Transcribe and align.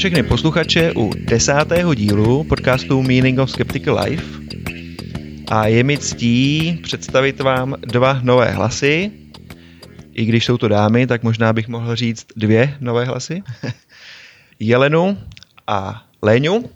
Všechny 0.00 0.22
posluchače 0.22 0.92
u 0.96 1.10
desátého 1.14 1.94
dílu 1.94 2.44
podcastu 2.44 3.02
Meaning 3.02 3.38
of 3.38 3.50
Skeptical 3.50 3.98
Life. 4.04 4.24
A 5.48 5.66
je 5.66 5.84
mi 5.84 5.98
ctí 5.98 6.78
představit 6.82 7.40
vám 7.40 7.76
dva 7.80 8.20
nové 8.22 8.50
hlasy. 8.50 9.10
I 10.12 10.24
když 10.24 10.44
jsou 10.44 10.58
to 10.58 10.68
dámy, 10.68 11.06
tak 11.06 11.22
možná 11.22 11.52
bych 11.52 11.68
mohl 11.68 11.96
říct 11.96 12.26
dvě 12.36 12.76
nové 12.80 13.04
hlasy. 13.04 13.42
Jelenu 14.60 15.18
a 15.66 16.06
Léňu. 16.22 16.70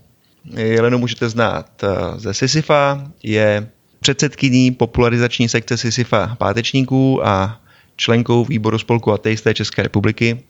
Jelenu 0.57 0.99
můžete 0.99 1.29
znát 1.29 1.85
eh, 1.85 1.89
ze 2.17 2.35
Sisyfa, 2.35 3.13
je 3.23 3.69
předsedkyní 4.01 4.71
popularizační 4.71 5.49
sekce 5.49 5.77
Sisyfa 5.77 6.37
pátečníků 6.39 7.27
a 7.27 7.61
členkou 7.97 8.45
výboru 8.45 8.79
spolku 8.79 9.13
ateisté 9.13 9.55
České 9.55 9.83
republiky, 9.83 10.41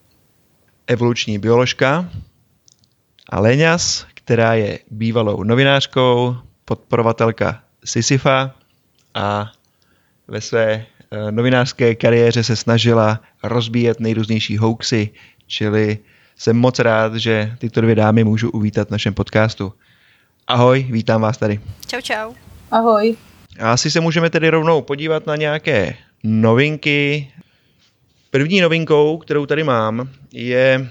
evoluční 0.86 1.38
bioložka 1.38 2.10
Leňas, 3.40 4.06
která 4.14 4.54
je 4.54 4.78
bývalou 4.90 5.42
novinářkou, 5.42 6.36
podporovatelka 6.64 7.62
Sisyfa 7.84 8.54
a 9.14 9.52
ve 10.28 10.40
své 10.40 10.72
eh, 11.10 11.32
novinářské 11.32 11.94
kariéře 11.94 12.44
se 12.44 12.56
snažila 12.56 13.20
rozbíjet 13.42 14.00
nejrůznější 14.00 14.56
hoaxy, 14.56 15.10
čili 15.46 15.98
jsem 16.36 16.56
moc 16.56 16.78
rád, 16.78 17.14
že 17.14 17.56
tyto 17.58 17.80
dvě 17.80 17.94
dámy 17.94 18.24
můžu 18.24 18.50
uvítat 18.50 18.88
v 18.88 18.90
našem 18.90 19.14
podcastu. 19.14 19.72
Ahoj, 20.46 20.86
vítám 20.90 21.20
vás 21.20 21.36
tady. 21.36 21.60
Čau, 21.86 22.00
čau. 22.00 22.32
Ahoj. 22.70 23.16
A 23.60 23.72
asi 23.72 23.90
se 23.90 24.00
můžeme 24.00 24.30
tedy 24.30 24.48
rovnou 24.48 24.82
podívat 24.82 25.26
na 25.26 25.36
nějaké 25.36 25.94
novinky. 26.24 27.28
První 28.30 28.60
novinkou, 28.60 29.18
kterou 29.18 29.46
tady 29.46 29.64
mám, 29.64 30.08
je 30.32 30.88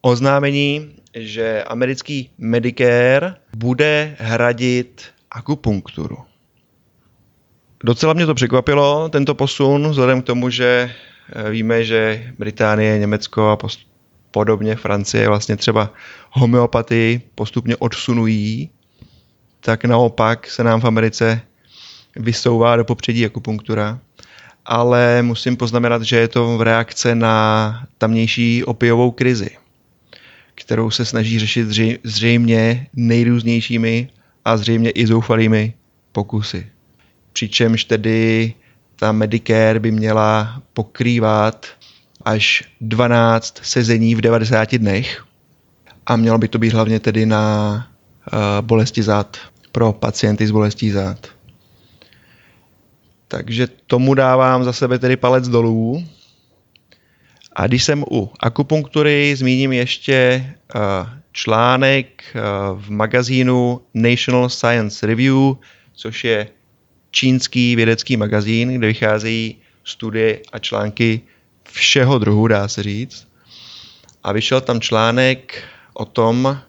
oznámení, 0.00 1.01
že 1.14 1.64
americký 1.64 2.30
Medicare 2.38 3.34
bude 3.56 4.16
hradit 4.18 5.04
akupunkturu. 5.30 6.18
Docela 7.84 8.12
mě 8.12 8.26
to 8.26 8.34
překvapilo, 8.34 9.08
tento 9.08 9.34
posun, 9.34 9.90
vzhledem 9.90 10.22
k 10.22 10.26
tomu, 10.26 10.50
že 10.50 10.90
eh, 11.32 11.50
víme, 11.50 11.84
že 11.84 12.32
Británie, 12.38 12.98
Německo 12.98 13.48
a 13.48 13.56
post- 13.56 13.86
podobně 14.30 14.76
Francie 14.76 15.28
vlastně 15.28 15.56
třeba 15.56 15.92
homeopatii 16.30 17.20
postupně 17.34 17.76
odsunují, 17.76 18.70
tak 19.60 19.84
naopak 19.84 20.46
se 20.46 20.64
nám 20.64 20.80
v 20.80 20.84
Americe 20.84 21.40
vysouvá 22.16 22.76
do 22.76 22.84
popředí 22.84 23.26
akupunktura. 23.26 23.98
Ale 24.64 25.22
musím 25.22 25.56
poznamenat, 25.56 26.02
že 26.02 26.16
je 26.16 26.28
to 26.28 26.58
v 26.58 26.62
reakce 26.62 27.14
na 27.14 27.86
tamnější 27.98 28.64
opiovou 28.64 29.10
krizi, 29.10 29.50
kterou 30.62 30.90
se 30.90 31.04
snaží 31.04 31.38
řešit 31.38 31.66
zřejmě 32.04 32.86
nejrůznějšími 32.96 34.08
a 34.44 34.56
zřejmě 34.56 34.90
i 34.90 35.06
zoufalými 35.06 35.74
pokusy. 36.12 36.66
Přičemž 37.32 37.84
tedy 37.84 38.54
ta 38.96 39.12
Medicare 39.12 39.80
by 39.80 39.90
měla 39.90 40.62
pokrývat 40.72 41.66
až 42.24 42.64
12 42.80 43.58
sezení 43.62 44.14
v 44.14 44.20
90 44.20 44.74
dnech 44.74 45.24
a 46.06 46.16
mělo 46.16 46.38
by 46.38 46.48
to 46.48 46.58
být 46.58 46.72
hlavně 46.72 47.00
tedy 47.00 47.26
na 47.26 47.74
uh, 48.32 48.38
bolesti 48.60 49.02
zad 49.02 49.36
pro 49.72 49.92
pacienty 49.92 50.46
s 50.46 50.50
bolestí 50.50 50.90
zad. 50.90 51.26
Takže 53.28 53.68
tomu 53.86 54.14
dávám 54.14 54.64
za 54.64 54.72
sebe 54.72 54.98
tedy 54.98 55.16
palec 55.16 55.48
dolů. 55.48 56.04
A 57.56 57.66
když 57.66 57.84
jsem 57.84 58.04
u 58.10 58.32
akupunktury, 58.40 59.36
zmíním 59.36 59.72
ještě 59.72 60.46
uh, 60.74 60.80
článek 61.32 62.24
uh, 62.34 62.80
v 62.80 62.90
magazínu 62.90 63.80
National 63.94 64.48
Science 64.48 65.06
Review, 65.06 65.54
což 65.92 66.24
je 66.24 66.48
čínský 67.10 67.76
vědecký 67.76 68.16
magazín, 68.16 68.74
kde 68.74 68.86
vycházejí 68.86 69.56
studie 69.84 70.40
a 70.52 70.58
články 70.58 71.20
všeho 71.72 72.18
druhu, 72.18 72.46
dá 72.46 72.68
se 72.68 72.82
říct. 72.82 73.28
A 74.22 74.32
vyšel 74.32 74.60
tam 74.60 74.80
článek 74.80 75.62
o 75.94 76.04
tom, 76.04 76.60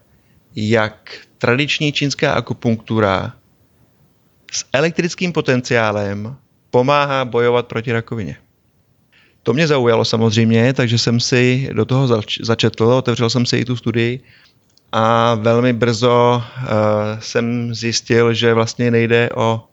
jak 0.55 1.17
tradiční 1.37 1.91
čínská 1.91 2.33
akupunktura 2.33 3.33
s 4.51 4.65
elektrickým 4.73 5.33
potenciálem 5.33 6.35
pomáhá 6.69 7.25
bojovat 7.25 7.67
proti 7.67 7.91
rakovině. 7.91 8.37
To 9.43 9.53
mě 9.53 9.67
zaujalo 9.67 10.05
samozřejmě, 10.05 10.73
takže 10.73 10.97
jsem 10.97 11.19
si 11.19 11.69
do 11.73 11.85
toho 11.85 12.07
zač- 12.07 12.39
začetl, 12.41 12.83
otevřel 12.83 13.29
jsem 13.29 13.45
si 13.45 13.57
i 13.57 13.65
tu 13.65 13.75
studii 13.75 14.19
a 14.91 15.35
velmi 15.35 15.73
brzo 15.73 16.43
uh, 16.57 16.63
jsem 17.19 17.75
zjistil, 17.75 18.33
že 18.33 18.53
vlastně 18.53 18.91
nejde 18.91 19.29
o 19.35 19.63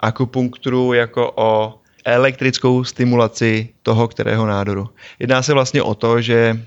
akupunkturu 0.00 0.92
jako 0.92 1.32
o 1.34 1.74
elektrickou 2.04 2.84
stimulaci 2.84 3.68
toho, 3.82 4.08
kterého 4.08 4.46
nádoru. 4.46 4.88
Jedná 5.18 5.42
se 5.42 5.52
vlastně 5.52 5.82
o 5.82 5.94
to, 5.94 6.20
že 6.20 6.60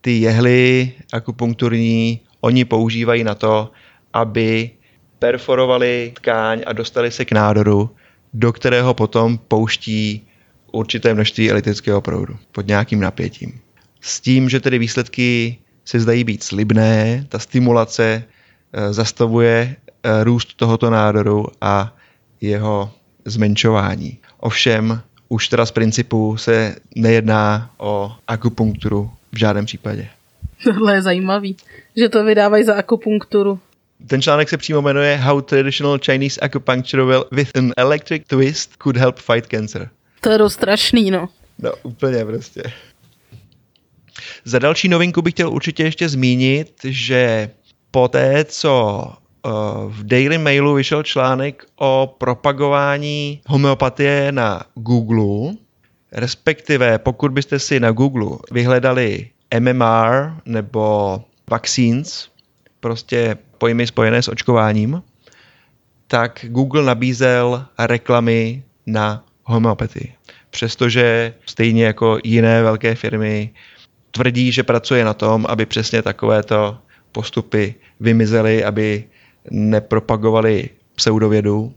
ty 0.00 0.20
jehly 0.20 0.92
akupunkturní 1.12 2.20
oni 2.40 2.64
používají 2.64 3.24
na 3.24 3.34
to, 3.34 3.70
aby 4.12 4.70
perforovali 5.18 6.12
tkáň 6.14 6.62
a 6.66 6.72
dostali 6.72 7.10
se 7.10 7.24
k 7.24 7.32
nádoru, 7.32 7.90
do 8.34 8.52
kterého 8.52 8.94
potom 8.94 9.38
pouští 9.38 10.26
určité 10.76 11.14
množství 11.14 11.50
elektrického 11.50 12.00
proudu 12.00 12.36
pod 12.52 12.66
nějakým 12.66 13.00
napětím. 13.00 13.60
S 14.00 14.20
tím, 14.20 14.48
že 14.48 14.60
tedy 14.60 14.78
výsledky 14.78 15.58
se 15.84 16.00
zdají 16.00 16.24
být 16.24 16.42
slibné, 16.42 17.26
ta 17.28 17.38
stimulace 17.38 18.24
eh, 18.72 18.92
zastavuje 18.92 19.76
eh, 20.02 20.24
růst 20.24 20.54
tohoto 20.56 20.90
nádoru 20.90 21.46
a 21.60 21.96
jeho 22.40 22.90
zmenšování. 23.24 24.18
Ovšem, 24.40 25.00
už 25.28 25.48
teda 25.48 25.66
z 25.66 25.70
principu 25.70 26.36
se 26.36 26.76
nejedná 26.94 27.70
o 27.78 28.12
akupunkturu 28.28 29.10
v 29.32 29.38
žádném 29.38 29.64
případě. 29.64 30.08
Tohle 30.64 30.94
je 30.94 31.02
zajímavý, 31.02 31.56
že 31.96 32.08
to 32.08 32.24
vydávají 32.24 32.64
za 32.64 32.74
akupunkturu. 32.74 33.58
Ten 34.06 34.22
článek 34.22 34.48
se 34.48 34.56
přímo 34.56 34.82
jmenuje 34.82 35.16
How 35.16 35.40
Traditional 35.40 35.98
Chinese 35.98 36.40
Acupuncture 36.40 37.02
with 37.32 37.56
an 37.56 37.72
Electric 37.76 38.22
Twist 38.26 38.76
Could 38.82 38.96
Help 38.96 39.18
Fight 39.18 39.46
Cancer. 39.46 39.88
To 40.20 40.30
je 40.30 40.38
dost 40.38 40.54
strašný, 40.54 41.10
no. 41.10 41.28
No, 41.58 41.72
úplně 41.82 42.24
prostě. 42.24 42.62
Za 44.44 44.58
další 44.58 44.88
novinku 44.88 45.22
bych 45.22 45.34
chtěl 45.34 45.50
určitě 45.50 45.82
ještě 45.82 46.08
zmínit, 46.08 46.72
že 46.84 47.50
po 47.90 48.08
té, 48.08 48.44
co 48.44 49.02
eh, 49.08 49.50
v 49.88 50.04
Daily 50.04 50.38
Mailu 50.38 50.74
vyšel 50.74 51.02
článek 51.02 51.66
o 51.76 52.14
propagování 52.18 53.40
homeopatie 53.46 54.32
na 54.32 54.62
Google, 54.74 55.54
respektive 56.12 56.98
pokud 56.98 57.32
byste 57.32 57.58
si 57.58 57.80
na 57.80 57.90
Google 57.90 58.38
vyhledali 58.52 59.30
MMR 59.60 60.32
nebo 60.44 61.20
vaccines, 61.50 62.28
prostě 62.80 63.36
pojmy 63.58 63.86
spojené 63.86 64.22
s 64.22 64.28
očkováním, 64.28 65.02
tak 66.06 66.44
Google 66.48 66.82
nabízel 66.82 67.66
reklamy 67.78 68.62
na 68.86 69.25
homeopatii. 69.46 70.14
Přestože 70.50 71.34
stejně 71.46 71.84
jako 71.84 72.18
jiné 72.24 72.62
velké 72.62 72.94
firmy 72.94 73.50
tvrdí, 74.10 74.52
že 74.52 74.62
pracuje 74.62 75.04
na 75.04 75.14
tom, 75.14 75.46
aby 75.48 75.66
přesně 75.66 76.02
takovéto 76.02 76.78
postupy 77.12 77.74
vymizely, 78.00 78.64
aby 78.64 79.04
nepropagovali 79.50 80.70
pseudovědu, 80.94 81.74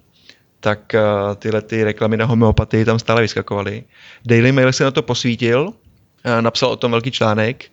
tak 0.60 0.96
eh, 0.96 1.02
tyhle 1.36 1.62
ty 1.62 1.84
reklamy 1.84 2.18
na 2.18 2.26
homeopatii 2.26 2.86
tam 2.86 3.00
stále 3.00 3.22
vyskakovaly. 3.22 3.84
Daily 4.26 4.52
Mail 4.52 4.74
se 4.74 4.84
na 4.84 4.92
to 4.92 5.02
posvítil, 5.02 5.74
eh, 6.24 6.42
napsal 6.42 6.70
o 6.70 6.76
tom 6.76 6.92
velký 6.92 7.12
článek 7.12 7.66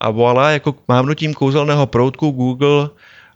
a 0.00 0.10
voilà, 0.12 0.52
jako 0.52 0.74
mávnutím 0.88 1.34
kouzelného 1.34 1.86
proutku 1.86 2.30
Google 2.30 2.90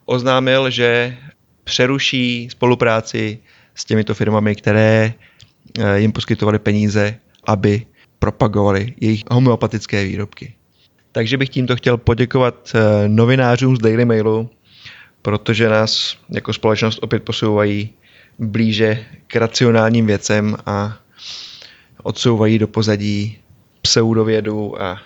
oznámil, 0.05 0.71
že 0.71 1.17
přeruší 1.65 2.49
spolupráci 2.51 3.39
s 3.75 3.85
těmito 3.85 4.15
firmami, 4.15 4.57
které 4.57 5.15
jim 5.95 6.13
poskytovaly 6.13 6.59
peníze, 6.59 7.15
aby 7.45 7.87
propagovali 8.19 8.95
jejich 9.01 9.23
homeopatické 9.31 10.05
výrobky. 10.05 10.55
Takže 11.13 11.37
bych 11.37 11.49
tímto 11.49 11.77
chtěl 11.77 11.97
poděkovat 11.97 12.73
eh, 12.75 13.09
novinářům 13.09 13.77
z 13.77 13.79
Daily 13.79 14.05
Mailu, 14.05 14.51
protože 15.23 15.69
nás 15.69 16.17
jako 16.29 16.53
společnost 16.53 16.99
opět 17.03 17.23
posouvají 17.23 17.91
blíže 18.39 19.05
k 19.27 19.37
racionálním 19.37 20.07
věcem 20.07 20.57
a 20.67 20.99
odsouvají 22.03 22.59
do 22.59 22.69
pozadí 22.69 23.39
pseudovědu 23.83 24.83
a 24.83 25.01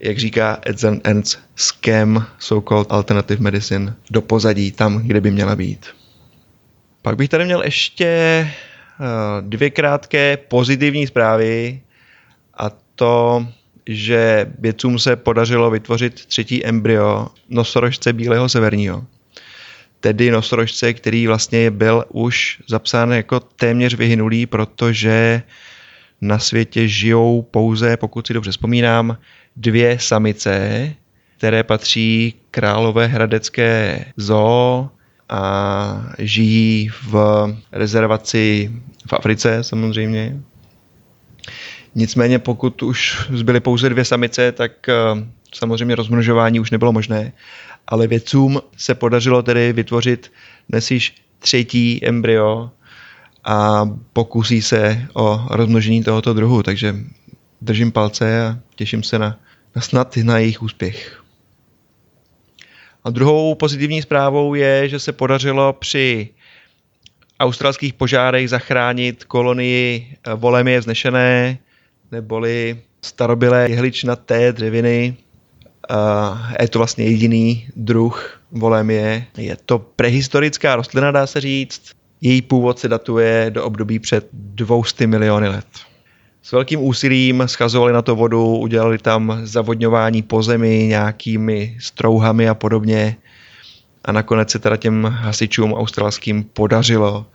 jak 0.00 0.18
říká 0.18 0.58
Edson 0.66 1.00
Ernst, 1.04 1.38
scam 1.56 2.26
so-called 2.38 2.86
alternative 2.90 3.42
medicine 3.42 3.94
do 4.10 4.22
pozadí, 4.22 4.72
tam, 4.72 4.98
kde 4.98 5.20
by 5.20 5.30
měla 5.30 5.56
být. 5.56 5.86
Pak 7.02 7.16
bych 7.16 7.28
tady 7.28 7.44
měl 7.44 7.62
ještě 7.62 8.06
eh, 8.06 8.50
dvě 9.40 9.70
krátké 9.70 10.36
pozitivní 10.36 11.06
zprávy 11.06 11.80
a 12.54 12.70
to 12.94 13.46
že 13.86 14.52
vědcům 14.58 14.98
se 14.98 15.16
podařilo 15.16 15.70
vytvořit 15.70 16.26
třetí 16.26 16.66
embryo 16.66 17.28
nosorožce 17.48 18.12
bílého 18.12 18.48
severního. 18.48 19.06
Tedy 20.00 20.30
nosorožce, 20.30 20.92
který 20.94 21.26
vlastně 21.26 21.70
byl 21.70 22.04
už 22.08 22.62
zapsán 22.68 23.12
jako 23.12 23.40
téměř 23.40 23.94
vyhynulý, 23.94 24.46
protože 24.46 25.42
na 26.20 26.38
světě 26.38 26.88
žijou 26.88 27.42
pouze, 27.42 27.96
pokud 27.96 28.26
si 28.26 28.34
dobře 28.34 28.50
vzpomínám, 28.50 29.18
dvě 29.56 29.98
samice, 29.98 30.90
které 31.38 31.62
patří 31.62 32.34
králové 32.50 33.06
hradecké 33.06 34.04
zoo 34.16 34.90
a 35.28 36.12
žijí 36.18 36.88
v 37.02 37.14
rezervaci 37.72 38.72
v 39.06 39.12
Africe 39.12 39.64
samozřejmě. 39.64 40.40
Nicméně 41.94 42.38
pokud 42.38 42.82
už 42.82 43.26
zbyly 43.32 43.60
pouze 43.60 43.88
dvě 43.88 44.04
samice, 44.04 44.52
tak 44.52 44.88
eh, 44.88 44.94
samozřejmě 45.54 45.94
rozmnožování 45.94 46.60
už 46.60 46.70
nebylo 46.70 46.92
možné, 46.92 47.32
ale 47.86 48.06
vědcům 48.06 48.60
se 48.76 48.94
podařilo 48.94 49.42
tedy 49.42 49.72
vytvořit 49.72 50.32
dnes 50.68 50.90
již 50.90 51.14
třetí 51.38 52.06
embryo 52.06 52.70
a 53.44 53.88
pokusí 54.12 54.62
se 54.62 55.06
o 55.14 55.46
rozmnožení 55.50 56.04
tohoto 56.04 56.34
druhu, 56.34 56.62
takže 56.62 56.96
držím 57.60 57.92
palce 57.92 58.46
a 58.46 58.58
těším 58.74 59.02
se 59.02 59.18
na, 59.18 59.38
na 59.76 59.82
snad 59.82 60.16
na 60.16 60.38
jejich 60.38 60.62
úspěch. 60.62 61.21
A 63.04 63.10
druhou 63.10 63.54
pozitivní 63.54 64.02
zprávou 64.02 64.54
je, 64.54 64.88
že 64.88 64.98
se 64.98 65.12
podařilo 65.12 65.72
při 65.72 66.28
australských 67.40 67.94
požárech 67.94 68.48
zachránit 68.48 69.24
kolonii 69.24 70.06
eh, 70.26 70.34
volemie 70.34 70.80
vznešené, 70.80 71.58
neboli 72.12 72.80
starobilé 73.02 73.66
jehličnaté 73.70 74.52
dřeviny. 74.52 75.16
Je 76.60 76.68
to 76.68 76.78
vlastně 76.78 77.04
jediný 77.04 77.68
druh 77.76 78.40
volemie. 78.52 79.24
Je 79.36 79.56
to 79.66 79.78
prehistorická 79.78 80.76
rostlina, 80.76 81.10
dá 81.10 81.26
se 81.26 81.40
říct. 81.40 81.82
Její 82.20 82.42
původ 82.42 82.78
se 82.78 82.88
datuje 82.88 83.46
do 83.50 83.64
období 83.64 83.98
před 83.98 84.28
200 84.32 85.06
miliony 85.06 85.48
let. 85.48 85.66
S 86.42 86.52
velkým 86.52 86.80
úsilím 86.80 87.42
schazovali 87.46 87.92
na 87.92 88.02
to 88.02 88.16
vodu, 88.16 88.56
udělali 88.56 88.98
tam 88.98 89.40
zavodňování 89.42 90.22
po 90.22 90.42
zemi 90.42 90.86
nějakými 90.86 91.76
strouhami 91.80 92.48
a 92.48 92.54
podobně. 92.54 93.16
A 94.04 94.12
nakonec 94.12 94.50
se 94.50 94.58
teda 94.58 94.76
těm 94.76 95.04
hasičům 95.04 95.72
australským 95.74 96.44
podařilo 96.44 97.26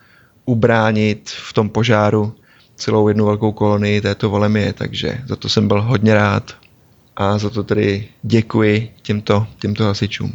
ubránit 0.45 1.29
v 1.29 1.53
tom 1.53 1.69
požáru 1.69 2.35
celou 2.75 3.07
jednu 3.07 3.25
velkou 3.25 3.51
kolonii 3.51 4.01
této 4.01 4.29
volemie, 4.29 4.73
takže 4.73 5.17
za 5.25 5.35
to 5.35 5.49
jsem 5.49 5.67
byl 5.67 5.81
hodně 5.81 6.13
rád 6.13 6.55
a 7.15 7.37
za 7.37 7.49
to 7.49 7.63
tedy 7.63 8.07
děkuji 8.23 8.91
těmto, 9.01 9.47
těmto 9.59 9.83
hasičům. 9.83 10.33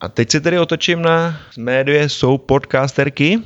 A 0.00 0.08
teď 0.08 0.30
se 0.30 0.40
tedy 0.40 0.58
otočím 0.58 1.02
na 1.02 1.40
médie 1.58 2.08
jsou 2.08 2.38
podcasterky, 2.38 3.38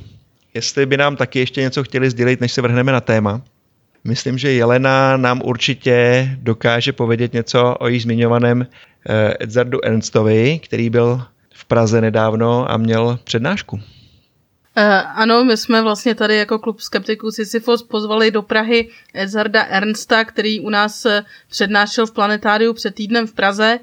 jestli 0.53 0.85
by 0.85 0.97
nám 0.97 1.15
taky 1.15 1.39
ještě 1.39 1.61
něco 1.61 1.83
chtěli 1.83 2.09
sdělit, 2.09 2.41
než 2.41 2.51
se 2.51 2.61
vrhneme 2.61 2.91
na 2.91 3.01
téma. 3.01 3.41
Myslím, 4.03 4.37
že 4.37 4.51
Jelena 4.51 5.17
nám 5.17 5.41
určitě 5.43 6.29
dokáže 6.41 6.93
povědět 6.93 7.33
něco 7.33 7.75
o 7.79 7.87
již 7.87 8.03
zmiňovaném 8.03 8.67
eh, 9.09 9.33
Edzardu 9.39 9.85
Ernstovi, 9.85 10.59
který 10.63 10.89
byl 10.89 11.21
v 11.53 11.65
Praze 11.65 12.01
nedávno 12.01 12.71
a 12.71 12.77
měl 12.77 13.19
přednášku. 13.23 13.79
Eh, 14.79 15.01
ano, 15.01 15.43
my 15.43 15.57
jsme 15.57 15.81
vlastně 15.81 16.15
tady 16.15 16.35
jako 16.35 16.59
klub 16.59 16.79
skeptiků 16.79 17.31
Sisyphos 17.31 17.83
pozvali 17.83 18.31
do 18.31 18.41
Prahy 18.41 18.89
Edzarda 19.13 19.63
Ernsta, 19.63 20.25
který 20.25 20.59
u 20.59 20.69
nás 20.69 21.05
eh, 21.05 21.23
přednášel 21.49 22.05
v 22.05 22.11
planetáriu 22.11 22.73
před 22.73 22.95
týdnem 22.95 23.27
v 23.27 23.33
Praze. 23.33 23.79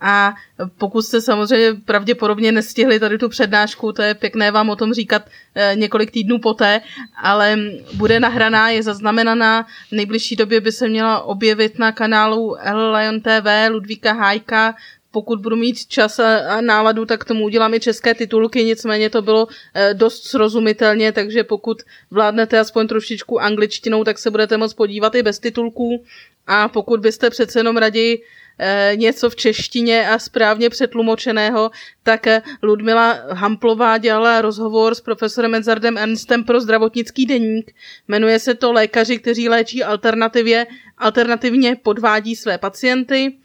A 0.00 0.34
pokud 0.78 1.02
jste 1.02 1.20
samozřejmě 1.20 1.80
pravděpodobně 1.84 2.52
nestihli 2.52 3.00
tady 3.00 3.18
tu 3.18 3.28
přednášku, 3.28 3.92
to 3.92 4.02
je 4.02 4.14
pěkné 4.14 4.50
vám 4.50 4.70
o 4.70 4.76
tom 4.76 4.92
říkat 4.94 5.22
e, 5.54 5.76
několik 5.76 6.10
týdnů 6.10 6.38
poté, 6.38 6.80
ale 7.22 7.58
bude 7.94 8.20
nahraná, 8.20 8.68
je 8.70 8.82
zaznamenaná, 8.82 9.66
v 9.88 9.92
nejbližší 9.92 10.36
době 10.36 10.60
by 10.60 10.72
se 10.72 10.88
měla 10.88 11.22
objevit 11.22 11.78
na 11.78 11.92
kanálu 11.92 12.56
L 12.60 12.92
Lion 12.92 13.20
TV 13.20 13.70
Ludvíka 13.70 14.12
Hájka, 14.12 14.74
pokud 15.10 15.40
budu 15.40 15.56
mít 15.56 15.86
čas 15.86 16.18
a 16.18 16.60
náladu, 16.60 17.04
tak 17.04 17.24
tomu 17.24 17.44
udělám 17.44 17.74
i 17.74 17.80
české 17.80 18.14
titulky, 18.14 18.64
nicméně 18.64 19.10
to 19.10 19.22
bylo 19.22 19.48
e, 19.74 19.94
dost 19.94 20.24
srozumitelně, 20.24 21.12
takže 21.12 21.44
pokud 21.44 21.82
vládnete 22.10 22.58
aspoň 22.58 22.88
trošičku 22.88 23.40
angličtinou, 23.40 24.04
tak 24.04 24.18
se 24.18 24.30
budete 24.30 24.56
moct 24.56 24.74
podívat 24.74 25.14
i 25.14 25.22
bez 25.22 25.38
titulků. 25.38 26.04
A 26.46 26.68
pokud 26.68 27.00
byste 27.00 27.30
přece 27.30 27.58
jenom 27.58 27.76
raději 27.76 28.18
Eh, 28.18 28.45
něco 28.94 29.30
v 29.30 29.36
češtině 29.36 30.08
a 30.08 30.18
správně 30.18 30.70
přetlumočeného, 30.70 31.70
tak 32.02 32.26
eh, 32.26 32.42
Ludmila 32.62 33.12
Hamplová 33.30 33.98
dělala 33.98 34.40
rozhovor 34.40 34.94
s 34.94 35.00
profesorem 35.00 35.54
Edzardem 35.54 35.98
Ernstem 35.98 36.44
pro 36.44 36.60
zdravotnický 36.60 37.26
deník. 37.26 37.74
Jmenuje 38.08 38.38
se 38.38 38.54
to 38.54 38.72
Lékaři, 38.72 39.18
kteří 39.18 39.48
léčí 39.48 39.84
alternativě, 39.84 40.66
alternativně 40.98 41.76
podvádí 41.76 42.36
své 42.36 42.58
pacienty. 42.58 43.36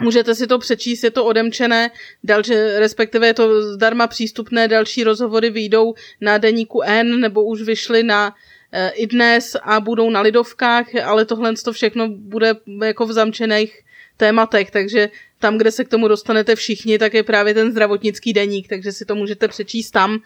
Můžete 0.00 0.34
si 0.34 0.46
to 0.46 0.58
přečíst, 0.58 1.02
je 1.02 1.10
to 1.10 1.24
odemčené, 1.24 1.90
další, 2.24 2.52
respektive 2.54 3.26
je 3.26 3.34
to 3.34 3.62
zdarma 3.62 4.06
přístupné, 4.06 4.68
další 4.68 5.04
rozhovory 5.04 5.50
vyjdou 5.50 5.94
na 6.20 6.38
deníku 6.38 6.82
N, 6.82 7.20
nebo 7.20 7.44
už 7.44 7.62
vyšly 7.62 8.02
na 8.02 8.34
e, 8.72 8.90
i 8.90 9.06
dnes 9.06 9.56
a 9.62 9.80
budou 9.80 10.10
na 10.10 10.20
lidovkách, 10.20 10.94
ale 11.04 11.24
tohle 11.24 11.54
to 11.64 11.72
všechno 11.72 12.08
bude 12.08 12.54
jako 12.84 13.06
v 13.06 13.12
zamčených 13.12 13.82
tématech, 14.18 14.70
takže 14.70 15.10
tam, 15.38 15.58
kde 15.58 15.70
se 15.72 15.84
k 15.84 15.88
tomu 15.88 16.08
dostanete 16.08 16.56
všichni, 16.56 16.98
tak 16.98 17.14
je 17.14 17.22
právě 17.22 17.54
ten 17.54 17.70
zdravotnický 17.70 18.32
deník, 18.32 18.68
takže 18.68 18.92
si 18.92 19.04
to 19.04 19.14
můžete 19.14 19.48
přečíst 19.48 19.90
tam. 19.90 20.18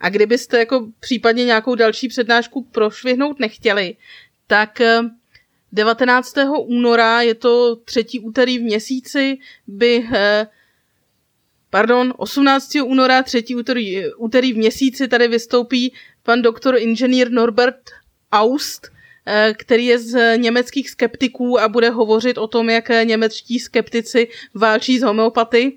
A 0.00 0.08
kdybyste 0.08 0.58
jako 0.58 0.86
případně 1.00 1.44
nějakou 1.44 1.74
další 1.74 2.08
přednášku 2.08 2.62
prošvihnout 2.62 3.40
nechtěli, 3.40 3.96
tak 4.46 4.80
19. 5.72 6.38
Eh, 6.38 6.48
února, 6.48 7.22
je 7.22 7.34
to 7.34 7.76
třetí 7.76 8.20
úterý 8.20 8.58
v 8.58 8.62
měsíci, 8.62 9.38
by 9.66 10.08
eh, 10.12 10.46
pardon, 11.70 12.14
18. 12.16 12.74
února, 12.84 13.22
třetí 13.22 13.56
úterý, 13.56 14.14
úterý 14.16 14.52
v 14.52 14.56
měsíci 14.56 15.08
tady 15.08 15.28
vystoupí 15.28 15.92
pan 16.22 16.42
doktor 16.42 16.78
inženýr 16.78 17.30
Norbert 17.30 17.90
Aust, 18.32 18.92
který 19.54 19.86
je 19.86 19.98
z 19.98 20.36
německých 20.36 20.90
skeptiků 20.90 21.60
a 21.60 21.68
bude 21.68 21.90
hovořit 21.90 22.38
o 22.38 22.46
tom, 22.46 22.70
jak 22.70 22.88
němečtí 23.04 23.58
skeptici 23.58 24.28
válčí 24.54 24.98
z 24.98 25.02
homeopaty. 25.02 25.72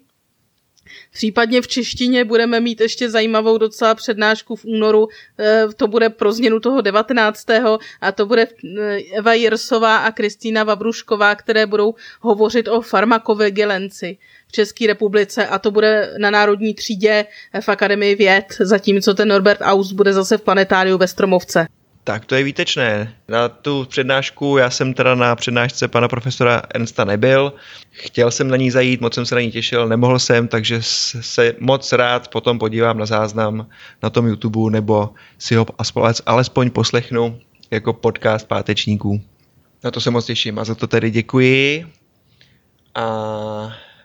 Případně 1.11 1.61
v 1.61 1.67
češtině 1.67 2.25
budeme 2.25 2.59
mít 2.59 2.81
ještě 2.81 3.09
zajímavou 3.09 3.57
docela 3.57 3.95
přednášku 3.95 4.55
v 4.55 4.65
únoru, 4.65 5.07
eh, 5.39 5.67
to 5.75 5.87
bude 5.87 6.09
pro 6.09 6.31
změnu 6.31 6.59
toho 6.59 6.81
19. 6.81 7.79
a 8.01 8.11
to 8.11 8.25
bude 8.25 8.47
eh, 8.79 8.99
Eva 9.13 9.33
Jirsová 9.33 9.97
a 9.97 10.11
Kristýna 10.11 10.63
Vabrušková, 10.63 11.35
které 11.35 11.65
budou 11.65 11.93
hovořit 12.21 12.67
o 12.67 12.81
farmakovigilenci 12.81 14.17
v 14.47 14.51
České 14.51 14.87
republice 14.87 15.47
a 15.47 15.59
to 15.59 15.71
bude 15.71 16.13
na 16.17 16.31
Národní 16.31 16.73
třídě 16.73 17.25
v 17.61 17.69
Akademii 17.69 18.15
věd, 18.15 18.45
zatímco 18.59 19.13
ten 19.13 19.27
Norbert 19.27 19.59
Aus 19.61 19.91
bude 19.91 20.13
zase 20.13 20.37
v 20.37 20.41
planetáriu 20.41 20.97
ve 20.97 21.07
Stromovce. 21.07 21.67
Tak 22.03 22.25
to 22.25 22.35
je 22.35 22.43
výtečné. 22.43 23.15
Na 23.27 23.49
tu 23.49 23.85
přednášku, 23.89 24.57
já 24.57 24.69
jsem 24.69 24.93
teda 24.93 25.15
na 25.15 25.35
přednášce 25.35 25.87
pana 25.87 26.07
profesora 26.07 26.61
Ernsta 26.75 27.05
nebyl. 27.05 27.53
Chtěl 27.91 28.31
jsem 28.31 28.47
na 28.47 28.57
ní 28.57 28.71
zajít, 28.71 29.01
moc 29.01 29.13
jsem 29.13 29.25
se 29.25 29.35
na 29.35 29.41
ní 29.41 29.51
těšil, 29.51 29.87
nemohl 29.87 30.19
jsem, 30.19 30.47
takže 30.47 30.77
se 30.81 31.53
moc 31.59 31.91
rád 31.91 32.27
potom 32.27 32.59
podívám 32.59 32.97
na 32.97 33.05
záznam 33.05 33.67
na 34.03 34.09
tom 34.09 34.27
YouTube, 34.27 34.71
nebo 34.71 35.09
si 35.37 35.55
ho 35.55 35.65
alespoň 36.25 36.69
poslechnu 36.69 37.39
jako 37.71 37.93
podcast 37.93 38.47
pátečníků. 38.47 39.21
Na 39.83 39.91
to 39.91 40.01
se 40.01 40.11
moc 40.11 40.25
těším 40.25 40.59
a 40.59 40.63
za 40.63 40.75
to 40.75 40.87
tedy 40.87 41.11
děkuji. 41.11 41.85
A 42.95 43.05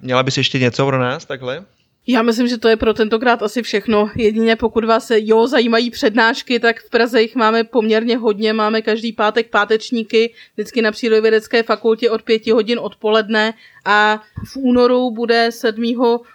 měla 0.00 0.22
bys 0.22 0.36
ještě 0.36 0.58
něco 0.58 0.86
pro 0.86 0.98
nás 0.98 1.24
takhle? 1.24 1.64
Já 2.10 2.22
myslím, 2.22 2.48
že 2.48 2.58
to 2.58 2.68
je 2.68 2.76
pro 2.76 2.94
tentokrát 2.94 3.42
asi 3.42 3.62
všechno. 3.62 4.10
Jedině 4.16 4.56
pokud 4.56 4.84
vás 4.84 5.12
jo 5.14 5.46
zajímají 5.46 5.90
přednášky, 5.90 6.60
tak 6.60 6.80
v 6.80 6.90
Praze 6.90 7.22
jich 7.22 7.36
máme 7.36 7.64
poměrně 7.64 8.16
hodně. 8.16 8.52
Máme 8.52 8.82
každý 8.82 9.12
pátek 9.12 9.50
pátečníky, 9.50 10.34
vždycky 10.54 10.82
na 10.82 10.92
Přírodovědecké 10.92 11.62
fakultě 11.62 12.10
od 12.10 12.22
pěti 12.22 12.50
hodin 12.50 12.78
odpoledne 12.78 13.54
a 13.84 14.22
v 14.52 14.56
únoru 14.56 15.10
bude 15.10 15.52
7. 15.52 15.94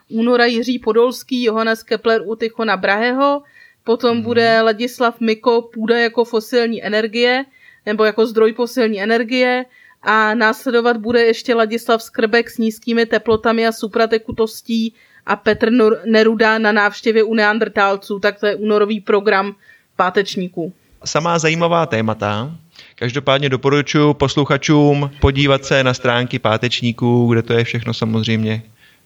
února 0.09 0.45
Jiří 0.45 0.79
Podolský, 0.79 1.43
Johannes 1.43 1.83
Kepler 1.83 2.21
u 2.25 2.35
Tychona 2.35 2.77
Braheho, 2.77 3.41
potom 3.83 4.11
hmm. 4.11 4.21
bude 4.21 4.61
Ladislav 4.61 5.19
Miko 5.19 5.61
Půda 5.61 5.97
jako 5.97 6.25
fosilní 6.25 6.85
energie, 6.85 7.45
nebo 7.85 8.03
jako 8.03 8.25
zdroj 8.25 8.53
fosilní 8.53 9.01
energie, 9.01 9.65
a 10.01 10.33
následovat 10.33 10.97
bude 10.97 11.21
ještě 11.21 11.55
Ladislav 11.55 12.03
Skrbek 12.03 12.49
s 12.49 12.57
nízkými 12.57 13.05
teplotami 13.05 13.67
a 13.67 13.71
supratekutostí 13.71 14.93
a 15.25 15.35
Petr 15.35 15.69
Neruda 16.05 16.57
na 16.57 16.71
návštěvě 16.71 17.23
u 17.23 17.33
neandrtálců, 17.33 18.19
tak 18.19 18.39
to 18.39 18.47
je 18.47 18.55
únorový 18.55 18.99
program 19.01 19.55
pátečníků. 19.95 20.73
Samá 21.05 21.39
zajímavá 21.39 21.85
témata. 21.85 22.57
Každopádně 22.95 23.49
doporučuji 23.49 24.13
posluchačům 24.13 25.11
podívat 25.19 25.65
se 25.65 25.83
na 25.83 25.93
stránky 25.93 26.39
pátečníků, 26.39 27.27
kde 27.27 27.41
to 27.41 27.53
je 27.53 27.63
všechno 27.63 27.93
samozřejmě 27.93 28.61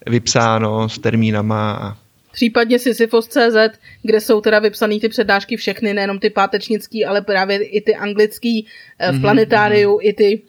vypsáno 0.05 0.89
s 0.89 0.99
termínama 0.99 1.71
a 1.71 1.97
Případně 2.31 2.79
Sisyphos.cz, 2.79 3.79
kde 4.01 4.21
jsou 4.21 4.41
teda 4.41 4.59
vypsané 4.59 4.99
ty 4.99 5.09
přednášky 5.09 5.57
všechny, 5.57 5.93
nejenom 5.93 6.19
ty 6.19 6.29
pátečnický, 6.29 7.05
ale 7.05 7.21
právě 7.21 7.63
i 7.63 7.81
ty 7.81 7.95
anglický 7.95 8.67
eh, 8.99 9.11
v 9.11 9.13
mhm, 9.13 9.21
planetáriu, 9.21 9.97
mm-hmm. 9.97 10.09
i 10.09 10.13
ty 10.13 10.41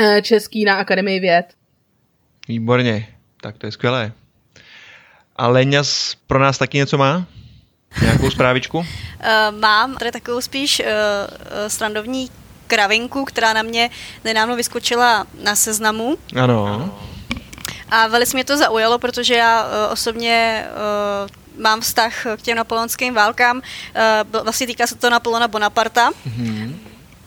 eh, 0.00 0.22
český 0.22 0.64
na 0.64 0.74
Akademii 0.74 1.20
věd. 1.20 1.44
Výborně, 2.48 3.08
tak 3.40 3.58
to 3.58 3.66
je 3.66 3.72
skvělé. 3.72 4.12
A 5.38 5.48
Leňas 5.48 6.16
pro 6.26 6.38
nás 6.38 6.58
taky 6.58 6.78
něco 6.78 6.98
má? 6.98 7.24
Nějakou 8.02 8.30
zprávičku? 8.30 8.78
uh, 8.78 8.84
mám 9.60 9.96
tady 9.96 10.12
takovou 10.12 10.40
spíš 10.40 10.80
uh, 10.80 10.86
srandovní 11.68 12.30
kravinku, 12.66 13.24
která 13.24 13.52
na 13.52 13.62
mě 13.62 13.90
nedávno 14.24 14.56
vyskočila 14.56 15.26
na 15.42 15.56
seznamu. 15.56 16.18
Ano. 16.42 16.94
A 17.90 18.06
velice 18.06 18.36
mě 18.36 18.44
to 18.44 18.56
zaujalo, 18.56 18.98
protože 18.98 19.34
já 19.34 19.62
uh, 19.64 19.92
osobně 19.92 20.66
uh, 20.70 21.62
mám 21.62 21.80
vztah 21.80 22.26
k 22.36 22.42
těm 22.42 22.56
napoleonským 22.56 23.14
válkám. 23.14 23.56
Uh, 23.56 24.42
vlastně 24.42 24.66
týká 24.66 24.86
se 24.86 24.94
to 24.94 25.10
Napoleona 25.10 25.48
Bonaparta. 25.48 26.10
Mm-hmm. 26.10 26.74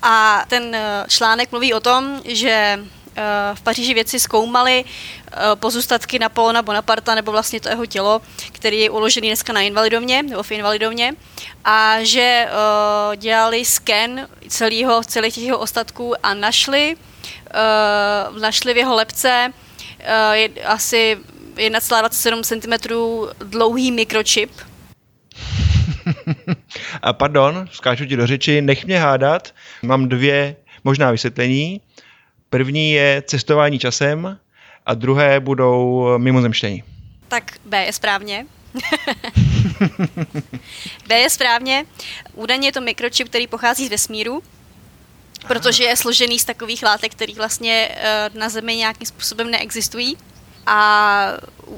A 0.02 0.46
ten 0.48 0.78
článek 1.08 1.52
mluví 1.52 1.74
o 1.74 1.80
tom, 1.80 2.22
že 2.26 2.80
v 3.54 3.62
Paříži 3.62 3.94
věci 3.94 4.20
zkoumali 4.20 4.86
pozůstatky 5.56 6.20
Napoleona 6.20 6.62
Bonaparta, 6.62 7.16
nebo 7.16 7.32
vlastně 7.32 7.60
to 7.60 7.70
jeho 7.70 7.86
tělo, 7.86 8.22
který 8.52 8.80
je 8.80 8.90
uložený 8.90 9.28
dneska 9.28 9.54
na 9.54 9.62
invalidovně, 9.62 10.24
nebo 10.24 10.44
v 10.44 10.52
invalidovně, 10.52 11.14
a 11.66 12.04
že 12.04 12.48
dělali 13.16 13.66
sken 13.66 14.28
celého, 14.48 15.04
celých 15.04 15.34
těch 15.34 15.44
jeho 15.44 15.60
ostatků 15.60 16.14
a 16.26 16.34
našli, 16.34 16.96
našli 18.40 18.74
v 18.74 18.78
jeho 18.78 18.96
lepce 18.96 19.54
asi 20.66 21.18
1,27 21.56 22.44
cm 22.44 22.74
dlouhý 23.46 23.92
mikročip. 23.92 24.52
A 27.02 27.14
pardon, 27.14 27.68
skáču 27.72 28.06
ti 28.06 28.16
do 28.16 28.28
řeči, 28.28 28.62
nech 28.62 28.86
mě 28.86 29.00
hádat. 29.00 29.54
Mám 29.82 30.10
dvě 30.10 30.56
možná 30.84 31.12
vysvětlení. 31.12 31.82
První 32.52 32.92
je 32.92 33.24
cestování 33.28 33.80
časem 33.80 34.38
a 34.86 34.94
druhé 34.94 35.40
budou 35.40 36.08
mimozemštění. 36.18 36.84
Tak 37.28 37.44
B 37.66 37.86
je 37.86 37.94
správně. 37.94 38.46
B 41.08 41.20
je 41.20 41.30
správně. 41.30 41.86
Údajně 42.34 42.68
je 42.68 42.72
to 42.72 42.82
mikročip, 42.82 43.30
který 43.30 43.48
pochází 43.48 43.88
z 43.88 43.90
vesmíru 43.90 44.44
protože 45.48 45.84
je 45.84 45.96
složený 45.96 46.40
z 46.40 46.46
takových 46.46 46.84
látek, 46.84 47.12
které 47.12 47.34
vlastně 47.34 47.90
eh, 47.92 48.30
na 48.34 48.50
Zemi 48.50 48.76
nějakým 48.76 49.08
způsobem 49.08 49.52
neexistují. 49.52 50.18
A 50.66 51.34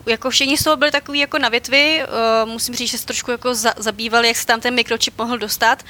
jako 0.05 0.29
všichni 0.29 0.57
z 0.57 0.63
toho 0.63 0.77
byli 0.77 0.91
takový 0.91 1.19
jako 1.19 1.39
na 1.39 1.49
větvi, 1.49 2.03
uh, 2.43 2.49
musím 2.49 2.75
říct, 2.75 2.89
že 2.89 2.97
se 2.97 3.05
trošku 3.05 3.31
jako 3.31 3.55
za, 3.55 3.73
zabývali, 3.77 4.27
jak 4.27 4.37
se 4.37 4.45
tam 4.45 4.61
ten 4.61 4.75
mikročip 4.75 5.17
mohl 5.17 5.37
dostat. 5.37 5.83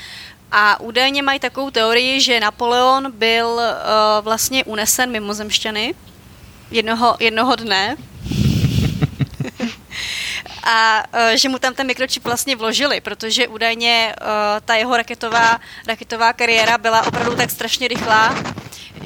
A 0.56 0.80
údajně 0.80 1.24
mají 1.24 1.40
takovou 1.40 1.70
teorii, 1.70 2.22
že 2.22 2.40
Napoleon 2.40 3.12
byl 3.12 3.48
uh, 3.48 3.62
vlastně 4.22 4.64
unesen 4.64 5.12
mimozemšťany 5.12 5.96
jednoho, 6.72 7.18
jednoho 7.20 7.56
dne. 7.56 7.96
A 10.64 11.04
uh, 11.14 11.20
že 11.36 11.50
mu 11.50 11.60
tam 11.60 11.74
ten 11.74 11.88
mikročip 11.88 12.24
vlastně 12.24 12.56
vložili, 12.56 13.02
protože 13.02 13.48
údajně 13.48 14.16
uh, 14.22 14.28
ta 14.66 14.76
jeho 14.76 14.98
raketová, 14.98 15.60
raketová 15.88 16.34
kariéra 16.34 16.78
byla 16.78 17.08
opravdu 17.08 17.36
tak 17.36 17.50
strašně 17.50 17.88
rychlá, 17.88 18.36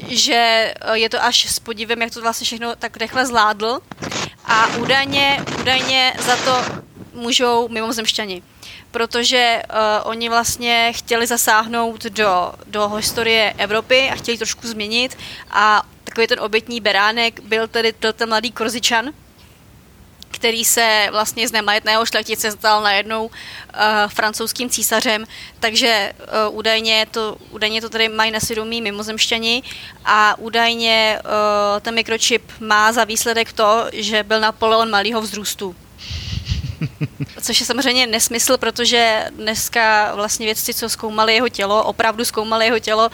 že 0.08 0.74
uh, 0.88 0.94
je 0.94 1.08
to 1.08 1.24
až 1.24 1.46
s 1.50 1.58
podívem, 1.58 2.02
jak 2.02 2.14
to 2.14 2.20
vlastně 2.20 2.44
všechno 2.44 2.76
tak 2.76 2.96
rychle 2.96 3.26
zvládl. 3.26 3.80
A 4.44 4.66
údajně, 4.76 5.44
údajně 5.60 6.14
za 6.18 6.36
to 6.36 6.64
můžou 7.14 7.68
mimozemšťani 7.68 8.42
protože 8.90 9.62
uh, 9.70 10.10
oni 10.10 10.28
vlastně 10.28 10.92
chtěli 10.96 11.26
zasáhnout 11.26 12.04
do, 12.04 12.52
do 12.66 12.88
historie 12.88 13.54
Evropy 13.58 14.10
a 14.10 14.14
chtěli 14.14 14.38
trošku 14.38 14.68
změnit 14.68 15.18
a 15.50 15.82
takový 16.04 16.26
ten 16.26 16.40
obětní 16.40 16.80
beránek 16.80 17.40
byl 17.40 17.68
tedy 17.68 17.94
byl 18.00 18.12
ten 18.12 18.28
mladý 18.28 18.52
Korzičan, 18.52 19.10
který 20.30 20.64
se 20.64 21.08
vlastně 21.10 21.48
z 21.48 21.52
nemajetného 21.52 22.06
šlechtice 22.06 22.50
stal 22.50 22.82
najednou 22.82 23.24
uh, 23.26 23.30
francouzským 24.08 24.70
císařem, 24.70 25.26
takže 25.60 26.12
uh, 26.48 26.56
údajně, 26.56 27.06
to, 27.10 27.36
údajně 27.50 27.80
to 27.80 27.88
tady 27.88 28.08
mají 28.08 28.30
na 28.30 28.40
svědomí 28.40 28.82
mimozemšťani 28.82 29.62
a 30.04 30.38
údajně 30.38 31.18
uh, 31.24 31.80
ten 31.80 31.94
mikročip 31.94 32.42
má 32.60 32.92
za 32.92 33.04
výsledek 33.04 33.52
to, 33.52 33.86
že 33.92 34.22
byl 34.22 34.40
Napoleon 34.40 34.90
malýho 34.90 35.20
vzrůstu. 35.20 35.76
Což 37.42 37.60
je 37.60 37.66
samozřejmě 37.66 38.06
nesmysl, 38.06 38.56
protože 38.56 39.24
dneska 39.36 40.14
vlastně 40.14 40.46
vědci, 40.46 40.74
co 40.74 40.88
zkoumali 40.88 41.34
jeho 41.34 41.48
tělo, 41.48 41.84
opravdu 41.84 42.24
zkoumali 42.24 42.64
jeho 42.64 42.78
tělo, 42.78 43.10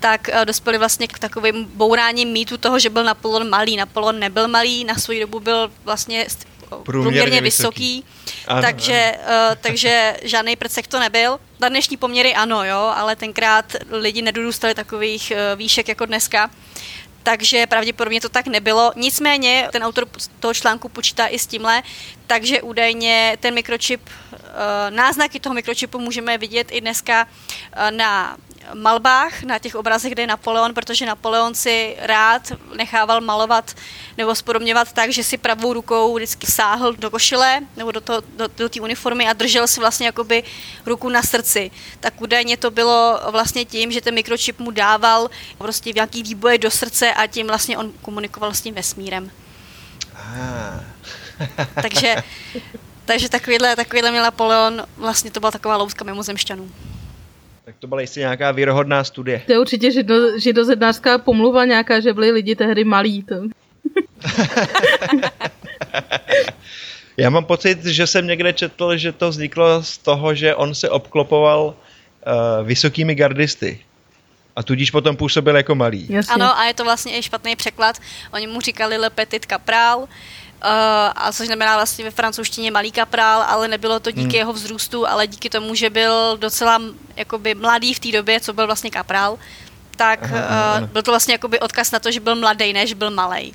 tak 0.00 0.30
dospěli 0.44 0.78
vlastně 0.78 1.08
k 1.08 1.18
takovým 1.18 1.64
bouráním 1.74 2.28
mýtu 2.28 2.58
toho, 2.58 2.78
že 2.78 2.90
byl 2.90 3.04
Napoleon 3.04 3.48
malý. 3.48 3.76
Napoleon 3.76 4.18
nebyl 4.18 4.48
malý, 4.48 4.84
na 4.84 4.94
svou 4.94 5.20
dobu 5.20 5.40
byl 5.40 5.72
vlastně 5.84 6.26
průměrně, 6.68 6.84
průměrně 6.84 7.40
vysoký, 7.40 7.96
vysoký. 7.96 8.44
Ano, 8.46 8.62
takže, 8.62 9.16
ano. 9.26 9.50
Uh, 9.50 9.56
takže 9.60 10.16
žádný 10.22 10.56
prcek 10.56 10.86
to 10.86 11.00
nebyl. 11.00 11.38
Na 11.60 11.68
dnešní 11.68 11.96
poměry 11.96 12.34
ano, 12.34 12.64
jo, 12.64 12.92
ale 12.96 13.16
tenkrát 13.16 13.64
lidi 13.90 14.22
nedorůstali 14.22 14.74
takových 14.74 15.32
uh, 15.32 15.58
výšek 15.58 15.88
jako 15.88 16.06
dneska 16.06 16.50
takže 17.28 17.66
pravděpodobně 17.66 18.20
to 18.20 18.28
tak 18.28 18.46
nebylo. 18.46 18.92
Nicméně 18.96 19.68
ten 19.72 19.82
autor 19.82 20.08
toho 20.40 20.54
článku 20.54 20.88
počítá 20.88 21.26
i 21.26 21.38
s 21.38 21.46
tímhle, 21.46 21.82
takže 22.26 22.62
údajně 22.62 23.36
ten 23.40 23.54
mikročip, 23.54 24.00
eh, 24.32 24.90
náznaky 24.90 25.40
toho 25.40 25.54
mikročipu 25.54 25.98
můžeme 25.98 26.38
vidět 26.38 26.68
i 26.70 26.80
dneska 26.80 27.28
na 27.90 28.36
malbách, 28.74 29.42
na 29.42 29.58
těch 29.58 29.74
obrazech, 29.74 30.12
kde 30.12 30.22
je 30.22 30.26
Napoleon, 30.26 30.74
protože 30.74 31.06
Napoleon 31.06 31.54
si 31.54 31.96
rád 31.98 32.52
nechával 32.76 33.20
malovat 33.20 33.74
nebo 34.18 34.34
spodobňovat 34.34 34.92
tak, 34.92 35.10
že 35.10 35.24
si 35.24 35.36
pravou 35.36 35.72
rukou 35.72 36.14
vždycky 36.14 36.46
sáhl 36.46 36.92
do 36.92 37.10
košile 37.10 37.60
nebo 37.76 37.92
do, 37.92 38.00
té 38.00 38.12
do, 38.36 38.48
do 38.56 38.82
uniformy 38.82 39.28
a 39.28 39.32
držel 39.32 39.66
si 39.66 39.80
vlastně 39.80 40.06
jakoby 40.06 40.42
ruku 40.86 41.08
na 41.08 41.22
srdci. 41.22 41.70
Tak 42.00 42.20
údajně 42.20 42.56
to 42.56 42.70
bylo 42.70 43.20
vlastně 43.30 43.64
tím, 43.64 43.92
že 43.92 44.00
ten 44.00 44.14
mikročip 44.14 44.58
mu 44.58 44.70
dával 44.70 45.30
prostě 45.58 45.92
nějaký 45.92 46.22
výboje 46.22 46.58
do 46.58 46.70
srdce 46.70 47.14
a 47.14 47.26
tím 47.26 47.46
vlastně 47.46 47.78
on 47.78 47.92
komunikoval 48.02 48.54
s 48.54 48.60
tím 48.60 48.74
vesmírem. 48.74 49.30
Ah. 50.16 50.84
takže, 51.82 52.16
takže 53.04 53.28
takovýhle, 53.28 53.76
takovýhle 53.76 54.10
měl 54.10 54.24
Napoleon, 54.24 54.86
vlastně 54.96 55.30
to 55.30 55.40
byla 55.40 55.52
taková 55.52 55.76
louska 55.76 56.04
mimozemšťanů. 56.04 56.70
Tak 57.68 57.76
to 57.78 57.86
byla 57.86 58.00
jistě 58.00 58.20
nějaká 58.20 58.52
věrohodná 58.52 59.04
studie. 59.04 59.42
To 59.46 59.52
je 59.52 59.58
určitě 59.58 59.92
žido, 59.92 60.38
židozednářská 60.38 61.18
pomluva 61.18 61.64
nějaká, 61.64 62.00
že 62.00 62.12
byli 62.12 62.30
lidi 62.30 62.56
tehdy 62.56 62.84
malí. 62.84 63.22
To. 63.22 63.34
Já 67.16 67.30
mám 67.30 67.44
pocit, 67.44 67.84
že 67.84 68.06
jsem 68.06 68.26
někde 68.26 68.52
četl, 68.52 68.96
že 68.96 69.12
to 69.12 69.28
vzniklo 69.28 69.82
z 69.82 69.98
toho, 69.98 70.34
že 70.34 70.54
on 70.54 70.74
se 70.74 70.90
obklopoval 70.90 71.66
uh, 71.66 71.74
vysokými 72.66 73.14
gardisty. 73.14 73.80
A 74.56 74.62
tudíž 74.62 74.90
potom 74.90 75.16
působil 75.16 75.56
jako 75.56 75.74
malý. 75.74 76.06
Jasně. 76.10 76.34
Ano, 76.34 76.58
a 76.58 76.64
je 76.64 76.74
to 76.74 76.84
vlastně 76.84 77.18
i 77.18 77.22
špatný 77.22 77.56
překlad. 77.56 77.98
Oni 78.32 78.46
mu 78.46 78.60
říkali 78.60 78.98
Le 78.98 79.10
Petit 79.10 79.44
Capral, 79.44 80.08
Uh, 80.64 80.70
a 81.16 81.32
což 81.32 81.46
znamená 81.46 81.76
vlastně 81.76 82.04
ve 82.04 82.10
francouzštině 82.10 82.70
malý 82.70 82.92
kaprál, 82.92 83.42
ale 83.42 83.68
nebylo 83.68 84.00
to 84.00 84.10
díky 84.10 84.22
hmm. 84.22 84.34
jeho 84.34 84.52
vzrůstu, 84.52 85.08
ale 85.08 85.26
díky 85.26 85.50
tomu, 85.50 85.74
že 85.74 85.90
byl 85.90 86.36
docela 86.36 86.82
jakoby 87.16 87.54
mladý 87.54 87.94
v 87.94 87.98
té 87.98 88.12
době, 88.12 88.40
co 88.40 88.52
byl 88.52 88.66
vlastně 88.66 88.90
kaprál, 88.90 89.38
tak 89.96 90.22
aha, 90.22 90.80
uh, 90.80 90.86
byl 90.86 91.02
to 91.02 91.10
vlastně 91.10 91.34
jakoby 91.34 91.60
odkaz 91.60 91.90
na 91.90 91.98
to, 91.98 92.10
že 92.10 92.20
byl 92.20 92.36
mladý, 92.36 92.72
než 92.72 92.92
byl 92.94 93.10
malý. 93.10 93.54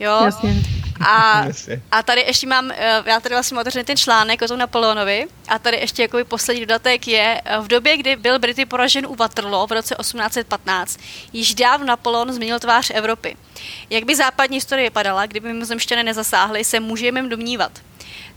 Jo? 0.00 0.20
Jasně. 0.24 0.73
A, 1.06 1.46
a 1.90 2.02
tady 2.02 2.20
ještě 2.20 2.46
mám, 2.46 2.70
eh, 2.70 3.02
já 3.06 3.20
tady 3.20 3.34
vlastně 3.34 3.58
otevřený 3.58 3.84
ten 3.84 3.96
článek 3.96 4.42
o 4.42 4.48
tom 4.48 4.58
Napoleonovi 4.58 5.26
a 5.48 5.58
tady 5.58 5.76
ještě 5.76 6.02
jako 6.02 6.18
poslední 6.24 6.60
dodatek 6.60 7.08
je, 7.08 7.40
eh, 7.44 7.58
v 7.60 7.68
době, 7.68 7.96
kdy 7.96 8.16
byl 8.16 8.38
Brity 8.38 8.66
poražen 8.66 9.06
u 9.06 9.14
Waterloo 9.14 9.66
v 9.66 9.72
roce 9.72 9.94
1815, 9.94 11.00
již 11.32 11.54
dávno 11.54 11.86
Napoleon 11.86 12.32
změnil 12.32 12.58
tvář 12.58 12.90
Evropy. 12.94 13.36
Jak 13.90 14.04
by 14.04 14.16
západní 14.16 14.56
historie 14.56 14.86
vypadala, 14.86 15.26
kdyby 15.26 15.48
mimozemšťané 15.48 16.02
nezasáhli, 16.02 16.64
se 16.64 16.80
můžeme 16.80 17.22
domnívat. 17.22 17.72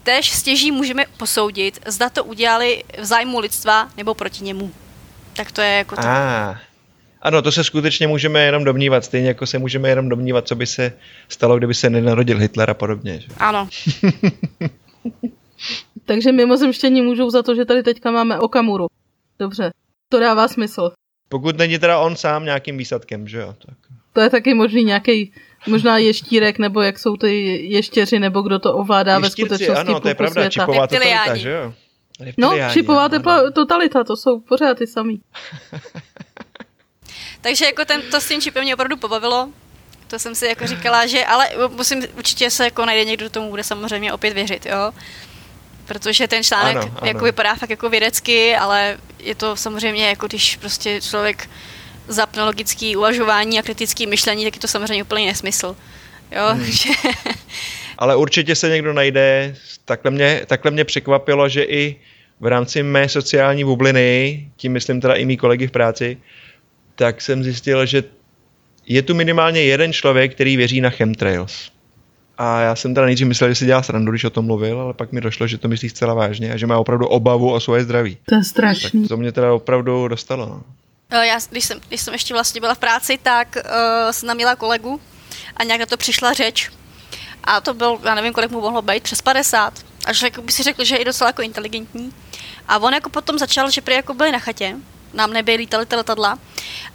Tež 0.04 0.32
stěží 0.32 0.72
můžeme 0.72 1.06
posoudit, 1.18 1.80
zda 1.86 2.10
to 2.10 2.24
udělali 2.24 2.84
v 2.98 3.06
zájmu 3.06 3.40
lidstva 3.40 3.90
nebo 3.98 4.14
proti 4.14 4.44
němu. 4.44 4.72
Tak 5.34 5.52
to 5.52 5.62
je 5.62 5.72
jako 5.72 5.96
to. 5.96 6.02
Ah. 6.06 6.58
Ano, 7.22 7.42
to 7.42 7.52
se 7.52 7.64
skutečně 7.64 8.08
můžeme 8.08 8.46
jenom 8.46 8.64
domnívat, 8.64 9.06
stejně 9.06 9.28
jako 9.28 9.46
se 9.46 9.60
můžeme 9.60 9.90
jenom 9.90 10.10
domnívat, 10.10 10.48
co 10.48 10.56
by 10.56 10.66
se 10.66 10.94
stalo, 11.30 11.58
kdyby 11.58 11.74
se 11.74 11.90
nenarodil 11.90 12.38
Hitler 12.38 12.70
a 12.70 12.74
podobně. 12.74 13.20
Že? 13.20 13.28
Ano. 13.38 13.70
Takže 16.06 16.32
mimozemštění 16.32 17.02
můžou 17.02 17.30
za 17.30 17.44
to, 17.44 17.56
že 17.56 17.66
tady 17.66 17.84
teďka 17.84 18.12
máme 18.12 18.40
Okamuru. 18.40 18.88
Dobře, 19.40 19.72
to 20.10 20.20
dává 20.20 20.48
smysl. 20.48 20.92
Pokud 21.30 21.58
není 21.58 21.80
teda 21.80 22.00
on 22.00 22.16
sám 22.16 22.46
nějakým 22.46 22.78
výsadkem, 22.78 23.28
že 23.28 23.40
jo? 23.40 23.56
Tak. 23.66 23.78
To 24.14 24.22
je 24.22 24.30
taky 24.30 24.54
možný 24.54 24.84
nějaký 24.84 25.34
možná 25.68 25.98
ještírek, 25.98 26.60
nebo 26.60 26.82
jak 26.82 27.00
jsou 27.00 27.18
ty 27.18 27.62
ještěři, 27.68 28.20
nebo 28.20 28.42
kdo 28.42 28.60
to 28.60 28.74
ovládá 28.74 29.18
Ještírci, 29.18 29.42
ve 29.42 29.48
skutečnosti 29.48 29.90
ano, 29.90 30.00
to 30.00 30.08
je 30.08 30.16
pravda, 30.16 30.42
světa. 30.42 30.50
čipová 30.50 30.88
totalita, 30.88 31.36
že 31.36 31.52
jo? 31.52 31.74
No, 32.38 32.54
čipová 32.74 33.00
ano, 33.00 33.10
tepla, 33.10 33.40
ano. 33.40 33.52
totalita, 33.52 34.04
to 34.04 34.18
jsou 34.18 34.40
pořád 34.40 34.78
ty 34.78 34.88
samý. 34.88 35.22
Takže 37.42 37.66
jako 37.66 37.86
ten, 37.86 38.02
to 38.02 38.22
s 38.22 38.28
tím 38.28 38.42
čipem 38.42 38.64
mě 38.64 38.74
opravdu 38.74 38.98
pobavilo. 38.98 39.50
To 40.08 40.20
jsem 40.20 40.36
si 40.36 40.46
jako 40.46 40.68
říkala, 40.68 41.06
že 41.06 41.26
ale 41.26 41.50
musím, 41.70 42.04
určitě 42.18 42.50
se 42.52 42.64
jako 42.64 42.86
najde 42.86 43.06
někdo, 43.06 43.26
kdo 43.26 43.30
tomu 43.30 43.50
bude 43.50 43.64
samozřejmě 43.64 44.14
opět 44.14 44.34
věřit, 44.34 44.66
jo. 44.66 44.92
Protože 45.86 46.28
ten 46.28 46.44
článek 46.44 46.78
Ano, 46.78 46.92
ano, 46.98 47.08
jako 47.08 47.26
vypadá 47.26 47.56
fakt 47.56 47.70
jako 47.70 47.90
vědecky, 47.90 48.56
ale 48.56 48.98
je 49.20 49.36
to 49.36 49.56
samozřejmě 49.56 50.08
jako 50.08 50.28
když 50.28 50.56
prostě 50.56 51.02
člověk 51.02 51.50
zapne 52.08 52.44
logický 52.44 52.96
uvažování 52.96 53.60
a 53.60 53.62
kritický 53.62 54.08
myšlení, 54.08 54.46
tak 54.46 54.56
je 54.56 54.62
to 54.62 54.68
samozřejmě 54.68 55.04
úplný 55.04 55.26
nesmysl. 55.26 55.76
Jo, 56.32 56.44
Hmm. 56.52 56.60
takže 56.66 56.90
Ale 57.98 58.16
určitě 58.16 58.56
se 58.56 58.70
někdo 58.70 58.94
najde. 58.94 59.56
Takhle 59.86 60.12
mě, 60.12 60.42
takhle 60.48 60.72
mě 60.72 60.86
překvapilo, 60.86 61.50
že 61.50 61.64
i 61.64 61.96
v 62.40 62.46
rámci 62.46 62.84
mé 62.84 63.10
sociální 63.10 63.64
bubliny, 63.64 64.48
tím 64.58 64.72
myslím 64.72 65.02
teda 65.02 65.14
i 65.14 65.26
mý 65.26 65.38
kolegy 65.38 65.68
v 65.68 65.72
práci, 65.72 66.18
tak 66.98 67.22
jsem 67.22 67.44
zjistil, 67.44 67.86
že 67.86 68.04
je 68.86 69.02
tu 69.02 69.16
minimálně 69.16 69.62
jeden 69.62 69.94
člověk, 69.94 70.34
který 70.36 70.58
věří 70.58 70.82
na 70.82 70.90
chemtrails. 70.90 71.72
A 72.38 72.60
já 72.62 72.76
jsem 72.76 72.94
teda 72.94 73.06
nejdřív 73.06 73.28
myslel, 73.28 73.50
že 73.50 73.56
si 73.56 73.66
dělá 73.66 73.84
srandu, 73.84 74.12
když 74.12 74.24
o 74.24 74.30
tom 74.30 74.46
mluvil, 74.46 74.82
ale 74.82 74.94
pak 74.94 75.12
mi 75.12 75.22
došlo, 75.22 75.48
že 75.48 75.58
to 75.58 75.68
myslí 75.68 75.90
zcela 75.90 76.14
vážně 76.14 76.54
a 76.54 76.58
že 76.58 76.68
má 76.68 76.78
opravdu 76.78 77.08
obavu 77.08 77.52
o 77.54 77.60
svoje 77.60 77.84
zdraví. 77.84 78.18
To 78.26 78.36
je 78.36 78.40
Tak 78.40 78.48
strašný. 78.48 79.08
to 79.08 79.18
mě 79.18 79.32
teda 79.32 79.54
opravdu 79.54 80.08
dostalo. 80.08 80.46
No. 80.46 80.64
Eh, 81.10 81.28
Já, 81.28 81.40
když 81.50 81.66
jsem, 81.66 81.80
když 81.88 82.02
jsem 82.02 82.14
ještě 82.14 82.34
vlastně 82.34 82.62
byla 82.62 82.76
v 82.76 82.78
práci, 82.80 83.20
tak 83.24 83.56
uh, 83.56 84.12
jsem 84.12 84.28
tam 84.28 84.36
měla 84.36 84.56
kolegu 84.56 85.02
a 85.58 85.64
nějak 85.64 85.80
na 85.80 85.86
to 85.86 85.98
přišla 85.98 86.34
řeč. 86.34 86.72
A 87.44 87.62
to 87.62 87.74
byl, 87.74 88.00
já 88.06 88.16
nevím, 88.16 88.34
kolik 88.34 88.52
mu 88.52 88.62
mohlo 88.62 88.82
být, 88.82 89.04
přes 89.04 89.22
50. 89.22 89.74
A 90.06 90.14
že 90.14 90.30
by 90.42 90.52
si 90.52 90.64
řekl, 90.64 90.84
že 90.86 90.96
je 90.96 91.00
i 91.00 91.06
docela 91.06 91.30
jako 91.30 91.42
inteligentní. 91.42 92.12
A 92.68 92.78
on 92.80 92.94
jako 92.94 93.10
potom 93.10 93.38
začal, 93.38 93.72
že 93.72 93.82
prý 93.82 93.96
jako 93.96 94.14
byli 94.14 94.32
na 94.32 94.40
chatě, 94.40 94.76
nám 95.14 95.34
neby 95.34 95.56
lítaly 95.56 95.86
ty 95.86 95.96
letadla, 95.96 96.40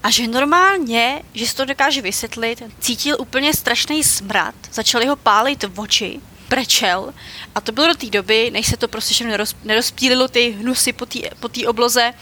a 0.02 0.10
že 0.10 0.26
normálně, 0.26 1.22
že 1.34 1.46
si 1.46 1.54
to 1.54 1.64
dokáže 1.64 2.02
vysvětlit, 2.02 2.62
cítil 2.80 3.16
úplně 3.20 3.54
strašný 3.54 4.04
smrad, 4.04 4.54
začali 4.72 5.06
ho 5.06 5.16
pálit 5.16 5.64
v 5.64 5.80
oči, 5.80 6.20
brečel 6.48 7.14
a 7.54 7.60
to 7.60 7.72
bylo 7.72 7.86
do 7.86 7.94
té 7.94 8.06
doby, 8.06 8.50
než 8.50 8.66
se 8.66 8.76
to 8.76 8.88
prostě 8.88 9.14
všechno 9.14 9.30
neroz, 9.30 9.56
nerozptýlilo 9.64 10.28
ty 10.28 10.50
hnusy 10.50 10.92
po 10.92 11.06
té 11.06 11.18
po 11.40 11.48
obloze 11.66 12.12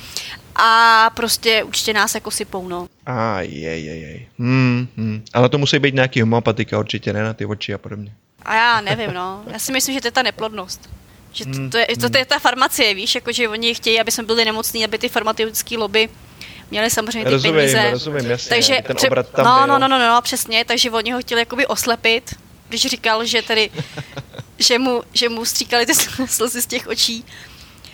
a 0.56 1.11
prostě 1.14 1.62
určitě 1.62 1.92
nás 1.92 2.14
jako 2.14 2.30
sypou, 2.30 2.68
no. 2.68 2.87
A 3.06 3.40
jej, 3.40 3.85
jej, 3.85 4.00
jej. 4.00 4.28
Hmm, 4.38 4.88
hmm. 4.97 5.25
Ale 5.32 5.49
to 5.49 5.59
musí 5.59 5.78
být 5.78 5.94
nějaký 5.94 6.20
homeopatika 6.20 6.78
určitě, 6.78 7.12
ne 7.12 7.23
na 7.23 7.35
ty 7.35 7.47
oči 7.47 7.75
a 7.75 7.78
podobně. 7.78 8.12
A 8.42 8.54
já 8.54 8.80
nevím, 8.80 9.14
no. 9.14 9.42
Já 9.52 9.59
si 9.59 9.73
myslím, 9.73 9.94
že 9.94 10.00
to 10.00 10.06
je 10.06 10.12
ta 10.12 10.23
neplodnost. 10.23 10.90
Že 11.32 11.44
to, 11.44 11.70
to, 11.70 11.78
je, 11.78 11.87
to, 12.00 12.10
to 12.10 12.18
je 12.18 12.25
ta 12.25 12.38
farmacie, 12.38 12.94
víš, 12.94 13.14
jako 13.14 13.32
že 13.32 13.49
oni 13.49 13.75
chtějí, 13.75 14.00
aby 14.00 14.10
jsme 14.10 14.25
byli 14.25 14.44
nemocní, 14.44 14.84
aby 14.84 14.99
ty 14.99 15.08
farmaceutické 15.08 15.78
lobby 15.78 16.08
měli 16.70 16.90
samozřejmě 16.90 17.25
ty 17.25 17.30
rozumím, 17.30 17.56
peníze. 17.56 17.90
rozumím, 17.90 18.30
jasně. 18.30 18.49
takže 18.49 18.82
ten 18.87 18.96
pře- 18.96 19.06
obrat 19.06 19.28
tam 19.28 19.44
no, 19.44 19.56
byl. 19.56 19.66
no, 19.66 19.78
no, 19.78 19.99
no, 19.99 20.08
no, 20.08 20.22
přesně, 20.22 20.64
takže 20.64 20.90
oni 20.90 21.12
ho 21.12 21.20
chtěli 21.20 21.40
jakoby 21.40 21.66
oslepit, 21.66 22.34
když 22.68 22.86
říkal, 22.86 23.25
že 23.25 23.43
tedy, 23.43 23.71
že 24.58 24.78
mu, 24.78 25.02
že 25.12 25.28
mu 25.28 25.45
stříkali 25.45 25.86
ty 25.86 25.95
slzy 26.26 26.62
z 26.62 26.66
těch 26.66 26.86
očí 26.86 27.25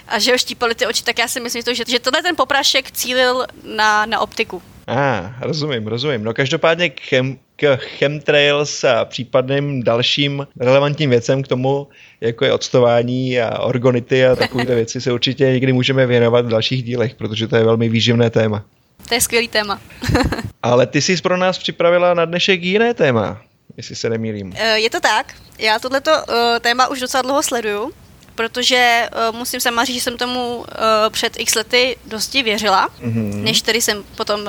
a 0.08 0.18
že 0.18 0.32
ho 0.32 0.38
štípali 0.38 0.74
ty 0.74 0.86
oči, 0.86 1.04
tak 1.04 1.18
já 1.18 1.28
si 1.28 1.40
myslím, 1.40 1.60
že, 1.60 1.64
to, 1.64 1.74
že, 1.74 1.84
že 1.88 1.98
tenhle 1.98 2.22
ten 2.22 2.36
poprašek 2.36 2.90
cílil 2.90 3.46
na, 3.64 4.06
na 4.06 4.20
optiku. 4.20 4.62
A, 4.86 4.94
ah, 4.94 5.34
rozumím, 5.40 5.86
rozumím. 5.86 6.24
No 6.24 6.34
každopádně 6.34 6.90
k, 6.90 7.00
chem, 7.00 7.38
k 7.56 7.76
chemtrails 7.76 8.84
a 8.84 9.04
případným 9.04 9.82
dalším 9.82 10.46
relevantním 10.60 11.10
věcem 11.10 11.42
k 11.42 11.48
tomu, 11.48 11.88
jako 12.20 12.44
je 12.44 12.52
odstování 12.52 13.40
a 13.40 13.58
orgonity 13.58 14.26
a 14.26 14.36
takovéhle 14.36 14.74
věci 14.82 15.00
se 15.00 15.12
určitě 15.12 15.44
někdy 15.44 15.72
můžeme 15.72 16.06
věnovat 16.06 16.46
v 16.46 16.48
dalších 16.48 16.82
dílech, 16.82 17.14
protože 17.14 17.48
to 17.48 17.56
je 17.56 17.64
velmi 17.64 17.88
výživné 17.88 18.30
téma. 18.30 18.64
To 19.08 19.14
je 19.14 19.20
skvělý 19.20 19.48
téma. 19.48 19.80
Ale 20.62 20.86
ty 20.86 21.02
jsi 21.02 21.16
pro 21.16 21.36
nás 21.36 21.58
připravila 21.58 22.14
na 22.14 22.24
dnešek 22.24 22.62
jiné 22.62 22.94
téma, 22.94 23.40
jestli 23.76 23.96
se 23.96 24.10
nemýlím. 24.10 24.52
Eh, 24.56 24.78
Je 24.78 24.90
to 24.90 25.00
tak. 25.00 25.34
Já 25.58 25.78
tohleto 25.78 26.10
uh, 26.10 26.34
téma 26.60 26.88
už 26.88 27.00
docela 27.00 27.22
dlouho 27.22 27.42
sleduju, 27.42 27.92
protože 28.34 29.08
uh, 29.30 29.36
musím 29.38 29.60
sama 29.60 29.84
říct, 29.84 29.94
že 29.96 30.00
jsem 30.02 30.16
tomu 30.18 30.64
před 31.10 31.40
x 31.40 31.54
lety 31.54 31.96
dosti 32.06 32.42
věřila, 32.42 32.88
Mhm. 33.02 33.12
mm-hmm. 33.30 33.42
než 33.42 33.62
tedy 33.62 33.80
jsem 33.82 34.04
potom 34.16 34.40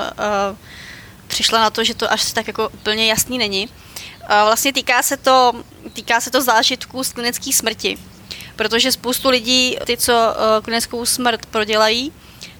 přišla 1.28 1.60
na 1.60 1.70
to, 1.70 1.84
že 1.84 1.94
to 1.94 2.12
až 2.12 2.32
tak 2.32 2.46
jako 2.46 2.68
úplně 2.68 3.06
jasný 3.06 3.38
není. 3.38 3.68
Vlastně 4.28 4.72
týká 4.72 5.02
se 5.02 5.16
to, 5.16 5.52
týká 5.92 6.20
se 6.20 6.30
to 6.30 6.42
zážitků 6.42 7.04
z 7.04 7.12
klinické 7.12 7.52
smrti, 7.52 7.98
protože 8.56 8.92
spoustu 8.92 9.28
lidí, 9.28 9.76
ty, 9.86 9.96
co 9.96 10.12
uh, 10.12 10.64
klinickou 10.64 11.06
smrt 11.06 11.46
prodělají, 11.46 12.12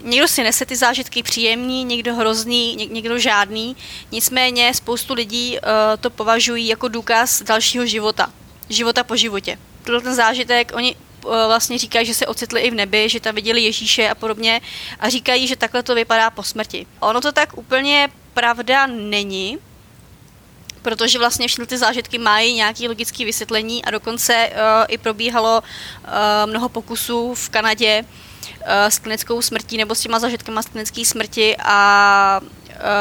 Někdo 0.03 0.29
si 0.29 0.43
nese 0.43 0.67
ty 0.67 0.77
zážitky 0.77 1.23
příjemný, 1.23 1.85
někdo 1.85 2.15
hrozný, 2.15 2.77
něk- 2.79 2.93
někdo 2.93 3.19
žádný. 3.19 3.77
Nicméně 4.13 4.75
spoustu 4.75 5.15
lidí 5.15 5.59
uh, 5.59 5.69
to 6.01 6.11
považují 6.11 6.67
jako 6.67 6.89
důkaz 6.89 7.43
dalšího 7.43 7.87
života. 7.87 8.33
Života 8.69 9.05
po 9.05 9.17
životě. 9.17 9.59
Tohle 9.85 10.01
ten 10.01 10.15
zážitek, 10.15 10.73
oni 10.75 10.95
uh, 11.25 11.33
vlastně 11.47 11.79
říkají, 11.79 12.07
že 12.07 12.15
se 12.15 12.27
ocitli 12.27 12.61
i 12.61 12.71
v 12.71 12.75
nebi, 12.75 13.09
že 13.09 13.21
tam 13.21 13.35
viděli 13.35 13.61
Ježíše 13.61 14.09
a 14.09 14.15
podobně 14.15 14.61
a 15.01 15.09
říkají, 15.09 15.47
že 15.47 15.57
takhle 15.57 15.83
to 15.83 15.95
vypadá 15.95 16.31
po 16.31 16.43
smrti. 16.43 16.87
Ono 17.01 17.21
to 17.21 17.33
tak 17.33 17.59
úplně 17.59 18.09
pravda 18.39 18.87
není, 18.87 19.59
protože 20.83 21.19
vlastně 21.19 21.49
všechny 21.49 21.67
ty 21.67 21.79
zážitky 21.79 22.19
mají 22.19 22.55
nějaké 22.55 22.89
logické 22.89 23.25
vysvětlení 23.25 23.85
a 23.85 23.91
dokonce 23.91 24.51
uh, 24.51 24.59
i 24.89 24.99
probíhalo 24.99 25.63
uh, 25.63 26.51
mnoho 26.51 26.69
pokusů 26.69 27.35
v 27.35 27.49
Kanadě 27.49 28.05
uh, 28.05 28.67
s 28.69 28.99
klinickou 28.99 29.43
smrtí 29.43 29.77
nebo 29.77 29.95
s 29.95 30.01
těma 30.01 30.19
zážitkama 30.19 30.63
z 30.63 30.67
klinické 30.67 31.05
smrti 31.05 31.57
a 31.65 32.41
uh, 32.41 32.47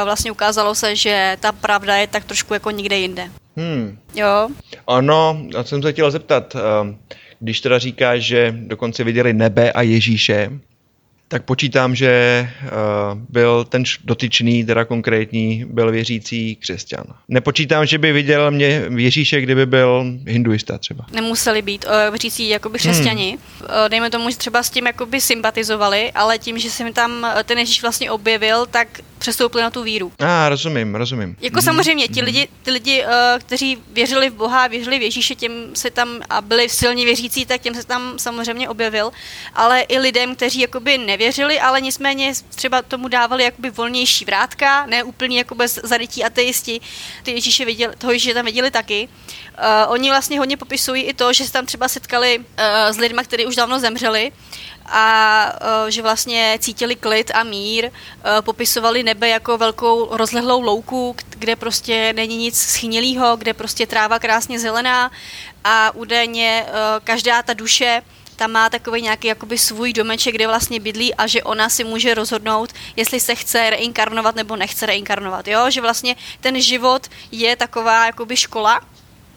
vlastně 0.04 0.32
ukázalo 0.32 0.76
se, 0.76 0.96
že 0.96 1.38
ta 1.40 1.52
pravda 1.52 1.96
je 1.96 2.08
tak 2.08 2.26
trošku 2.26 2.54
jako 2.54 2.72
někde 2.72 2.98
jinde. 2.98 3.32
Hmm. 3.58 3.98
Jo, 4.16 4.50
Ano, 4.88 5.38
já 5.54 5.64
jsem 5.64 5.82
se 5.82 5.92
chtěl 5.92 6.12
zeptat, 6.12 6.56
když 7.40 7.62
teda 7.62 7.80
říkáš, 7.80 8.22
že 8.22 8.54
dokonce 8.58 9.04
viděli 9.04 9.34
nebe 9.34 9.72
a 9.72 9.82
Ježíše, 9.82 10.52
tak 11.28 11.44
počítám, 11.44 11.96
že 11.96 12.10
eh, 12.10 12.70
byl 13.30 13.64
ten 13.64 13.84
dotyčný, 14.04 14.66
teda 14.66 14.86
konkrétní, 14.86 15.66
byl 15.70 15.92
věřící 15.92 16.56
křesťan. 16.56 17.04
Nepočítám, 17.28 17.86
že 17.86 17.98
by 17.98 18.12
viděl 18.12 18.52
mě 18.52 18.84
Ježíše, 18.96 19.42
kdyby 19.42 19.66
byl 19.66 20.06
hinduista 20.28 20.78
třeba. 20.78 21.06
nemuseli 21.12 21.62
být 21.62 21.86
uh, 21.86 22.12
věřící 22.12 22.50
jakoby 22.50 22.80
křesťani. 22.80 23.30
Hmm. 23.30 23.70
Uh, 23.70 23.90
dejme 23.90 24.10
tomu, 24.10 24.30
že 24.30 24.38
třeba 24.38 24.64
s 24.64 24.70
tím 24.70 24.88
jakoby 24.88 25.22
sympatizovali, 25.22 26.12
ale 26.12 26.40
tím, 26.40 26.60
že 26.60 26.70
se 26.70 26.84
mi 26.84 26.94
tam 26.94 27.28
ten 27.44 27.58
Ježíš 27.58 27.82
vlastně 27.82 28.12
objevil, 28.12 28.66
tak 28.66 28.88
přestoupili 29.18 29.64
na 29.64 29.70
tu 29.70 29.84
víru. 29.84 30.12
A, 30.20 30.46
ah, 30.46 30.50
rozumím, 30.50 30.96
rozumím. 30.96 31.36
Jako 31.42 31.62
samozřejmě, 31.62 32.08
ti 32.08 32.22
lidi, 32.22 32.48
ty 32.64 32.72
lidi, 32.72 33.04
uh, 33.04 33.12
kteří 33.40 33.78
věřili 33.92 34.30
v 34.30 34.34
Boha, 34.34 34.68
věřili 34.68 35.00
v 35.00 35.02
Ježíše, 35.02 35.36
těm 35.36 35.52
se 35.74 35.92
tam 35.92 36.10
a 36.30 36.42
byli 36.42 36.70
silně 36.70 37.06
věřící, 37.06 37.46
tak 37.46 37.62
těm 37.62 37.76
se 37.76 37.84
tam 37.84 38.20
samozřejmě 38.20 38.70
objevil, 38.70 39.12
ale 39.54 39.82
i 39.82 40.00
lidem, 40.00 40.36
kteří 40.36 40.60
jakoby 40.60 40.98
nevěřili, 40.98 41.60
ale 41.60 41.82
nicméně 41.82 42.34
třeba 42.56 42.82
tomu 42.82 43.08
dávali 43.08 43.44
jakoby 43.44 43.70
volnější 43.70 44.26
vrátka, 44.26 44.86
ne 44.86 45.04
úplně 45.04 45.38
jako 45.38 45.56
bez 45.56 45.80
zarytí 45.84 46.24
ateisti, 46.24 46.82
ty 47.24 47.32
Ježíše 47.32 47.66
viděli, 47.66 47.96
toho 47.96 48.14
Ježíše 48.14 48.34
tam 48.34 48.46
viděli 48.46 48.72
taky. 48.72 49.10
Uh, 49.58 49.92
oni 49.92 50.10
vlastně 50.10 50.40
hodně 50.40 50.58
popisují 50.58 51.04
i 51.04 51.14
to, 51.14 51.34
že 51.34 51.46
se 51.46 51.52
tam 51.52 51.66
třeba 51.66 51.88
setkali 51.88 52.40
uh, 52.40 52.44
s 52.92 52.98
lidmi, 52.98 53.22
kteří 53.24 53.46
už 53.46 53.56
dávno 53.56 53.80
zemřeli 53.80 54.32
a 54.88 55.52
uh, 55.62 55.90
že 55.90 56.02
vlastně 56.02 56.58
cítili 56.62 56.96
klid 56.96 57.32
a 57.34 57.44
mír, 57.44 57.86
uh, 57.86 57.92
popisovali 58.42 59.04
nebe 59.04 59.30
jako 59.30 59.58
velkou 59.58 60.18
rozlehlou 60.18 60.62
louku, 60.62 61.16
kde 61.30 61.56
prostě 61.56 62.14
není 62.14 62.38
nic 62.38 62.60
schnilého, 62.60 63.38
kde 63.38 63.54
prostě 63.54 63.88
tráva 63.88 64.20
krásně 64.20 64.60
zelená 64.60 65.12
a 65.64 65.92
údajně 65.96 66.66
uh, 66.68 66.74
každá 67.04 67.44
ta 67.44 67.54
duše 67.54 68.02
tam 68.38 68.52
má 68.52 68.70
takový 68.70 69.02
nějaký 69.02 69.28
jakoby 69.28 69.58
svůj 69.58 69.94
domeček, 69.94 70.36
kde 70.36 70.48
vlastně 70.48 70.80
bydlí 70.80 71.16
a 71.16 71.28
že 71.28 71.44
ona 71.44 71.70
si 71.70 71.84
může 71.84 72.14
rozhodnout, 72.14 72.74
jestli 72.96 73.20
se 73.20 73.36
chce 73.36 73.70
reinkarnovat 73.70 74.36
nebo 74.36 74.56
nechce 74.56 74.86
reinkarnovat, 74.86 75.48
jo? 75.48 75.70
Že 75.70 75.82
vlastně 75.82 76.16
ten 76.42 76.62
život 76.62 77.08
je 77.32 77.56
taková 77.56 78.06
jakoby 78.06 78.38
škola, 78.38 78.82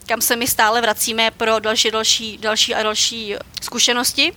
kam 0.06 0.20
se 0.20 0.36
my 0.36 0.46
stále 0.46 0.80
vracíme 0.80 1.30
pro 1.30 1.58
další, 1.58 1.90
další, 1.90 2.38
další 2.38 2.74
a 2.74 2.82
další 2.82 3.34
zkušenosti. 3.62 4.32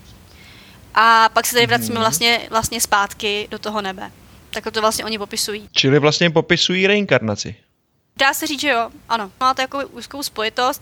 A 0.96 1.30
pak 1.34 1.46
se 1.46 1.56
tady 1.56 1.68
vracíme 1.68 2.00
vlastně, 2.00 2.48
vlastně 2.50 2.82
zpátky 2.82 3.48
do 3.52 3.60
toho 3.60 3.82
nebe. 3.82 4.12
Takhle 4.50 4.72
to 4.72 4.82
vlastně 4.82 5.06
oni 5.06 5.18
popisují. 5.18 5.70
Čili 5.72 6.00
vlastně 6.00 6.30
popisují 6.30 6.88
reinkarnaci. 6.88 7.56
Dá 8.18 8.34
se 8.34 8.48
říct, 8.48 8.62
že 8.62 8.70
jo, 8.70 8.90
ano. 9.10 9.32
Má 9.40 9.54
to 9.54 9.62
jako 9.62 9.80
úzkou 9.88 10.24
spojitost. 10.24 10.82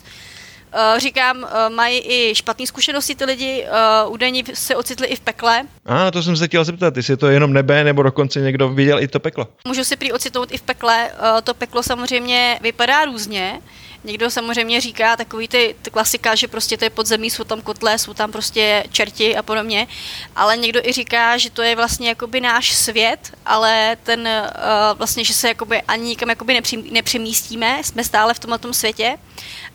Uh, 0.93 0.99
říkám, 0.99 1.37
uh, 1.37 1.75
mají 1.75 2.01
i 2.05 2.35
špatné 2.35 2.67
zkušenosti 2.67 3.15
ty 3.15 3.25
lidi, 3.25 3.65
uh, 4.05 4.13
údajně 4.13 4.43
se 4.53 4.75
ocitli 4.75 5.07
i 5.07 5.15
v 5.15 5.19
pekle. 5.19 5.63
A 5.85 6.11
to 6.11 6.23
jsem 6.23 6.37
se 6.37 6.47
chtěl 6.47 6.63
zeptat, 6.63 6.97
jestli 6.97 7.13
je 7.13 7.17
to 7.17 7.27
jenom 7.27 7.53
nebe, 7.53 7.83
nebo 7.83 8.03
dokonce 8.03 8.39
někdo 8.39 8.69
viděl 8.69 8.99
i 8.99 9.07
to 9.07 9.19
peklo. 9.19 9.47
Můžu 9.67 9.83
si 9.83 9.95
prý 9.95 10.11
ocitnout 10.11 10.51
i 10.51 10.57
v 10.57 10.61
pekle, 10.61 11.11
to 11.43 11.53
peklo 11.53 11.83
samozřejmě 11.83 12.59
vypadá 12.61 13.05
různě, 13.05 13.61
Někdo 14.03 14.29
samozřejmě 14.29 14.81
říká 14.81 15.15
takový 15.15 15.47
ty, 15.47 15.75
ty 15.81 15.89
klasika, 15.91 16.35
že 16.35 16.47
prostě 16.47 16.77
to 16.77 16.85
je 16.85 16.89
podzemí, 16.89 17.29
jsou 17.29 17.43
tam 17.43 17.61
kotle, 17.61 17.97
jsou 17.97 18.13
tam 18.13 18.31
prostě 18.31 18.83
čerti 18.91 19.37
a 19.37 19.43
podobně, 19.43 19.87
ale 20.35 20.57
někdo 20.57 20.87
i 20.87 20.91
říká, 20.91 21.37
že 21.37 21.49
to 21.49 21.61
je 21.61 21.75
vlastně 21.75 22.09
jakoby 22.09 22.41
náš 22.41 22.73
svět, 22.73 23.19
ale 23.45 23.97
ten 24.03 24.19
uh, 24.27 24.97
vlastně, 24.97 25.23
že 25.23 25.33
se 25.33 25.47
jakoby 25.47 25.81
ani 25.81 26.03
nikam 26.03 26.29
jakoby 26.29 26.53
nepři, 26.53 26.77
nepřemístíme, 26.91 27.81
jsme 27.83 28.03
stále 28.03 28.33
v 28.33 28.39
tomhle 28.39 28.59
světě, 28.71 29.17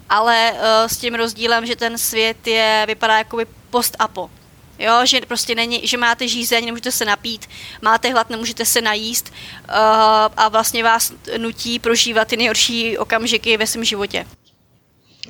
ale 0.08 0.52
uh, 0.52 0.58
s 0.86 0.96
tím 0.96 1.14
rozdílem, 1.14 1.66
že 1.66 1.76
ten 1.76 1.98
svět 1.98 2.46
je, 2.46 2.84
vypadá 2.86 3.18
jakoby 3.18 3.46
post-apo. 3.70 4.30
Jo, 4.78 5.00
že 5.04 5.20
prostě 5.20 5.54
není, 5.54 5.86
že 5.86 5.96
máte 5.96 6.28
žízeň, 6.28 6.64
nemůžete 6.64 6.92
se 6.92 7.04
napít, 7.04 7.48
máte 7.82 8.12
hlad, 8.12 8.30
nemůžete 8.30 8.64
se 8.64 8.80
najíst 8.80 9.32
uh, 9.68 9.74
a 10.36 10.48
vlastně 10.48 10.84
vás 10.84 11.12
nutí 11.38 11.78
prožívat 11.78 12.28
ty 12.28 12.36
nejhorší 12.36 12.98
okamžiky 12.98 13.56
ve 13.56 13.66
svém 13.66 13.84
životě. 13.84 14.26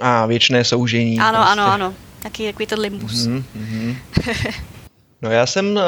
A 0.00 0.26
věčné 0.26 0.64
soužení. 0.64 1.18
Ano, 1.18 1.38
prostě. 1.38 1.52
ano, 1.52 1.72
ano. 1.72 1.94
Taky 2.22 2.46
takový 2.46 2.66
ten 2.66 2.80
limbus. 2.80 3.26
Mm-hmm. 3.26 3.96
No 5.22 5.30
já 5.30 5.46
jsem, 5.46 5.78
eh, 5.78 5.82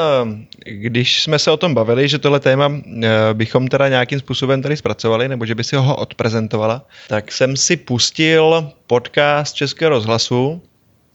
když 0.65 1.23
jsme 1.23 1.39
se 1.39 1.51
o 1.51 1.57
tom 1.57 1.73
bavili, 1.73 2.07
že 2.07 2.19
tohle 2.19 2.39
téma 2.39 2.71
eh, 3.03 3.09
bychom 3.33 3.67
teda 3.67 3.89
nějakým 3.89 4.19
způsobem 4.19 4.61
tady 4.61 4.77
zpracovali, 4.77 5.27
nebo 5.27 5.45
že 5.45 5.55
by 5.55 5.63
si 5.63 5.75
ho 5.75 5.95
odprezentovala, 5.95 6.85
tak 7.07 7.31
jsem 7.31 7.57
si 7.57 7.77
pustil 7.77 8.71
podcast 8.87 9.55
Českého 9.55 9.89
rozhlasu, 9.89 10.61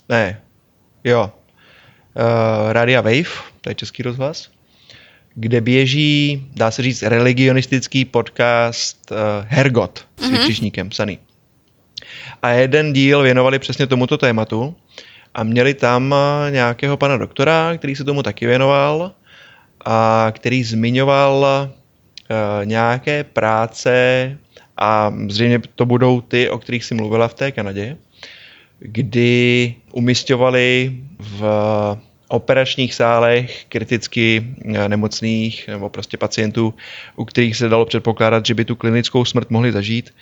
ne, 0.09 0.41
jo, 1.05 1.33
Radia 2.73 3.01
Wave, 3.01 3.31
to 3.61 3.71
je 3.71 3.75
český 3.75 4.03
rozhlas, 4.03 4.51
kde 5.35 5.61
běží, 5.61 6.47
dá 6.55 6.71
se 6.71 6.83
říct, 6.83 7.03
religionistický 7.03 8.05
podcast 8.05 9.11
uh, 9.11 9.17
Hergot 9.49 10.07
s 10.17 10.23
mm-hmm. 10.23 10.31
vykřičníkem 10.31 10.89
psaný. 10.89 11.19
A 12.43 12.51
jeden 12.51 12.93
díl 12.93 13.23
věnovali 13.23 13.59
přesně 13.59 13.87
tomuto 13.87 14.19
tématu 14.19 14.75
a 15.35 15.43
měli 15.43 15.75
tam 15.75 16.15
eh, 16.15 16.51
nějakého 16.51 16.97
pana 16.97 17.17
doktora, 17.17 17.77
který 17.77 17.97
se 17.97 18.05
tomu 18.05 18.23
taky 18.23 18.47
věnoval 18.47 19.13
a 19.85 20.29
který 20.33 20.65
zmiňoval 20.65 21.47
uh, 22.31 22.65
nějaké 22.65 23.25
práce 23.25 24.39
a 24.77 25.15
zřejmě 25.29 25.61
to 25.75 25.87
budou 25.87 26.21
ty, 26.21 26.51
o 26.51 26.59
kterých 26.59 26.85
si 26.85 26.95
mluvila 26.95 27.29
v 27.29 27.35
té 27.35 27.53
Kanadě, 27.53 27.97
kdy 28.85 29.75
umistovali 29.93 30.97
v 31.19 31.43
operačních 32.29 32.95
sálech 32.95 33.65
kriticky 33.69 34.45
eh, 34.75 34.89
nemocných 34.89 35.69
nebo 35.69 35.89
prostě 35.89 36.17
pacientů, 36.17 36.75
u 37.17 37.25
kterých 37.25 37.57
se 37.57 37.69
dalo 37.69 37.87
předpokládat, 37.87 38.47
že 38.47 38.55
by 38.55 38.65
tu 38.65 38.77
klinickou 38.77 39.25
smrt 39.25 39.51
mohli 39.51 39.73
zažít, 39.73 40.15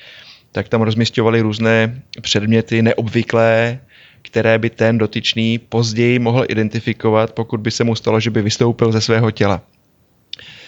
tak 0.53 0.69
tam 0.69 0.83
rozměstňovali 0.83 1.41
různé 1.41 2.03
předměty 2.21 2.83
neobvyklé, 2.83 3.81
které 4.23 4.59
by 4.59 4.71
ten 4.71 4.99
dotyčný 4.99 5.59
později 5.59 6.19
mohl 6.19 6.45
identifikovat, 6.49 7.33
pokud 7.33 7.61
by 7.61 7.71
se 7.71 7.85
mu 7.85 7.95
stalo, 7.95 8.21
že 8.21 8.31
by 8.31 8.43
vystoupil 8.43 8.93
ze 8.93 9.01
svého 9.01 9.31
těla. 9.31 9.63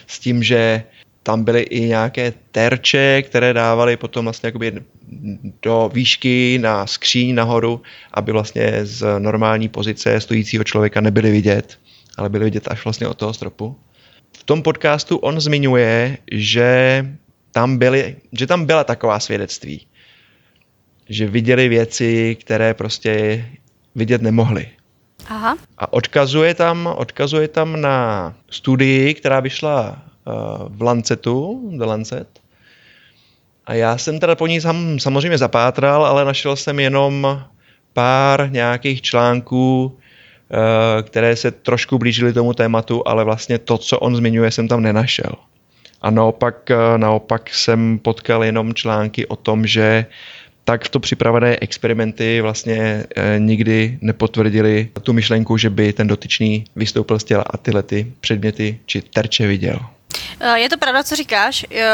S 0.06 0.18
tím, 0.18 0.42
že 0.42 0.82
tam 1.24 1.44
byly 1.44 1.62
i 1.62 1.80
nějaké 1.80 2.32
terče, 2.52 3.22
které 3.22 3.52
dávaly 3.52 3.96
potom 3.96 4.24
vlastně 4.24 4.46
jakoby 4.46 4.72
do 5.62 5.90
výšky 5.94 6.58
na 6.62 6.86
skříň 6.86 7.34
nahoru, 7.34 7.82
aby 8.12 8.32
vlastně 8.32 8.80
z 8.82 9.18
normální 9.18 9.68
pozice 9.68 10.20
stojícího 10.20 10.64
člověka 10.64 11.00
nebyly 11.00 11.30
vidět, 11.30 11.78
ale 12.16 12.28
byly 12.28 12.44
vidět 12.44 12.68
až 12.68 12.84
vlastně 12.84 13.08
od 13.08 13.16
toho 13.16 13.34
stropu. 13.34 13.76
V 14.38 14.44
tom 14.44 14.62
podcastu 14.62 15.16
on 15.16 15.40
zmiňuje, 15.40 16.18
že 16.32 17.06
tam, 17.52 17.78
byly, 17.78 18.16
že 18.32 18.46
tam 18.46 18.64
byla 18.64 18.84
taková 18.84 19.20
svědectví, 19.20 19.86
že 21.08 21.26
viděli 21.26 21.68
věci, 21.68 22.36
které 22.40 22.74
prostě 22.74 23.44
vidět 23.94 24.22
nemohli. 24.22 24.68
Aha. 25.28 25.56
A 25.78 25.92
odkazuje 25.92 26.54
tam, 26.54 26.94
odkazuje 26.96 27.48
tam 27.48 27.80
na 27.80 28.34
studii, 28.50 29.14
která 29.14 29.40
vyšla 29.40 30.02
v 30.68 30.82
Lancetu, 30.82 31.70
The 31.76 31.84
Lancet. 31.84 32.28
A 33.66 33.74
já 33.74 33.98
jsem 33.98 34.20
teda 34.20 34.34
po 34.34 34.46
ní 34.46 34.60
sam, 34.60 34.98
samozřejmě 34.98 35.38
zapátral, 35.38 36.06
ale 36.06 36.24
našel 36.24 36.56
jsem 36.56 36.80
jenom 36.80 37.42
pár 37.92 38.48
nějakých 38.50 39.02
článků, 39.02 39.98
eh, 40.50 41.02
které 41.02 41.36
se 41.36 41.50
trošku 41.50 41.98
blížily 41.98 42.32
tomu 42.32 42.52
tématu, 42.52 43.08
ale 43.08 43.24
vlastně 43.24 43.58
to, 43.58 43.78
co 43.78 43.98
on 43.98 44.16
zmiňuje, 44.16 44.50
jsem 44.50 44.68
tam 44.68 44.82
nenašel. 44.82 45.32
A 46.02 46.10
naopak, 46.10 46.70
eh, 46.70 46.98
naopak 46.98 47.54
jsem 47.54 47.98
potkal 47.98 48.44
jenom 48.44 48.74
články 48.74 49.26
o 49.26 49.36
tom, 49.36 49.66
že 49.66 50.06
tak 50.64 50.88
to 50.88 51.00
připravené 51.00 51.56
experimenty 51.60 52.40
vlastně 52.40 53.04
e, 53.16 53.38
nikdy 53.38 53.98
nepotvrdili 54.00 54.88
tu 55.02 55.12
myšlenku, 55.12 55.56
že 55.56 55.70
by 55.70 55.92
ten 55.92 56.06
dotyčný 56.06 56.64
vystoupil 56.76 57.18
z 57.18 57.24
těla 57.24 57.44
a 57.50 57.56
tyhle 57.56 57.82
ty 57.82 58.12
předměty 58.20 58.78
či 58.86 59.02
terče 59.02 59.46
viděl. 59.46 59.80
Eh, 60.46 60.60
je 60.60 60.68
to 60.68 60.78
pravda, 60.78 61.02
co 61.02 61.16
říkáš. 61.16 61.66
Eh, 61.70 61.84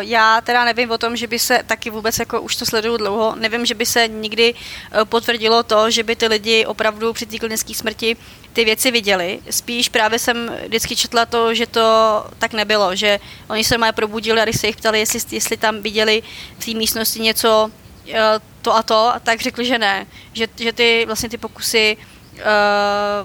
já 0.00 0.40
teda 0.40 0.64
nevím 0.64 0.90
o 0.90 0.98
tom, 0.98 1.16
že 1.16 1.26
by 1.26 1.38
se 1.38 1.60
taky 1.66 1.90
vůbec, 1.90 2.18
jako 2.18 2.40
už 2.40 2.56
to 2.56 2.66
sleduju 2.66 2.96
dlouho, 2.96 3.34
nevím, 3.36 3.66
že 3.66 3.74
by 3.74 3.86
se 3.86 4.08
nikdy 4.08 4.54
eh, 4.54 5.04
potvrdilo 5.04 5.62
to, 5.62 5.90
že 5.90 6.02
by 6.02 6.16
ty 6.16 6.26
lidi 6.26 6.66
opravdu 6.66 7.12
při 7.12 7.26
té 7.26 7.38
klinické 7.38 7.74
smrti 7.74 8.16
ty 8.52 8.64
věci 8.64 8.90
viděli. 8.90 9.38
Spíš 9.50 9.88
právě 9.88 10.18
jsem 10.18 10.50
vždycky 10.66 10.96
četla 10.96 11.26
to, 11.26 11.54
že 11.54 11.66
to 11.66 11.84
tak 12.38 12.52
nebylo, 12.52 12.96
že 12.96 13.20
oni 13.48 13.64
se 13.64 13.78
mají 13.78 13.92
probudili 13.92 14.40
a 14.40 14.44
když 14.44 14.60
se 14.60 14.66
jich 14.66 14.76
ptali, 14.76 14.98
jestli, 14.98 15.20
jestli 15.30 15.56
tam 15.56 15.82
viděli 15.82 16.22
v 16.58 16.64
té 16.64 16.78
místnosti 16.78 17.20
něco 17.20 17.70
to 18.62 18.74
a 18.74 18.82
to, 18.82 19.12
tak 19.22 19.40
řekli, 19.40 19.64
že 19.64 19.78
ne. 19.78 20.06
Že, 20.32 20.46
že 20.56 20.72
ty 20.72 21.04
vlastně 21.06 21.28
ty 21.28 21.38
pokusy 21.38 21.96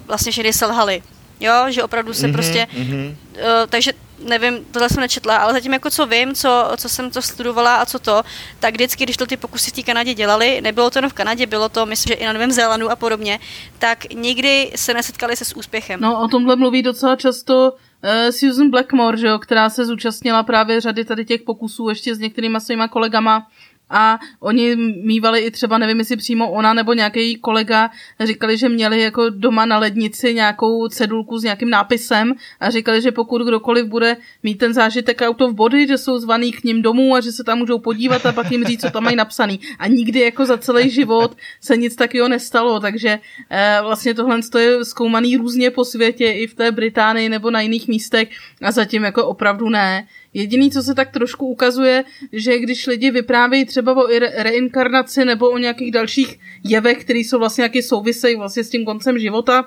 vlastně 0.05 0.31
všechny 0.31 0.53
selhaly. 0.53 1.03
Jo, 1.39 1.65
že 1.69 1.83
opravdu 1.83 2.13
se 2.13 2.27
mm-hmm, 2.27 2.33
prostě... 2.33 2.67
Mm-hmm. 2.73 3.15
Uh, 3.33 3.67
takže 3.69 3.93
nevím, 4.23 4.65
tohle 4.71 4.89
jsem 4.89 5.01
nečetla, 5.01 5.37
ale 5.37 5.53
zatím 5.53 5.73
jako 5.73 5.89
co 5.89 6.05
vím, 6.05 6.35
co, 6.35 6.71
co 6.77 6.89
jsem 6.89 7.11
to 7.11 7.21
studovala 7.21 7.75
a 7.75 7.85
co 7.85 7.99
to, 7.99 8.23
tak 8.59 8.73
vždycky, 8.73 9.03
když 9.03 9.17
to 9.17 9.25
ty 9.25 9.37
pokusy 9.37 9.71
v 9.71 9.73
té 9.73 9.83
Kanadě 9.83 10.13
dělali, 10.13 10.61
nebylo 10.61 10.89
to 10.89 10.97
jenom 10.97 11.11
v 11.11 11.13
Kanadě, 11.13 11.45
bylo 11.45 11.69
to, 11.69 11.85
myslím, 11.85 12.09
že 12.09 12.13
i 12.13 12.25
na 12.25 12.33
Novém 12.33 12.51
Zélandu 12.51 12.91
a 12.91 12.95
podobně, 12.95 13.39
tak 13.79 14.13
nikdy 14.13 14.71
se 14.75 14.93
nesetkali 14.93 15.35
se 15.35 15.45
s 15.45 15.55
úspěchem. 15.55 16.01
No, 16.01 16.21
o 16.21 16.27
tomhle 16.27 16.55
mluví 16.55 16.81
docela 16.81 17.15
často 17.15 17.71
uh, 17.71 18.31
Susan 18.31 18.69
Blackmore, 18.69 19.17
že 19.17 19.27
jo, 19.27 19.39
která 19.39 19.69
se 19.69 19.85
zúčastnila 19.85 20.43
právě 20.43 20.81
řady 20.81 21.05
tady 21.05 21.25
těch 21.25 21.41
pokusů 21.41 21.89
ještě 21.89 22.15
s 22.15 22.19
některýma 22.19 22.59
svýma 22.59 22.87
kolegama 22.87 23.47
a 23.89 24.19
oni 24.39 24.75
mývali 25.03 25.39
i 25.39 25.51
třeba, 25.51 25.77
nevím 25.77 25.99
jestli 25.99 26.15
přímo 26.15 26.51
ona 26.51 26.73
nebo 26.73 26.93
nějaký 26.93 27.35
kolega, 27.35 27.91
říkali, 28.19 28.57
že 28.57 28.69
měli 28.69 29.01
jako 29.01 29.29
doma 29.29 29.65
na 29.65 29.77
lednici 29.77 30.33
nějakou 30.33 30.87
cedulku 30.87 31.39
s 31.39 31.43
nějakým 31.43 31.69
nápisem 31.69 32.33
a 32.59 32.69
říkali, 32.69 33.01
že 33.01 33.11
pokud 33.11 33.41
kdokoliv 33.41 33.85
bude 33.85 34.17
mít 34.43 34.55
ten 34.55 34.73
zážitek 34.73 35.21
out 35.21 35.41
of 35.41 35.53
body, 35.53 35.87
že 35.87 35.97
jsou 35.97 36.17
zvaný 36.17 36.51
k 36.51 36.63
ním 36.63 36.81
domů 36.81 37.15
a 37.15 37.21
že 37.21 37.31
se 37.31 37.43
tam 37.43 37.57
můžou 37.57 37.79
podívat 37.79 38.25
a 38.25 38.31
pak 38.31 38.51
jim 38.51 38.65
říct, 38.65 38.81
co 38.81 38.89
tam 38.89 39.03
mají 39.03 39.15
napsaný. 39.15 39.59
A 39.79 39.87
nikdy 39.87 40.19
jako 40.19 40.45
za 40.45 40.57
celý 40.57 40.89
život 40.89 41.37
se 41.61 41.77
nic 41.77 41.95
takového 41.95 42.27
nestalo, 42.27 42.79
takže 42.79 43.19
eh, 43.49 43.79
vlastně 43.81 44.13
tohle 44.13 44.39
je 44.59 44.85
zkoumaný 44.85 45.37
různě 45.37 45.71
po 45.71 45.85
světě 45.85 46.31
i 46.31 46.47
v 46.47 46.53
té 46.53 46.71
Británii 46.71 47.29
nebo 47.29 47.51
na 47.51 47.61
jiných 47.61 47.87
místech 47.87 48.29
a 48.61 48.71
zatím 48.71 49.03
jako 49.03 49.25
opravdu 49.25 49.69
ne. 49.69 50.07
Jediný, 50.33 50.71
co 50.71 50.83
se 50.83 50.95
tak 50.95 51.11
trošku 51.11 51.47
ukazuje, 51.47 52.03
že 52.31 52.59
když 52.59 52.87
lidi 52.87 53.11
vyprávějí 53.11 53.65
třeba 53.65 53.93
o 53.93 54.07
reinkarnaci 54.37 55.25
nebo 55.25 55.49
o 55.49 55.57
nějakých 55.57 55.91
dalších 55.91 56.39
jevech, 56.63 57.01
které 57.01 57.19
jsou 57.19 57.39
vlastně 57.39 57.61
nějaký 57.61 57.81
souvisejí 57.81 58.35
vlastně 58.35 58.63
s 58.63 58.69
tím 58.69 58.85
koncem 58.85 59.19
života, 59.19 59.65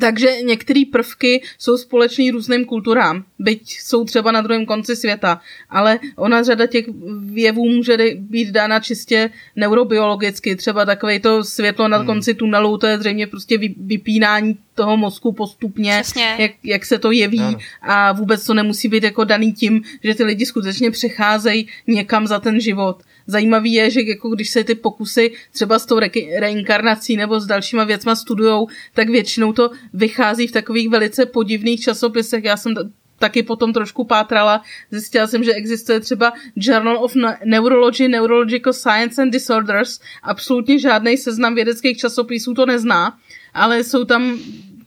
takže 0.00 0.42
některé 0.42 0.82
prvky 0.92 1.42
jsou 1.58 1.78
společný 1.78 2.30
různým 2.30 2.64
kulturám, 2.64 3.24
byť 3.38 3.78
jsou 3.80 4.04
třeba 4.04 4.32
na 4.32 4.40
druhém 4.40 4.66
konci 4.66 4.96
světa, 4.96 5.40
ale 5.70 5.98
ona 6.16 6.42
řada 6.42 6.66
těch 6.66 6.84
jevů 7.32 7.68
může 7.68 7.96
být 8.14 8.50
dána 8.50 8.80
čistě 8.80 9.30
neurobiologicky, 9.56 10.56
třeba 10.56 10.84
takové 10.84 11.20
to 11.20 11.44
světlo 11.44 11.88
na 11.88 11.96
hmm. 11.96 12.06
konci 12.06 12.34
tunelu, 12.34 12.78
to 12.78 12.86
je 12.86 12.98
zřejmě 12.98 13.26
prostě 13.26 13.58
vypínání 13.76 14.58
toho 14.74 14.96
mozku 14.96 15.32
postupně, 15.32 16.02
jak, 16.38 16.50
jak 16.64 16.84
se 16.84 16.98
to 16.98 17.10
jeví 17.10 17.40
ano. 17.40 17.58
a 17.82 18.12
vůbec 18.12 18.44
to 18.44 18.54
nemusí 18.54 18.88
být 18.88 19.02
jako 19.02 19.24
daný 19.24 19.52
tím, 19.52 19.82
že 20.04 20.14
ty 20.14 20.24
lidi 20.24 20.46
skutečně 20.46 20.90
přecházejí 20.90 21.68
někam 21.86 22.26
za 22.26 22.40
ten 22.40 22.60
život. 22.60 23.02
Zajímavý 23.26 23.72
je, 23.72 23.90
že 23.90 24.00
jako 24.00 24.28
když 24.28 24.50
se 24.50 24.64
ty 24.64 24.74
pokusy 24.74 25.32
třeba 25.52 25.78
s 25.78 25.86
tou 25.86 25.98
re- 25.98 26.38
reinkarnací 26.38 27.16
nebo 27.16 27.40
s 27.40 27.46
dalšíma 27.46 27.84
věcma 27.84 28.16
studujou, 28.16 28.68
tak 28.94 29.08
většinou 29.08 29.52
to 29.52 29.70
vychází 29.92 30.46
v 30.46 30.52
takových 30.52 30.88
velice 30.88 31.26
podivných 31.26 31.80
časopisech. 31.80 32.44
Já 32.44 32.56
jsem 32.56 32.74
taky 33.18 33.42
potom 33.42 33.72
trošku 33.72 34.04
pátrala. 34.04 34.62
Zjistila 34.90 35.26
jsem, 35.26 35.44
že 35.44 35.52
existuje 35.52 36.00
třeba 36.00 36.32
Journal 36.56 37.04
of 37.04 37.12
Neurology, 37.44 38.08
Neurological 38.08 38.72
Science 38.72 39.22
and 39.22 39.30
Disorders. 39.30 40.00
Absolutně 40.22 40.78
žádný 40.78 41.16
seznam 41.16 41.54
vědeckých 41.54 41.98
časopisů 41.98 42.54
to 42.54 42.66
nezná, 42.66 43.18
ale 43.54 43.84
jsou 43.84 44.04
tam 44.04 44.38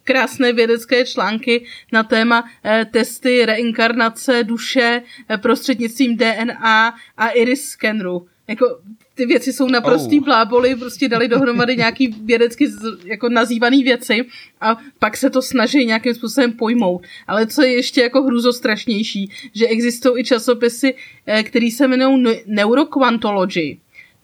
krásné 0.03 0.53
vědecké 0.53 1.06
články 1.06 1.65
na 1.91 2.03
téma 2.03 2.43
eh, 2.63 2.86
testy 2.91 3.45
reinkarnace 3.45 4.43
duše 4.43 5.01
eh, 5.30 5.38
prostřednictvím 5.38 6.17
DNA 6.17 6.95
a 7.17 7.30
iris 7.30 7.69
scanneru. 7.69 8.27
Jako 8.47 8.80
ty 9.15 9.25
věci 9.25 9.53
jsou 9.53 9.67
naprostý 9.67 10.19
oh. 10.19 10.25
bláboli, 10.25 10.75
prostě 10.75 11.10
dali 11.10 11.27
dohromady 11.27 11.77
nějaký 11.77 12.08
vědecky 12.08 12.71
jako 13.03 13.30
nazývaný 13.30 13.84
věci 13.84 14.25
a 14.62 14.77
pak 14.99 15.17
se 15.17 15.30
to 15.30 15.41
snaží 15.41 15.86
nějakým 15.86 16.13
způsobem 16.13 16.51
pojmout. 16.51 17.01
Ale 17.27 17.47
co 17.47 17.62
je 17.62 17.73
ještě 17.73 18.01
jako 18.01 18.23
hruzostrašnější, 18.23 19.32
že 19.53 19.67
existují 19.67 20.21
i 20.21 20.23
časopisy, 20.23 20.95
eh, 21.27 21.43
které 21.43 21.69
se 21.71 21.86
jmenují 21.86 22.38
Neuroquantology. 22.45 23.77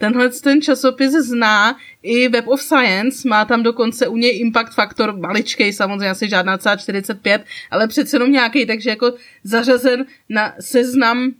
Tenhle 0.03 0.29
ten 0.29 0.61
časopis 0.61 1.11
zná 1.11 1.77
i 2.01 2.27
Web 2.27 2.47
of 2.47 2.61
Science, 2.61 3.27
má 3.27 3.45
tam 3.45 3.63
dokonce 3.63 4.07
u 4.07 4.17
něj 4.17 4.39
impact 4.39 4.73
faktor 4.73 5.17
maličkej, 5.17 5.73
samozřejmě 5.73 6.09
asi 6.09 6.29
žádná 6.29 6.57
celá 6.57 6.75
45, 6.75 7.45
ale 7.71 7.87
přece 7.87 8.15
jenom 8.15 8.31
nějaký, 8.31 8.65
takže 8.65 8.89
jako 8.89 9.13
zařazen 9.43 10.05
na 10.29 10.53
seznam 10.59 11.33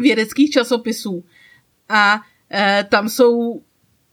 vědeckých 0.00 0.50
časopisů. 0.50 1.24
A 1.88 2.20
e, 2.52 2.86
tam 2.90 3.08
jsou 3.08 3.62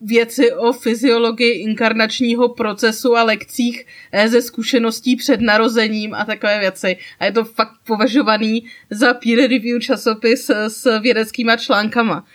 věci 0.01 0.51
o 0.51 0.73
fyziologii 0.73 1.51
inkarnačního 1.51 2.49
procesu 2.49 3.17
a 3.17 3.23
lekcích 3.23 3.85
e, 4.11 4.29
ze 4.29 4.41
zkušeností 4.41 5.15
před 5.15 5.41
narozením 5.41 6.13
a 6.13 6.25
takové 6.25 6.59
věci. 6.59 6.97
A 7.19 7.25
je 7.25 7.31
to 7.31 7.43
fakt 7.43 7.73
považovaný 7.83 8.65
za 8.89 9.13
peer 9.13 9.39
review 9.39 9.81
časopis 9.81 10.49
s 10.67 10.99
vědeckýma 10.99 11.57
článkama. 11.57 12.25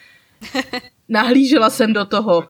Nahlížela 1.08 1.70
jsem 1.70 1.92
do 1.92 2.04
toho. 2.04 2.44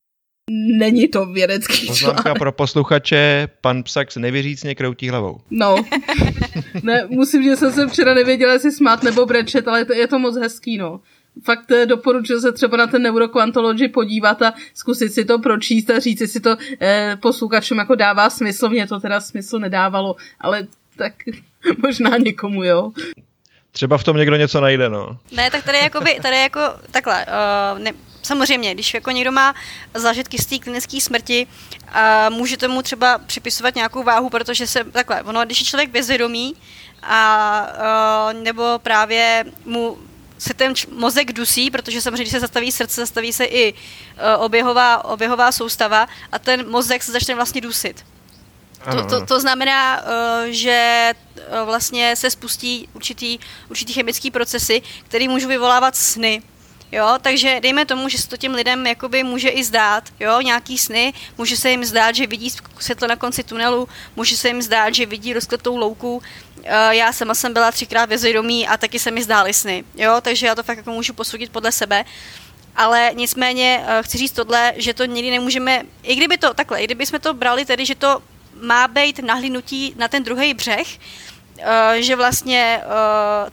Není 0.79 1.09
to 1.09 1.27
vědecký 1.27 1.87
Poznámka 1.87 2.23
článek. 2.23 2.39
pro 2.39 2.53
posluchače, 2.53 3.49
pan 3.61 3.83
Psax 3.83 4.17
nevěřícně 4.17 4.75
kroutí 4.75 5.09
hlavou. 5.09 5.41
No, 5.51 5.77
ne, 6.83 7.07
musím, 7.11 7.43
že 7.43 7.57
jsem 7.57 7.73
se 7.73 7.87
včera 7.87 8.15
nevěděla, 8.15 8.53
jestli 8.53 8.73
smát 8.73 9.03
nebo 9.03 9.27
brečet, 9.27 9.69
ale 9.69 9.85
to, 9.85 9.93
je 9.93 10.07
to 10.07 10.19
moc 10.19 10.37
hezký, 10.37 10.77
no. 10.77 11.01
Fakt 11.45 11.71
eh, 11.71 11.87
doporučuji 11.87 12.41
se 12.41 12.53
třeba 12.53 12.77
na 12.77 12.87
ten 12.87 13.03
Neurokvantology 13.03 13.89
podívat 13.89 14.43
a 14.43 14.55
zkusit 14.75 15.13
si 15.13 15.25
to 15.25 15.39
pročíst 15.39 15.91
a 15.91 15.99
říct, 15.99 16.21
jestli 16.21 16.41
to 16.41 16.57
eh, 16.81 17.17
posluchačům 17.23 17.79
jako 17.79 17.95
dává 17.95 18.31
smysl. 18.31 18.69
Mně 18.69 18.87
to 18.87 19.01
teda 19.01 19.21
smysl 19.21 19.59
nedávalo, 19.59 20.17
ale 20.41 20.67
tak 20.97 21.13
možná 21.83 22.17
někomu, 22.17 22.65
jo. 22.65 22.93
Třeba 23.77 23.99
v 23.99 24.05
tom 24.05 24.17
někdo 24.17 24.37
něco 24.37 24.61
najde, 24.61 24.89
no. 24.89 25.19
Ne, 25.33 25.51
tak 25.51 25.65
tady, 25.65 25.79
jakoby, 25.79 26.19
tady 26.23 26.37
jako 26.41 26.61
takhle, 26.91 27.27
uh, 27.27 27.79
ne, 27.79 27.93
samozřejmě, 28.23 28.75
když 28.75 28.95
jako 28.95 29.11
někdo 29.11 29.33
má 29.33 29.55
zážitky 29.95 30.39
z 30.39 30.47
té 30.47 30.59
klinické 30.59 31.01
smrti, 31.01 31.47
a 31.89 32.31
může 32.31 32.57
tomu 32.57 32.83
třeba 32.83 33.19
připisovat 33.19 33.75
nějakou 33.75 34.03
váhu, 34.03 34.31
protože 34.31 34.67
se 34.67 34.85
takhle, 34.85 35.23
ono, 35.23 35.45
když 35.45 35.61
je 35.61 35.67
člověk 35.67 35.91
bezvědomý 35.91 36.55
a 37.03 37.67
uh, 38.33 38.43
nebo 38.43 38.79
právě 38.79 39.45
mu 39.65 39.99
se 40.39 40.55
ten 40.55 40.75
mozek 40.93 41.33
dusí, 41.33 41.71
protože 41.71 42.01
samozřejmě, 42.01 42.23
když 42.23 42.33
se 42.33 42.41
zastaví 42.41 42.73
srdce, 42.73 43.01
zastaví 43.01 43.33
se 43.33 43.45
i 43.45 43.73
uh, 43.73 43.79
oběhová, 44.45 45.05
oběhová 45.05 45.53
soustava 45.53 46.09
a 46.33 46.39
ten 46.39 46.71
mozek 46.71 47.03
se 47.03 47.13
začne 47.13 47.35
vlastně 47.35 47.61
dusit. 47.61 48.05
To, 48.91 49.07
to, 49.07 49.27
to 49.27 49.41
znamená, 49.41 50.03
uh, 50.03 50.09
že 50.47 51.11
uh, 51.37 51.67
vlastně 51.67 52.17
se 52.17 52.31
spustí 52.31 52.89
určitý, 52.93 53.39
určitý 53.71 53.93
chemický 53.93 54.31
procesy, 54.31 54.83
které 55.09 55.29
můžou 55.29 55.49
vyvolávat 55.49 55.97
sny. 55.97 56.43
Jo, 56.93 57.19
takže 57.23 57.61
dejme 57.61 57.87
tomu, 57.87 58.09
že 58.09 58.19
se 58.19 58.29
to 58.29 58.37
těm 58.37 58.55
lidem 58.55 58.87
jakoby 58.87 59.23
může 59.23 59.49
i 59.49 59.65
zdát, 59.65 60.05
jo, 60.21 60.41
nějaký 60.41 60.79
sny, 60.79 61.13
může 61.39 61.57
se 61.57 61.71
jim 61.71 61.85
zdát, 61.85 62.15
že 62.15 62.27
vidí 62.27 62.51
světlo 62.79 63.09
na 63.09 63.17
konci 63.17 63.43
tunelu, 63.43 63.89
může 64.17 64.37
se 64.37 64.49
jim 64.49 64.63
zdát, 64.63 64.95
že 64.95 65.07
vidí 65.07 65.33
rozkletou 65.33 65.77
louku. 65.77 66.23
Eh, 66.65 66.97
já 66.97 67.13
sama 67.13 67.35
jsem 67.35 67.53
byla 67.53 67.73
třikrát 67.73 68.09
ve 68.09 68.19
zvědomí 68.19 68.69
a 68.69 68.77
taky 68.77 68.99
se 68.99 69.11
mi 69.11 69.23
zdály 69.23 69.55
sny, 69.55 69.85
jo, 69.95 70.21
takže 70.23 70.47
já 70.47 70.55
to 70.55 70.63
fakt 70.63 70.77
jako 70.77 70.91
můžu 70.91 71.15
posoudit 71.15 71.53
podle 71.53 71.73
sebe. 71.73 72.05
Ale 72.77 73.11
nicméně 73.15 73.85
eh, 73.87 74.03
chci 74.03 74.19
říct 74.19 74.33
tohle, 74.33 74.73
že 74.77 74.95
to 74.95 75.05
nikdy 75.05 75.31
nemůžeme, 75.31 75.83
i 76.03 76.15
kdyby 76.15 76.39
to 76.39 76.55
takhle, 76.55 76.81
i 76.81 76.85
kdyby 76.85 77.07
jsme 77.07 77.19
to 77.19 77.35
brali 77.35 77.65
tedy, 77.65 77.87
že 77.87 77.95
to 77.95 78.23
má 78.61 78.89
být 78.89 79.19
nahlínutí 79.19 79.95
na 79.97 80.09
ten 80.09 80.23
druhý 80.25 80.55
břeh, 80.55 80.99
eh, 81.59 82.03
že 82.03 82.17
vlastně 82.17 82.81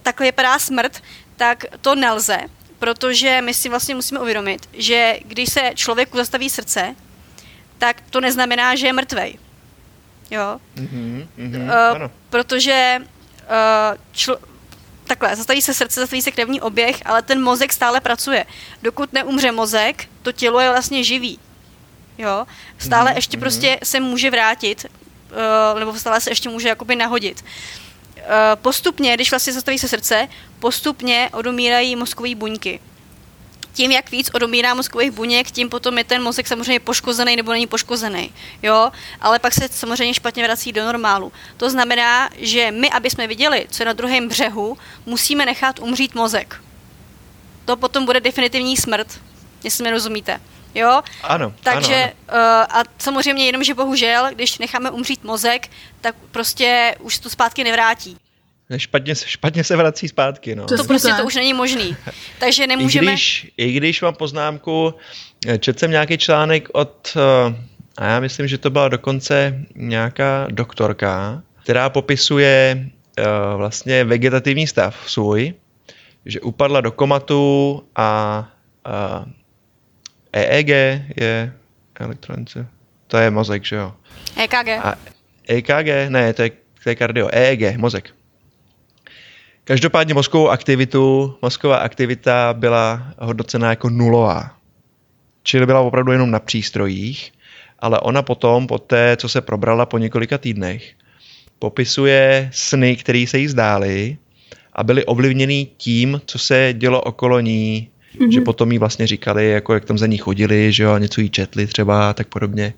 takhle 0.01 0.25
vypadá 0.25 0.59
smrt, 0.59 1.03
tak 1.35 1.65
to 1.81 1.95
nelze, 1.95 2.37
protože 2.79 3.41
my 3.41 3.53
si 3.53 3.69
vlastně 3.69 3.95
musíme 3.95 4.19
uvědomit, 4.19 4.69
že 4.73 5.19
když 5.25 5.53
se 5.53 5.71
člověku 5.75 6.17
zastaví 6.17 6.49
srdce, 6.49 6.95
tak 7.77 8.01
to 8.09 8.21
neznamená, 8.21 8.75
že 8.75 8.87
je 8.87 8.93
mrtvej. 8.93 9.37
Jo? 10.31 10.59
Mm-hmm, 10.75 11.27
mm-hmm, 11.37 11.63
uh, 11.63 11.95
ano. 11.95 12.11
Protože 12.29 13.01
uh, 13.01 13.97
člo- 14.13 14.37
takhle, 15.03 15.35
zastaví 15.35 15.61
se 15.61 15.73
srdce, 15.73 15.99
zastaví 15.99 16.21
se 16.21 16.31
krevní 16.31 16.61
oběh, 16.61 16.95
ale 17.05 17.21
ten 17.21 17.43
mozek 17.43 17.73
stále 17.73 18.01
pracuje. 18.01 18.45
Dokud 18.81 19.13
neumře 19.13 19.51
mozek, 19.51 20.05
to 20.21 20.31
tělo 20.31 20.59
je 20.59 20.69
vlastně 20.69 21.03
živý. 21.03 21.39
Jo? 22.17 22.45
Stále 22.77 23.11
mm-hmm, 23.11 23.15
ještě 23.15 23.37
mm-hmm. 23.37 23.39
prostě 23.39 23.79
se 23.83 23.99
může 23.99 24.31
vrátit, 24.31 24.85
uh, 25.73 25.79
nebo 25.79 25.93
stále 25.93 26.21
se 26.21 26.31
ještě 26.31 26.49
může 26.49 26.67
jakoby 26.67 26.95
nahodit. 26.95 27.43
Eh, 28.25 28.55
postupně, 28.55 29.13
když 29.13 29.31
vlastně 29.31 29.53
zastaví 29.53 29.79
se 29.79 29.87
srdce, 29.87 30.27
postupně 30.59 31.29
odumírají 31.33 31.95
mozkové 31.95 32.35
buňky. 32.35 32.79
Tím, 33.73 33.91
jak 33.91 34.11
víc 34.11 34.29
odumírá 34.33 34.73
mozkových 34.73 35.11
buněk, 35.11 35.51
tím 35.51 35.69
potom 35.69 35.97
je 35.97 36.03
ten 36.03 36.23
mozek 36.23 36.47
samozřejmě 36.47 36.79
poškozený 36.79 37.35
nebo 37.35 37.51
není 37.51 37.67
poškozený. 37.67 38.31
Jo? 38.61 38.91
Ale 39.21 39.39
pak 39.39 39.53
se 39.53 39.67
samozřejmě 39.71 40.13
špatně 40.13 40.43
vrací 40.43 40.71
do 40.71 40.85
normálu. 40.85 41.31
To 41.57 41.69
znamená, 41.69 42.29
že 42.37 42.71
my, 42.71 42.89
aby 42.89 43.09
jsme 43.09 43.27
viděli, 43.27 43.67
co 43.69 43.83
je 43.83 43.87
na 43.87 43.93
druhém 43.93 44.27
břehu, 44.27 44.77
musíme 45.05 45.45
nechat 45.45 45.79
umřít 45.79 46.15
mozek. 46.15 46.61
To 47.65 47.77
potom 47.77 48.05
bude 48.05 48.19
definitivní 48.19 48.77
smrt, 48.77 49.19
jestli 49.63 49.83
mi 49.83 49.91
rozumíte. 49.91 50.41
Jo? 50.75 51.01
Ano. 51.23 51.53
Takže 51.63 51.95
ano, 51.95 52.13
ano. 52.27 52.65
Uh, 52.67 52.79
a 52.79 52.83
samozřejmě 52.97 53.45
jenom, 53.45 53.63
že 53.63 53.73
bohužel, 53.73 54.29
když 54.35 54.57
necháme 54.57 54.91
umřít 54.91 55.23
mozek, 55.23 55.67
tak 56.01 56.15
prostě 56.31 56.95
už 56.99 57.19
to 57.19 57.29
zpátky 57.29 57.63
nevrátí. 57.63 58.17
Špatně, 58.77 59.15
špatně 59.15 59.63
se 59.63 59.75
vrací 59.75 60.07
zpátky. 60.07 60.55
No. 60.55 60.65
To 60.65 60.83
prostě 60.83 61.13
to 61.13 61.23
už 61.23 61.35
není 61.35 61.53
možný. 61.53 61.95
Takže 62.39 62.67
nemůžeme... 62.67 63.11
I 63.11 63.13
když, 63.13 63.51
I 63.57 63.71
když 63.71 64.01
mám 64.01 64.15
poznámku, 64.15 64.93
eh, 65.47 65.57
četl 65.57 65.79
jsem 65.79 65.91
nějaký 65.91 66.17
článek 66.17 66.69
od, 66.73 67.17
eh, 67.17 67.55
a 67.97 68.05
já 68.05 68.19
myslím, 68.19 68.47
že 68.47 68.57
to 68.57 68.69
byla 68.69 68.87
dokonce 68.87 69.59
nějaká 69.75 70.47
doktorka, 70.51 71.41
která 71.63 71.89
popisuje 71.89 72.85
uh, 73.19 73.25
vlastně 73.57 74.03
vegetativní 74.03 74.67
stav 74.67 74.95
svůj, 75.07 75.53
že 76.25 76.41
upadla 76.41 76.81
do 76.81 76.91
komatu 76.91 77.83
a 77.95 78.39
uh, 78.87 79.31
EEG 80.33 80.69
je 81.17 81.53
elektronice. 81.99 82.67
To 83.07 83.17
je 83.17 83.31
mozek, 83.31 83.65
že 83.65 83.75
jo? 83.75 83.93
EKG. 84.37 84.69
A 84.83 84.95
EKG, 85.47 86.09
ne, 86.09 86.33
to 86.33 86.43
je, 86.43 86.51
to 86.83 86.89
je 86.89 86.95
kardio. 86.95 87.29
EEG, 87.31 87.77
mozek. 87.77 88.09
Každopádně 89.63 90.13
mozkovou 90.13 90.49
aktivitu, 90.49 91.37
mozková 91.41 91.77
aktivita 91.77 92.53
byla 92.53 93.13
hodnocena 93.19 93.69
jako 93.69 93.89
nulová. 93.89 94.57
Čili 95.43 95.65
byla 95.65 95.79
opravdu 95.79 96.11
jenom 96.11 96.31
na 96.31 96.39
přístrojích, 96.39 97.31
ale 97.79 97.99
ona 97.99 98.21
potom, 98.21 98.67
po 98.67 98.79
té, 98.79 99.17
co 99.17 99.29
se 99.29 99.41
probrala 99.41 99.85
po 99.85 99.97
několika 99.97 100.37
týdnech, 100.37 100.93
popisuje 101.59 102.49
sny, 102.53 102.95
které 102.95 103.25
se 103.27 103.37
jí 103.37 103.47
zdály 103.47 104.17
a 104.73 104.83
byly 104.83 105.05
ovlivněny 105.05 105.67
tím, 105.77 106.21
co 106.25 106.39
se 106.39 106.73
dělo 106.77 107.01
okolo 107.01 107.39
ní 107.39 107.89
mm-hmm. 108.19 108.29
že 108.29 108.41
potom 108.41 108.71
jí 108.71 108.77
vlastně 108.77 109.07
říkali, 109.07 109.49
jako 109.49 109.73
jak 109.73 109.85
tam 109.85 109.97
za 109.97 110.07
ní 110.07 110.17
chodili, 110.17 110.71
že 110.71 110.83
jo, 110.83 110.97
něco 110.97 111.21
jí 111.21 111.29
četli 111.29 111.67
třeba 111.67 112.09
a 112.09 112.13
tak 112.13 112.27
podobně. 112.27 112.73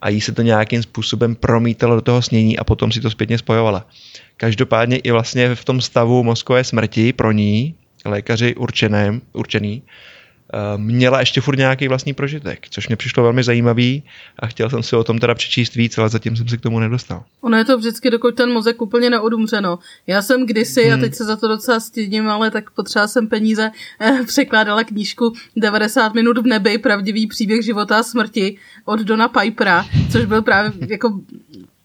A 0.00 0.08
jí 0.08 0.20
se 0.20 0.32
to 0.32 0.42
nějakým 0.42 0.82
způsobem 0.82 1.34
promítalo 1.34 1.94
do 1.94 2.00
toho 2.00 2.22
snění 2.22 2.58
a 2.58 2.64
potom 2.64 2.92
si 2.92 3.00
to 3.00 3.10
zpětně 3.10 3.38
spojovala. 3.38 3.86
Každopádně 4.36 4.96
i 4.96 5.10
vlastně 5.10 5.54
v 5.54 5.64
tom 5.64 5.80
stavu 5.80 6.24
mozkové 6.24 6.64
smrti 6.64 7.12
pro 7.12 7.32
ní, 7.32 7.74
lékaři 8.04 8.54
určeném, 8.54 9.20
určený, 9.32 9.82
měla 10.76 11.20
ještě 11.20 11.40
furt 11.40 11.56
nějaký 11.56 11.88
vlastní 11.88 12.14
prožitek, 12.14 12.66
což 12.70 12.88
mě 12.88 12.96
přišlo 12.96 13.22
velmi 13.22 13.42
zajímavý 13.42 14.02
a 14.38 14.46
chtěl 14.46 14.70
jsem 14.70 14.82
si 14.82 14.96
o 14.96 15.04
tom 15.04 15.18
teda 15.18 15.34
přečíst 15.34 15.74
víc, 15.74 15.98
ale 15.98 16.08
zatím 16.08 16.36
jsem 16.36 16.48
se 16.48 16.56
k 16.56 16.60
tomu 16.60 16.80
nedostal. 16.80 17.24
Ono 17.40 17.56
je 17.56 17.64
to 17.64 17.78
vždycky, 17.78 18.10
dokud 18.10 18.34
ten 18.34 18.52
mozek 18.52 18.82
úplně 18.82 19.10
neodumře, 19.10 19.60
no. 19.60 19.78
Já 20.06 20.22
jsem 20.22 20.46
kdysi, 20.46 20.84
hmm. 20.84 20.94
a 20.94 20.96
teď 21.00 21.14
se 21.14 21.24
za 21.24 21.36
to 21.36 21.48
docela 21.48 21.80
stydím, 21.80 22.28
ale 22.28 22.50
tak 22.50 22.70
potřeba 22.70 23.08
jsem 23.08 23.28
peníze, 23.28 23.70
eh, 24.00 24.18
překládala 24.26 24.84
knížku 24.84 25.32
90 25.56 26.14
minut 26.14 26.38
v 26.38 26.46
nebi, 26.46 26.78
pravdivý 26.78 27.26
příběh 27.26 27.64
života 27.64 27.98
a 27.98 28.02
smrti 28.02 28.56
od 28.84 29.00
Dona 29.00 29.28
Pipera, 29.28 29.86
což 30.12 30.24
byl 30.24 30.42
právě 30.42 30.72
jako 30.88 31.20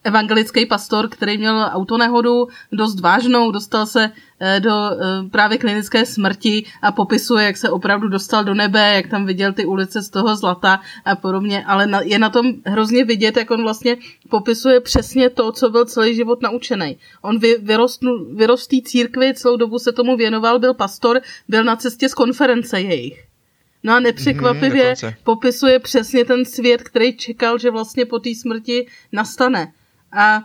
evangelický 0.04 0.66
pastor, 0.66 1.10
který 1.10 1.38
měl 1.38 1.70
autonehodu 1.72 2.48
dost 2.72 3.00
vážnou, 3.00 3.52
dostal 3.52 3.86
se 3.86 4.12
eh, 4.40 4.60
do 4.60 4.72
eh, 4.72 5.30
právě 5.32 5.58
klinické 5.58 6.06
smrti 6.06 6.66
a 6.82 6.92
popisuje, 6.92 7.46
jak 7.46 7.58
se 7.58 7.70
opravdu 7.70 8.08
dostal 8.08 8.44
do 8.44 8.54
nebe, 8.54 8.94
jak 8.96 9.08
tam 9.08 9.26
viděl 9.26 9.54
ty 9.54 9.66
ulice 9.66 10.02
z 10.02 10.10
toho 10.10 10.36
zlata 10.36 10.82
a 11.06 11.16
podobně, 11.16 11.66
ale 11.66 11.90
je 12.04 12.20
na 12.20 12.30
tom 12.30 12.54
hrozně 12.66 13.06
vidět, 13.06 13.38
jak 13.38 13.52
on 13.52 13.62
vlastně 13.62 13.98
popisuje 14.30 14.80
přesně 14.80 15.30
to, 15.30 15.52
co 15.52 15.70
byl 15.70 15.86
celý 15.86 16.16
život 16.16 16.42
naučený. 16.42 16.98
On 17.22 17.40
vy, 17.40 17.58
vyrostl, 17.62 18.26
vyrostl 18.36 18.82
církvi, 18.86 19.34
celou 19.34 19.58
dobu 19.58 19.80
se 19.80 19.92
tomu 19.92 20.18
věnoval, 20.18 20.60
byl 20.60 20.74
pastor, 20.74 21.22
byl 21.48 21.64
na 21.64 21.76
cestě 21.76 22.10
z 22.10 22.14
konference 22.14 22.82
jejich. 22.82 23.32
No 23.84 23.94
a 23.94 24.00
nepřekvapivě 24.00 24.94
mm, 25.04 25.12
popisuje 25.24 25.80
přesně 25.80 26.26
ten 26.26 26.46
svět, 26.46 26.84
který 26.84 27.18
čekal, 27.18 27.58
že 27.58 27.72
vlastně 27.72 28.06
po 28.06 28.20
té 28.20 28.30
smrti 28.36 28.88
nastane. 29.12 29.74
A 30.12 30.41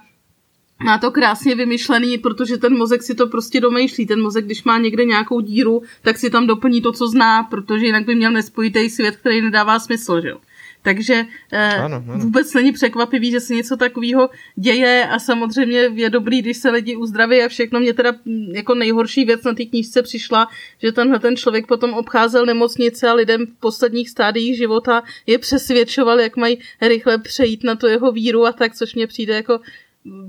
má 0.84 0.98
to 0.98 1.10
krásně 1.10 1.54
vymyšlený, 1.54 2.18
protože 2.18 2.56
ten 2.56 2.76
mozek 2.76 3.02
si 3.02 3.14
to 3.14 3.26
prostě 3.26 3.60
domýšlí. 3.60 4.06
Ten 4.06 4.22
mozek, 4.22 4.44
když 4.44 4.64
má 4.64 4.78
někde 4.78 5.04
nějakou 5.04 5.40
díru, 5.40 5.82
tak 6.02 6.18
si 6.18 6.30
tam 6.30 6.46
doplní 6.46 6.82
to, 6.82 6.92
co 6.92 7.08
zná, 7.08 7.42
protože 7.42 7.86
jinak 7.86 8.04
by 8.04 8.14
měl 8.14 8.32
nespojitý 8.32 8.90
svět, 8.90 9.16
který 9.16 9.40
nedává 9.40 9.78
smysl, 9.78 10.20
že 10.20 10.28
jo. 10.28 10.38
Takže 10.86 11.24
eh, 11.52 11.74
ano, 11.74 12.04
ano. 12.08 12.18
vůbec 12.18 12.54
není 12.54 12.72
překvapivý, 12.72 13.30
že 13.30 13.40
se 13.40 13.54
něco 13.54 13.76
takového 13.76 14.30
děje 14.56 15.08
a 15.10 15.18
samozřejmě 15.18 15.78
je 15.78 16.10
dobrý, 16.10 16.42
když 16.42 16.56
se 16.56 16.70
lidi 16.70 16.96
uzdraví 16.96 17.42
a 17.42 17.48
všechno. 17.48 17.80
Mě 17.80 17.94
teda 17.94 18.12
mm, 18.24 18.52
jako 18.54 18.74
nejhorší 18.74 19.24
věc 19.24 19.42
na 19.42 19.54
té 19.54 19.64
knížce 19.64 20.02
přišla, 20.02 20.48
že 20.82 20.92
tenhle 20.92 21.18
ten 21.18 21.36
člověk 21.36 21.66
potom 21.66 21.94
obcházel 21.94 22.46
nemocnice 22.46 23.08
a 23.08 23.14
lidem 23.14 23.46
v 23.46 23.60
posledních 23.60 24.10
stádiích 24.10 24.56
života 24.56 25.02
je 25.26 25.38
přesvědčoval, 25.38 26.20
jak 26.20 26.36
mají 26.36 26.58
rychle 26.80 27.18
přejít 27.18 27.64
na 27.64 27.74
to 27.74 27.88
jeho 27.88 28.12
víru 28.12 28.46
a 28.46 28.52
tak, 28.52 28.74
což 28.74 28.94
mě 28.94 29.06
přijde 29.06 29.34
jako 29.34 29.60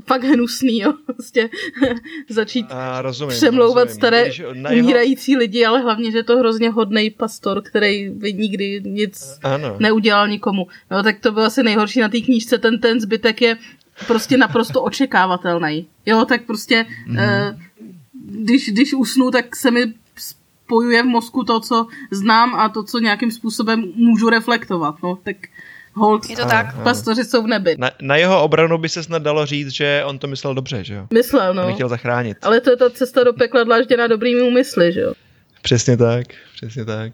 fakt 0.05 0.23
hnusný, 0.23 0.79
jo, 0.79 0.93
prostě 1.05 1.49
začít 2.29 2.65
a, 2.69 3.01
rozumím, 3.01 3.35
přemlouvat 3.35 3.83
rozumím. 3.83 3.95
staré 3.95 4.29
jeho... 4.37 4.81
umírající 4.81 5.37
lidi, 5.37 5.65
ale 5.65 5.81
hlavně, 5.81 6.11
že 6.11 6.17
je 6.17 6.23
to 6.23 6.37
hrozně 6.37 6.69
hodný 6.69 7.09
pastor, 7.09 7.61
který 7.61 8.09
by 8.09 8.33
nikdy 8.33 8.81
nic 8.85 9.39
ano. 9.43 9.75
neudělal 9.79 10.27
nikomu. 10.27 10.67
No, 10.91 11.03
tak 11.03 11.19
to 11.19 11.31
bylo 11.31 11.45
asi 11.45 11.63
nejhorší 11.63 11.99
na 11.99 12.09
té 12.09 12.21
knížce, 12.21 12.57
ten, 12.57 12.79
ten 12.79 12.99
zbytek 12.99 13.41
je 13.41 13.57
prostě 14.07 14.37
naprosto 14.37 14.81
očekávatelný. 14.83 15.87
Jo, 16.05 16.25
tak 16.25 16.45
prostě, 16.45 16.85
mm. 17.07 17.19
eh, 17.19 17.57
když, 18.29 18.69
když 18.69 18.93
usnu, 18.93 19.31
tak 19.31 19.55
se 19.55 19.71
mi 19.71 19.93
spojuje 20.15 21.03
v 21.03 21.05
mozku 21.05 21.43
to, 21.43 21.59
co 21.59 21.87
znám 22.11 22.55
a 22.55 22.69
to, 22.69 22.83
co 22.83 22.99
nějakým 22.99 23.31
způsobem 23.31 23.91
můžu 23.95 24.29
reflektovat. 24.29 24.95
No, 25.03 25.19
tak 25.23 25.35
Hold, 25.97 26.29
je 26.29 26.35
to 26.35 26.45
tak. 26.45 26.75
Pastoři 26.83 27.25
jsou 27.25 27.43
v 27.43 27.47
nebi. 27.47 27.75
Na, 27.77 27.91
na 28.01 28.15
jeho 28.15 28.43
obranu 28.43 28.77
by 28.77 28.89
se 28.89 29.03
snad 29.03 29.21
dalo 29.21 29.45
říct, 29.45 29.69
že 29.69 30.03
on 30.05 30.19
to 30.19 30.27
myslel 30.27 30.53
dobře, 30.53 30.83
že 30.83 30.93
jo? 30.93 31.07
Myslel, 31.13 31.53
no. 31.53 31.67
On 31.67 31.73
chtěl 31.73 31.89
zachránit. 31.89 32.37
Ale 32.41 32.61
to 32.61 32.69
je 32.69 32.77
ta 32.77 32.89
cesta 32.89 33.23
do 33.23 33.33
pekla 33.33 33.63
dlážděna 33.63 34.07
dobrými 34.07 34.41
úmysly, 34.41 34.93
že 34.93 35.01
jo? 35.01 35.13
Přesně 35.61 35.97
tak, 35.97 36.27
přesně 36.55 36.85
tak. 36.85 37.11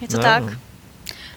Je 0.00 0.08
to 0.08 0.16
no, 0.16 0.22
tak. 0.22 0.42
No. 0.42 0.50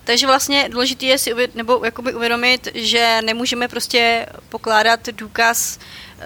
Takže 0.04 0.28
vlastně 0.28 0.70
důležité 0.72 1.06
je 1.06 1.18
si 1.18 1.34
uvěd, 1.34 1.56
nebo 1.56 1.82
jakoby 1.86 2.14
uvědomit, 2.14 2.68
že 2.74 3.20
nemůžeme 3.26 3.68
prostě 3.68 4.26
pokládat 4.50 5.10
důkaz 5.10 5.80
uh, 6.18 6.24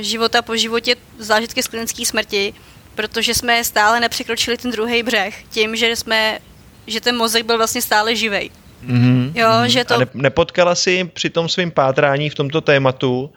života 0.00 0.42
po 0.42 0.56
životě 0.56 0.96
zážitky 1.18 1.62
z 1.62 1.68
klinické 1.68 2.04
smrti, 2.04 2.54
protože 2.94 3.34
jsme 3.34 3.64
stále 3.64 4.00
nepřekročili 4.00 4.56
ten 4.56 4.70
druhý 4.70 5.02
břeh 5.02 5.44
tím, 5.50 5.76
že 5.76 5.96
jsme 5.96 6.38
že 6.86 7.00
ten 7.00 7.16
mozek 7.16 7.46
byl 7.46 7.56
vlastně 7.56 7.82
stále 7.82 8.16
živej. 8.16 8.50
Mm-hmm. 8.86 9.32
Jo, 9.34 9.48
mm-hmm. 9.48 9.64
že 9.64 9.84
to... 9.84 9.94
A 9.94 9.98
ne, 9.98 10.06
nepotkala 10.14 10.74
si 10.74 11.04
při 11.04 11.30
tom 11.30 11.48
svým 11.48 11.70
pátrání 11.70 12.30
v 12.30 12.34
tomto 12.34 12.60
tématu 12.60 13.32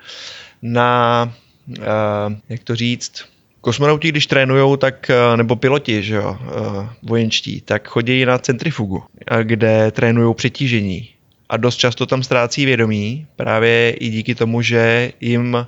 na, 0.62 1.34
uh, 1.68 1.86
jak 2.50 2.64
to 2.64 2.76
říct, 2.76 3.26
kosmonauti, 3.62 4.10
když 4.10 4.28
trénujou, 4.28 4.78
tak, 4.78 5.12
uh, 5.32 5.38
nebo 5.38 5.56
piloti, 5.56 6.04
že 6.04 6.16
jo, 6.16 6.38
uh, 6.42 6.86
vojenčtí, 7.04 7.62
tak 7.62 7.88
chodí 7.88 8.26
na 8.26 8.38
centrifugu, 8.38 9.04
kde 9.44 9.92
trénují 9.92 10.36
přetížení. 10.36 11.10
A 11.50 11.58
dost 11.58 11.76
často 11.76 12.06
tam 12.06 12.24
ztrácí 12.24 12.66
vědomí, 12.66 13.28
právě 13.36 13.92
i 13.92 14.10
díky 14.10 14.36
tomu, 14.36 14.62
že 14.62 15.12
jim 15.22 15.68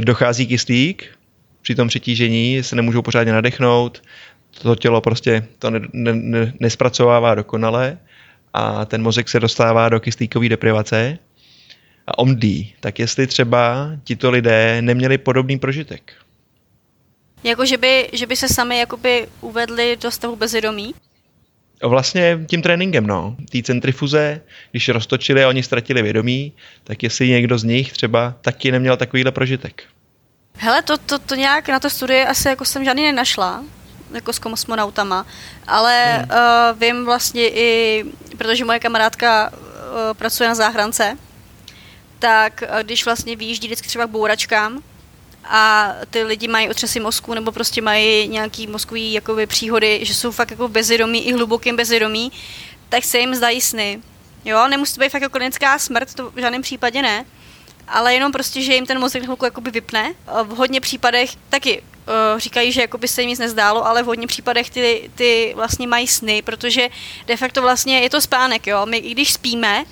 dochází 0.00 0.46
kyslík 0.46 1.06
při 1.62 1.74
tom 1.74 1.88
přetížení, 1.88 2.62
se 2.62 2.76
nemůžou 2.76 3.02
pořádně 3.02 3.32
nadechnout, 3.32 4.02
to 4.62 4.74
tělo 4.74 5.00
prostě 5.00 5.46
to 5.58 5.70
ne, 5.70 5.80
ne, 5.92 6.12
ne, 6.14 6.52
nespracovává 6.60 7.34
dokonale 7.34 7.98
a 8.56 8.84
ten 8.84 9.02
mozek 9.02 9.28
se 9.28 9.40
dostává 9.40 9.88
do 9.88 10.00
kyslíkové 10.00 10.48
deprivace 10.48 11.18
a 12.06 12.18
omdlí. 12.18 12.74
Tak 12.80 12.98
jestli 12.98 13.26
třeba 13.26 13.90
tito 14.04 14.30
lidé 14.30 14.82
neměli 14.82 15.18
podobný 15.18 15.58
prožitek. 15.58 16.12
Jako, 17.44 17.66
že 17.66 17.76
by, 17.76 18.10
že 18.12 18.26
by 18.26 18.36
se 18.36 18.48
sami 18.48 18.78
jakoby 18.78 19.28
uvedli 19.40 19.96
do 20.02 20.10
stavu 20.10 20.36
bezvědomí? 20.36 20.94
Vlastně 21.82 22.38
tím 22.46 22.62
tréninkem, 22.62 23.06
no. 23.06 23.36
Té 23.52 23.62
centrifuze, 23.62 24.40
když 24.70 24.88
roztočili 24.88 25.44
a 25.44 25.48
oni 25.48 25.62
ztratili 25.62 26.02
vědomí, 26.02 26.52
tak 26.84 27.02
jestli 27.02 27.28
někdo 27.28 27.58
z 27.58 27.64
nich 27.64 27.92
třeba 27.92 28.34
taky 28.40 28.72
neměl 28.72 28.96
takovýhle 28.96 29.32
prožitek. 29.32 29.82
Hele, 30.58 30.82
to, 30.82 30.98
to, 30.98 31.18
to 31.18 31.34
nějak 31.34 31.68
na 31.68 31.80
to 31.80 31.90
studie 31.90 32.26
asi 32.26 32.48
jako 32.48 32.64
jsem 32.64 32.84
žádný 32.84 33.02
nenašla, 33.02 33.64
jako 34.10 34.32
s 34.32 34.38
kosmonautama, 34.38 35.26
ale 35.66 36.12
hmm. 36.12 36.30
uh, 36.30 36.80
vím 36.80 37.04
vlastně 37.04 37.48
i, 37.48 38.04
protože 38.38 38.64
moje 38.64 38.78
kamarádka 38.78 39.52
uh, 39.52 39.58
pracuje 40.12 40.48
na 40.48 40.54
záchrance, 40.54 41.18
tak 42.18 42.62
uh, 42.62 42.80
když 42.82 43.04
vlastně 43.04 43.36
vyjíždí 43.36 43.68
vždycky 43.68 43.88
třeba 43.88 44.06
k 44.06 44.10
bouračkám 44.10 44.82
a 45.44 45.92
ty 46.10 46.22
lidi 46.22 46.48
mají 46.48 46.68
otřesy 46.68 47.00
mozku 47.00 47.34
nebo 47.34 47.52
prostě 47.52 47.82
mají 47.82 48.28
nějaký 48.28 48.66
mozkový 48.66 49.12
jakoby, 49.12 49.46
příhody, 49.46 50.00
že 50.02 50.14
jsou 50.14 50.30
fakt 50.32 50.50
jako 50.50 50.68
bezvědomí 50.68 51.26
i 51.26 51.32
hlubokým 51.32 51.76
bezvědomí, 51.76 52.32
tak 52.88 53.04
se 53.04 53.18
jim 53.18 53.34
zdají 53.34 53.60
sny. 53.60 54.00
Jo, 54.44 54.68
nemusí 54.68 54.94
to 54.94 55.00
být 55.00 55.08
fakt 55.08 55.22
jako 55.22 55.32
klinická 55.32 55.78
smrt, 55.78 56.14
to 56.14 56.30
v 56.30 56.40
žádném 56.40 56.62
případě 56.62 57.02
ne, 57.02 57.24
ale 57.88 58.14
jenom 58.14 58.32
prostě, 58.32 58.62
že 58.62 58.74
jim 58.74 58.86
ten 58.86 58.98
mozek 59.00 59.22
chvilku 59.22 59.44
jakoby 59.44 59.70
vypne. 59.70 60.14
V 60.44 60.48
hodně 60.48 60.80
případech 60.80 61.30
taky 61.48 61.82
uh, 62.08 62.40
říkají, 62.40 62.72
že 62.72 62.80
jakoby 62.80 63.08
se 63.08 63.22
jim 63.22 63.28
nic 63.28 63.38
nezdálo, 63.38 63.86
ale 63.86 64.02
v 64.02 64.06
hodně 64.06 64.26
případech 64.26 64.70
ty, 64.70 65.10
ty 65.14 65.52
vlastně 65.56 65.86
mají 65.86 66.06
sny, 66.06 66.42
protože 66.42 66.88
de 67.26 67.36
facto 67.36 67.62
vlastně 67.62 68.00
je 68.00 68.10
to 68.10 68.20
spánek, 68.20 68.66
jo. 68.66 68.86
My 68.86 68.96
i 68.96 69.10
když 69.10 69.32
spíme, 69.32 69.84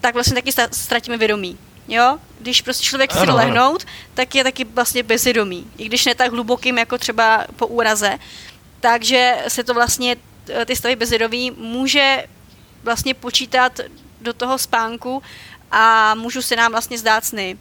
tak 0.00 0.14
vlastně 0.14 0.34
taky 0.34 0.52
ztratíme 0.72 1.16
vědomí. 1.16 1.58
Jo? 1.88 2.18
Když 2.40 2.62
prostě 2.62 2.84
člověk 2.84 3.12
chce 3.12 3.32
lehnout, 3.32 3.84
tak 4.14 4.34
je 4.34 4.44
taky 4.44 4.64
vlastně 4.64 5.02
bezvědomí. 5.02 5.70
I 5.78 5.84
když 5.84 6.04
ne 6.04 6.14
tak 6.14 6.32
hlubokým, 6.32 6.78
jako 6.78 6.98
třeba 6.98 7.46
po 7.56 7.66
úraze. 7.66 8.18
Takže 8.80 9.36
se 9.48 9.64
to 9.64 9.74
vlastně, 9.74 10.16
eh, 10.48 10.64
ty 10.64 10.76
stavy 10.76 10.96
bezvědomí 10.96 11.50
může 11.50 12.26
vlastně 12.82 13.14
počítat 13.14 13.80
do 14.20 14.32
toho 14.32 14.58
spánku 14.58 15.22
a 15.70 16.14
můžu 16.14 16.42
se 16.42 16.56
nám 16.56 16.72
vlastně 16.72 16.98
zdát 16.98 17.24
sny. 17.24 17.58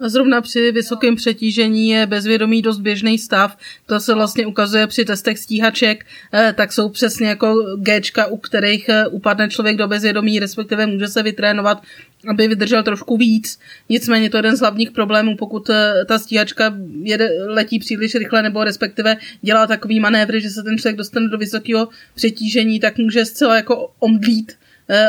Zrovna 0.00 0.40
při 0.40 0.72
vysokém 0.72 1.16
přetížení 1.16 1.88
je 1.88 2.06
bezvědomí 2.06 2.62
dost 2.62 2.80
běžný 2.80 3.18
stav. 3.18 3.56
To 3.86 4.00
se 4.00 4.14
vlastně 4.14 4.46
ukazuje 4.46 4.86
při 4.86 5.04
testech 5.04 5.38
stíhaček, 5.38 6.06
eh, 6.34 6.54
tak 6.56 6.72
jsou 6.72 6.88
přesně 6.88 7.28
jako 7.28 7.76
Gčka, 7.78 8.26
u 8.26 8.36
kterých 8.36 8.88
eh, 8.88 9.06
upadne 9.06 9.48
člověk 9.48 9.76
do 9.76 9.88
bezvědomí, 9.88 10.38
respektive 10.38 10.86
může 10.86 11.08
se 11.08 11.22
vytrénovat, 11.22 11.82
aby 12.28 12.48
vydržel 12.48 12.82
trošku 12.82 13.16
víc. 13.16 13.58
Nicméně 13.88 14.30
to 14.30 14.36
je 14.36 14.38
jeden 14.38 14.56
z 14.56 14.60
hlavních 14.60 14.90
problémů, 14.90 15.36
pokud 15.36 15.70
eh, 15.70 16.04
ta 16.08 16.18
stíhačka 16.18 16.76
jede, 17.02 17.30
letí 17.46 17.78
příliš 17.78 18.14
rychle 18.14 18.42
nebo 18.42 18.64
respektive 18.64 19.16
dělá 19.42 19.66
takový 19.66 20.00
manévry, 20.00 20.40
že 20.40 20.50
se 20.50 20.62
ten 20.62 20.78
člověk 20.78 20.96
dostane 20.96 21.28
do 21.28 21.38
vysokého 21.38 21.88
přetížení, 22.14 22.80
tak 22.80 22.98
může 22.98 23.24
zcela 23.24 23.56
jako 23.56 23.92
omdlít 23.98 24.52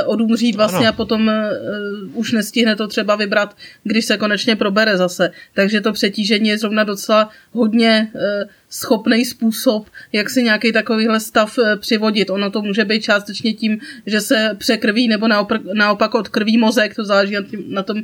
odumřít 0.06 0.56
vlastně 0.56 0.88
ano. 0.88 0.90
a 0.90 0.92
potom 0.92 1.28
uh, 1.28 2.20
už 2.20 2.32
nestihne 2.32 2.76
to 2.76 2.88
třeba 2.88 3.16
vybrat, 3.16 3.58
když 3.84 4.06
se 4.06 4.18
konečně 4.18 4.56
probere 4.56 4.98
zase. 4.98 5.32
Takže 5.54 5.82
to 5.82 5.93
přetížení 5.93 6.49
je 6.49 6.58
zrovna 6.58 6.84
docela 6.84 7.30
hodně 7.51 8.12
uh, 8.14 8.22
schopný 8.70 9.26
způsob, 9.26 9.88
jak 10.14 10.30
si 10.30 10.43
nějaký 10.43 10.72
takovýhle 10.72 11.20
stav 11.20 11.58
uh, 11.58 11.76
přivodit. 11.76 12.30
Ono 12.30 12.51
to 12.51 12.62
může 12.62 12.86
být 12.86 13.01
částečně 13.01 13.54
tím, 13.54 13.80
že 14.06 14.22
se 14.22 14.56
překrví 14.58 15.08
nebo 15.08 15.28
naopak, 15.28 15.62
naopak 15.74 16.16
odkrví 16.16 16.58
mozek, 16.58 16.95
to 16.95 17.06
záleží 17.06 17.34
na, 17.34 17.41
tím, 17.41 17.64
na 17.68 17.84
tom, 17.84 17.97
uh, 17.97 18.04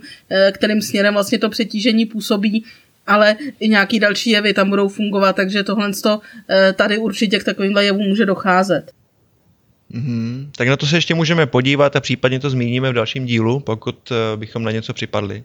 kterým 0.52 0.82
směrem 0.82 1.14
vlastně 1.14 1.40
to 1.40 1.50
přetížení 1.50 2.06
působí 2.06 2.66
ale 3.08 3.36
i 3.60 3.70
nějaký 3.70 4.00
další 4.00 4.30
jevy 4.30 4.54
tam 4.54 4.70
budou 4.70 4.88
fungovat, 4.88 5.36
takže 5.36 5.64
tohle 5.64 5.92
tady 6.76 6.98
určitě 6.98 7.40
k 7.40 7.44
takovýmhle 7.44 7.86
jevům 7.86 8.08
může 8.08 8.26
docházet. 8.26 8.92
Mm-hmm. 9.94 10.50
Tak 10.58 10.68
na 10.68 10.78
to 10.78 10.86
se 10.86 10.98
ještě 10.98 11.16
můžeme 11.16 11.46
podívat 11.46 11.96
a 11.96 12.00
případně 12.00 12.40
to 12.40 12.50
zmíníme 12.50 12.90
v 12.90 12.94
dalším 12.94 13.26
dílu, 13.26 13.60
pokud 13.60 14.12
uh, 14.12 14.18
bychom 14.40 14.64
na 14.64 14.72
něco 14.72 14.94
připadli. 14.94 15.44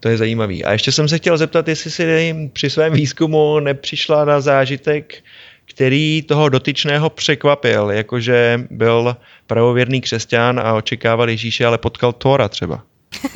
To 0.00 0.08
je 0.08 0.16
zajímavý. 0.16 0.64
A 0.64 0.72
ještě 0.72 0.92
jsem 0.92 1.08
se 1.08 1.18
chtěl 1.18 1.38
zeptat, 1.38 1.68
jestli 1.68 1.90
si 1.90 2.34
při 2.52 2.70
svém 2.70 2.92
výzkumu 2.92 3.60
nepřišla 3.60 4.24
na 4.24 4.40
zážitek, 4.40 5.24
který 5.64 6.22
toho 6.22 6.48
dotyčného 6.48 7.10
překvapil, 7.10 7.90
jakože 7.90 8.66
byl 8.70 9.16
pravověrný 9.46 10.00
křesťan 10.00 10.60
a 10.60 10.74
očekával 10.74 11.30
Ježíše, 11.30 11.66
ale 11.66 11.78
potkal 11.78 12.12
Tora 12.12 12.48
třeba. 12.48 12.82
uh, 13.24 13.30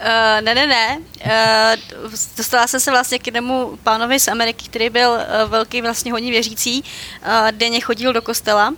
ne, 0.40 0.54
ne, 0.54 0.66
ne. 0.66 0.98
Uh, 1.26 2.10
dostala 2.36 2.66
jsem 2.66 2.80
se 2.80 2.90
vlastně 2.90 3.18
k 3.18 3.26
jednomu 3.26 3.78
pánovi 3.82 4.20
z 4.20 4.28
Ameriky, 4.28 4.64
který 4.64 4.90
byl 4.90 5.10
uh, 5.10 5.50
velký, 5.50 5.82
vlastně 5.82 6.12
hodně 6.12 6.30
věřící. 6.30 6.82
Uh, 6.82 7.52
denně 7.52 7.80
chodil 7.80 8.12
do 8.12 8.22
kostela 8.22 8.74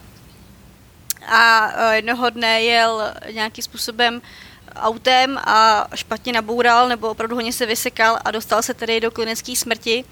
a 1.29 1.73
uh, 1.75 1.93
jednoho 1.93 2.31
dne 2.31 2.62
jel 2.62 3.14
nějakým 3.33 3.64
způsobem 3.64 4.23
autem 4.77 5.39
a 5.45 5.87
špatně 5.95 6.33
naboural 6.33 6.89
nebo 6.89 7.09
opravdu 7.09 7.37
hodně 7.37 7.53
se 7.53 7.66
vysekal 7.66 8.18
a 8.25 8.31
dostal 8.31 8.62
se 8.62 8.75
tedy 8.75 9.01
do 9.01 9.11
klinické 9.11 9.57
smrti 9.57 10.05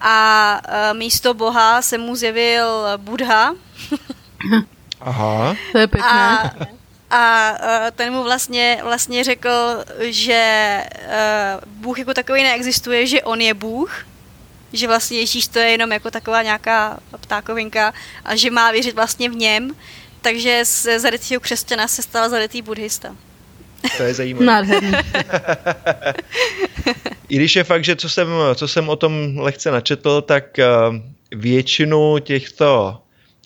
a 0.00 0.60
uh, 0.68 0.98
místo 0.98 1.34
Boha 1.34 1.82
se 1.82 1.98
mu 1.98 2.16
zjevil 2.16 2.84
Budha. 2.96 3.54
Aha. 5.00 5.56
To 5.72 5.78
je 5.78 5.86
pěkné. 5.86 6.10
A, 6.10 6.50
a 7.10 7.50
uh, 7.50 7.90
ten 7.94 8.12
mu 8.12 8.22
vlastně, 8.22 8.80
vlastně 8.82 9.24
řekl, 9.24 9.84
že 9.98 10.84
Bůh 11.66 11.98
jako 11.98 12.14
takový 12.14 12.42
neexistuje, 12.42 13.06
že 13.06 13.22
on 13.22 13.40
je 13.40 13.54
Bůh, 13.54 14.04
že 14.72 14.86
vlastně 14.86 15.18
Ježíš 15.18 15.48
to 15.48 15.58
je 15.58 15.68
jenom 15.68 15.92
jako 15.92 16.10
taková 16.10 16.42
nějaká 16.42 16.98
ptákovinka 17.20 17.92
a 18.24 18.36
že 18.36 18.50
má 18.50 18.70
věřit 18.70 18.94
vlastně 18.94 19.30
v 19.30 19.34
něm, 19.34 19.76
takže 20.22 20.60
z 20.64 20.98
zarytýho 20.98 21.40
křesťana 21.40 21.88
se 21.88 22.02
stal 22.02 22.30
zarytý 22.30 22.62
buddhista. 22.62 23.16
To 23.96 24.02
je 24.02 24.14
zajímavé. 24.14 24.46
Nádherný. 24.46 24.92
I 27.28 27.36
když 27.36 27.56
je 27.56 27.64
fakt, 27.64 27.84
že 27.84 27.96
co 27.96 28.08
jsem, 28.08 28.28
co 28.54 28.68
jsem 28.68 28.88
o 28.88 28.96
tom 28.96 29.38
lehce 29.38 29.70
načetl, 29.70 30.22
tak 30.22 30.58
eh, 30.58 30.66
většinu 31.32 32.18
těchto 32.18 33.02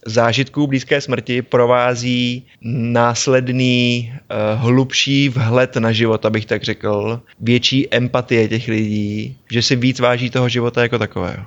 zážitků 0.06 0.66
blízké 0.66 1.00
smrti 1.00 1.42
provází 1.42 2.46
následný 2.62 4.12
uh, 4.12 4.62
hlubší 4.62 5.28
vhled 5.28 5.76
na 5.76 5.92
život, 5.92 6.26
abych 6.26 6.46
tak 6.46 6.62
řekl, 6.62 7.20
větší 7.40 7.94
empatie 7.94 8.48
těch 8.48 8.68
lidí, 8.68 9.36
že 9.50 9.62
si 9.62 9.76
víc 9.76 10.00
váží 10.00 10.30
toho 10.30 10.48
života 10.48 10.82
jako 10.82 10.98
takového. 10.98 11.44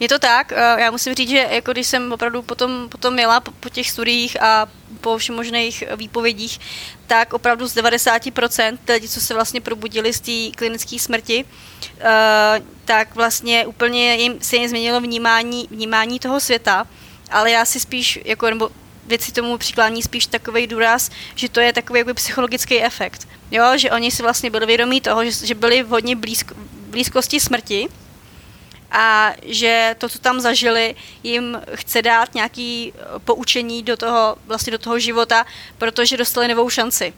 Je 0.00 0.08
to 0.08 0.18
tak, 0.18 0.52
eh, 0.52 0.76
já 0.78 0.90
musím 0.90 1.14
říct, 1.14 1.30
že 1.30 1.48
jako 1.50 1.72
když 1.72 1.86
jsem 1.86 2.12
opravdu 2.12 2.42
potom, 2.42 2.88
potom 2.88 3.14
měla 3.14 3.40
po, 3.40 3.50
po 3.50 3.68
těch 3.68 3.90
studiích 3.90 4.42
a 4.42 4.66
po 5.00 5.18
všem 5.18 5.34
možných 5.34 5.84
výpovědích, 5.96 6.60
tak 7.06 7.32
opravdu 7.34 7.66
z 7.66 7.74
90% 7.74 8.92
lidí, 8.92 9.08
co 9.08 9.20
se 9.20 9.34
vlastně 9.34 9.60
probudili 9.60 10.12
z 10.12 10.20
té 10.20 10.56
klinické 10.56 10.98
smrti, 10.98 11.44
uh, 11.44 12.66
tak 12.84 13.14
vlastně 13.14 13.66
úplně 13.66 14.14
jim, 14.14 14.38
se 14.40 14.56
jim 14.56 14.68
změnilo 14.68 15.00
vnímání, 15.00 15.68
vnímání 15.70 16.18
toho 16.18 16.40
světa, 16.40 16.86
ale 17.30 17.50
já 17.50 17.64
si 17.64 17.80
spíš, 17.80 18.18
jako, 18.24 18.50
nebo 18.50 18.70
věci 19.06 19.32
tomu 19.32 19.58
přiklání 19.58 20.02
spíš 20.02 20.26
takový 20.26 20.66
důraz, 20.66 21.10
že 21.34 21.48
to 21.48 21.60
je 21.60 21.72
takový 21.72 21.98
jako 21.98 22.14
psychologický 22.14 22.82
efekt. 22.82 23.28
Jo, 23.50 23.64
že 23.76 23.90
oni 23.90 24.10
si 24.10 24.22
vlastně 24.22 24.50
byli 24.50 24.66
vědomí 24.66 25.00
toho, 25.00 25.24
že, 25.24 25.46
že 25.46 25.54
byli 25.54 25.82
v 25.82 25.88
hodně 25.88 26.16
blízko, 26.16 26.54
blízkosti 26.90 27.40
smrti, 27.40 27.88
a 28.92 29.32
že 29.42 29.94
to, 29.98 30.08
co 30.08 30.18
tam 30.18 30.40
zažili, 30.40 30.94
jim 31.22 31.60
chce 31.74 32.02
dát 32.02 32.34
nějaký 32.34 32.92
eh, 32.96 33.18
poučení 33.18 33.82
do 33.82 33.96
toho, 33.96 34.36
vlastně 34.46 34.70
do 34.70 34.78
toho 34.78 34.98
života, 34.98 35.46
protože 35.78 36.16
dostali 36.16 36.48
novou 36.48 36.70
šanci. 36.70 37.12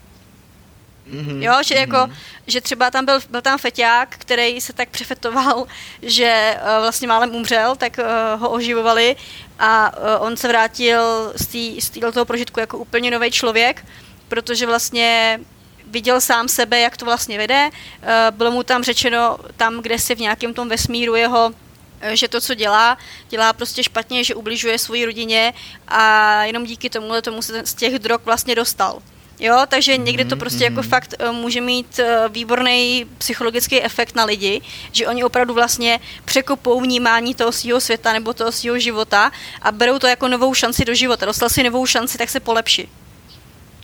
Mm-hmm. 1.11 1.43
Jo, 1.43 1.53
že 1.65 1.75
jako, 1.75 1.97
mm-hmm. 1.97 2.13
že 2.47 2.61
třeba 2.61 2.91
tam 2.91 3.05
byl, 3.05 3.21
byl 3.31 3.43
tam 3.43 3.59
feťák, 3.59 4.09
který 4.19 4.61
se 4.61 4.73
tak 4.73 4.89
přefetoval, 4.89 5.67
že 6.03 6.57
uh, 6.57 6.83
vlastně 6.83 7.09
málem 7.09 7.35
umřel, 7.35 7.77
tak 7.77 7.99
uh, 7.99 8.41
ho 8.41 8.51
oživovali 8.51 9.17
a 9.59 9.97
uh, 9.97 10.27
on 10.27 10.37
se 10.37 10.49
vrátil 10.49 11.33
z, 11.37 11.81
z 11.81 11.91
toho 11.91 12.25
prožitku 12.25 12.61
jako 12.61 12.79
úplně 12.79 13.11
nový 13.11 13.31
člověk, 13.31 13.87
protože 14.29 14.67
vlastně 14.67 15.41
viděl 15.87 16.21
sám 16.21 16.49
sebe, 16.49 16.81
jak 16.81 16.97
to 16.97 17.05
vlastně 17.05 17.39
vede. 17.39 17.71
Uh, 17.71 18.37
bylo 18.37 18.51
mu 18.51 18.63
tam 18.63 18.85
řečeno, 18.85 19.39
tam, 19.57 19.83
kde 19.83 19.99
si 19.99 20.15
v 20.15 20.21
nějakém 20.21 20.55
tom 20.55 20.69
vesmíru 20.69 21.15
jeho 21.15 21.53
Eh, 21.53 21.64
že 22.13 22.29
to, 22.29 22.41
co 22.41 22.55
dělá, 22.55 22.99
dělá 23.29 23.53
prostě 23.53 23.83
špatně, 23.83 24.25
že 24.25 24.35
ubližuje 24.35 24.79
své 24.79 25.07
rodině 25.07 25.55
a 25.89 26.45
jenom 26.45 26.65
díky 26.65 26.91
tomu 26.91 27.21
tomu 27.23 27.43
se 27.43 27.67
z 27.67 27.75
těch 27.75 27.99
drog 27.99 28.21
vlastně 28.25 28.55
dostal. 28.55 29.03
Jo, 29.39 29.63
takže 29.69 29.97
někdy 29.97 30.25
to 30.25 30.37
prostě 30.37 30.65
jako 30.65 30.81
mhm. 30.81 30.89
fakt 30.89 31.15
eh, 31.19 31.31
může 31.33 31.61
mít 31.61 31.99
eh, 31.99 32.29
výborný 32.29 33.07
psychologický 33.19 33.83
efekt 33.83 34.15
na 34.15 34.25
lidi, 34.25 34.61
že 34.93 35.07
oni 35.07 35.25
opravdu 35.25 35.55
vlastně 35.55 36.01
překopou 36.25 36.81
vnímání 36.81 37.35
toho 37.35 37.53
svého 37.53 37.81
světa 37.81 38.13
nebo 38.13 38.33
toho 38.33 38.53
svého 38.53 38.79
života 38.79 39.33
a 39.63 39.73
berou 39.73 39.99
to 39.99 40.07
jako 40.07 40.29
novou 40.29 40.55
šanci 40.55 40.85
do 40.85 40.95
života. 40.95 41.27
Dostal 41.27 41.49
si 41.49 41.63
novou 41.63 41.87
šanci, 41.87 42.19
tak 42.19 42.31
se 42.31 42.41
polepší. 42.41 42.89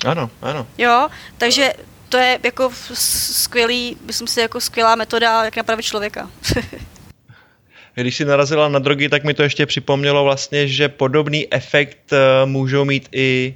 Ano, 0.07 0.31
ano. 0.43 0.66
Jo, 0.79 1.09
takže 1.39 1.73
to 2.09 2.16
je 2.16 2.39
jako 2.43 2.73
skvělý, 2.95 3.97
myslím 4.05 4.29
si, 4.29 4.41
jako 4.41 4.61
skvělá 4.61 4.95
metoda, 4.95 5.45
jak 5.45 5.57
napravit 5.57 5.85
člověka. 5.85 6.31
když 8.01 8.17
si 8.17 8.25
narazila 8.25 8.69
na 8.69 8.79
drogy, 8.79 9.09
tak 9.09 9.25
mi 9.25 9.35
to 9.35 9.43
ještě 9.43 9.67
připomnělo 9.67 10.25
vlastně, 10.25 10.69
že 10.69 10.89
podobný 10.89 11.53
efekt 11.53 12.13
eh, 12.13 12.47
můžou 12.47 12.85
mít 12.85 13.09
i 13.13 13.55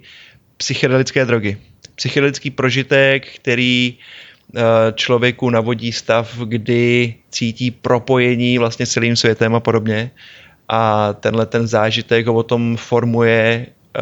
psychedelické 0.57 1.25
drogy. 1.25 1.57
Psychedelický 1.95 2.51
prožitek, 2.51 3.29
který 3.35 3.95
eh, 4.57 4.61
člověku 4.95 5.51
navodí 5.51 5.93
stav, 5.93 6.39
kdy 6.45 7.15
cítí 7.31 7.71
propojení 7.71 8.59
vlastně 8.59 8.87
celým 8.87 9.17
světem 9.17 9.55
a 9.55 9.61
podobně. 9.61 10.11
A 10.69 11.13
tenhle 11.13 11.47
ten 11.47 11.67
zážitek 11.67 12.27
ho 12.27 12.35
o 12.35 12.43
tom 12.43 12.77
formuje 12.77 13.67
eh, 13.97 14.01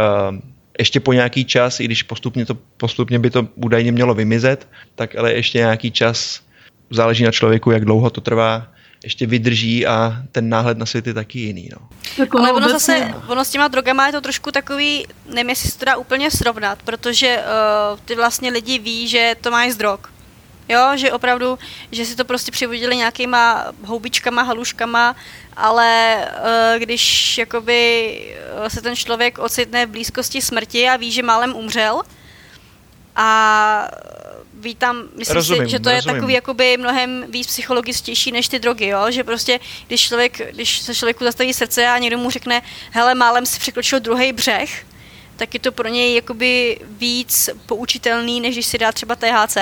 ještě 0.78 1.00
po 1.00 1.12
nějaký 1.12 1.44
čas, 1.44 1.80
i 1.80 1.84
když 1.84 2.02
postupně, 2.02 2.46
to, 2.46 2.54
postupně 2.76 3.18
by 3.18 3.30
to 3.30 3.48
údajně 3.54 3.92
mělo 3.92 4.14
vymizet, 4.14 4.68
tak 4.94 5.16
ale 5.16 5.32
ještě 5.32 5.58
nějaký 5.58 5.90
čas 5.90 6.40
záleží 6.90 7.24
na 7.24 7.30
člověku, 7.30 7.70
jak 7.70 7.84
dlouho 7.84 8.10
to 8.10 8.20
trvá, 8.20 8.71
ještě 9.04 9.26
vydrží 9.26 9.86
a 9.86 10.16
ten 10.32 10.48
náhled 10.48 10.78
na 10.78 10.86
svět 10.86 11.06
je 11.06 11.14
taky 11.14 11.38
jiný. 11.38 11.68
No. 11.72 11.88
Tak 12.16 12.34
ono, 12.34 12.54
ono 12.54 12.68
zase, 12.68 13.14
ono 13.28 13.44
s 13.44 13.50
těma 13.50 13.68
drogama 13.68 14.06
je 14.06 14.12
to 14.12 14.20
trošku 14.20 14.50
takový, 14.52 15.06
nevím, 15.26 15.50
jestli 15.50 15.70
se 15.70 15.78
to 15.78 15.84
dá 15.84 15.96
úplně 15.96 16.30
srovnat, 16.30 16.78
protože 16.82 17.38
uh, 17.38 17.98
ty 18.04 18.14
vlastně 18.14 18.50
lidi 18.50 18.78
ví, 18.78 19.08
že 19.08 19.34
to 19.40 19.50
mají 19.50 19.70
z 19.70 19.76
drog. 19.76 20.00
Jo, 20.68 20.90
že 20.94 21.12
opravdu, 21.12 21.58
že 21.92 22.06
si 22.06 22.16
to 22.16 22.24
prostě 22.24 22.52
přivodili 22.52 22.96
nějakýma 22.96 23.64
houbičkama, 23.84 24.42
haluškama, 24.42 25.16
ale 25.56 26.18
uh, 26.38 26.78
když 26.78 27.38
jakoby 27.38 28.18
uh, 28.60 28.68
se 28.68 28.82
ten 28.82 28.96
člověk 28.96 29.38
ocitne 29.38 29.86
v 29.86 29.90
blízkosti 29.90 30.42
smrti 30.42 30.88
a 30.88 30.96
ví, 30.96 31.12
že 31.12 31.22
málem 31.22 31.54
umřel 31.54 32.02
a 33.16 33.88
vítám, 34.62 35.08
myslím 35.16 35.34
rozumím, 35.34 35.64
si, 35.64 35.70
že 35.70 35.80
to 35.80 35.90
rozumím. 35.90 35.96
je 35.96 36.14
takový 36.14 36.34
jakoby 36.34 36.76
mnohem 36.76 37.24
víc 37.28 37.46
psychologičtější 37.46 38.32
než 38.32 38.48
ty 38.48 38.58
drogy, 38.58 38.86
jo? 38.86 39.10
že 39.10 39.24
prostě, 39.24 39.60
když, 39.86 40.00
člověk, 40.00 40.52
když 40.54 40.78
se 40.78 40.94
člověku 40.94 41.24
zastaví 41.24 41.52
srdce 41.52 41.86
a 41.86 41.98
někdo 41.98 42.18
mu 42.18 42.30
řekne, 42.30 42.62
hele, 42.90 43.14
málem 43.14 43.46
si 43.46 43.60
překročil 43.60 44.00
druhý 44.00 44.32
břeh, 44.32 44.86
tak 45.36 45.54
je 45.54 45.60
to 45.60 45.72
pro 45.72 45.88
něj 45.88 46.14
jakoby 46.14 46.78
víc 46.84 47.50
poučitelný, 47.66 48.40
než 48.40 48.54
když 48.54 48.66
si 48.66 48.78
dá 48.78 48.92
třeba 48.92 49.16
THC. 49.16 49.56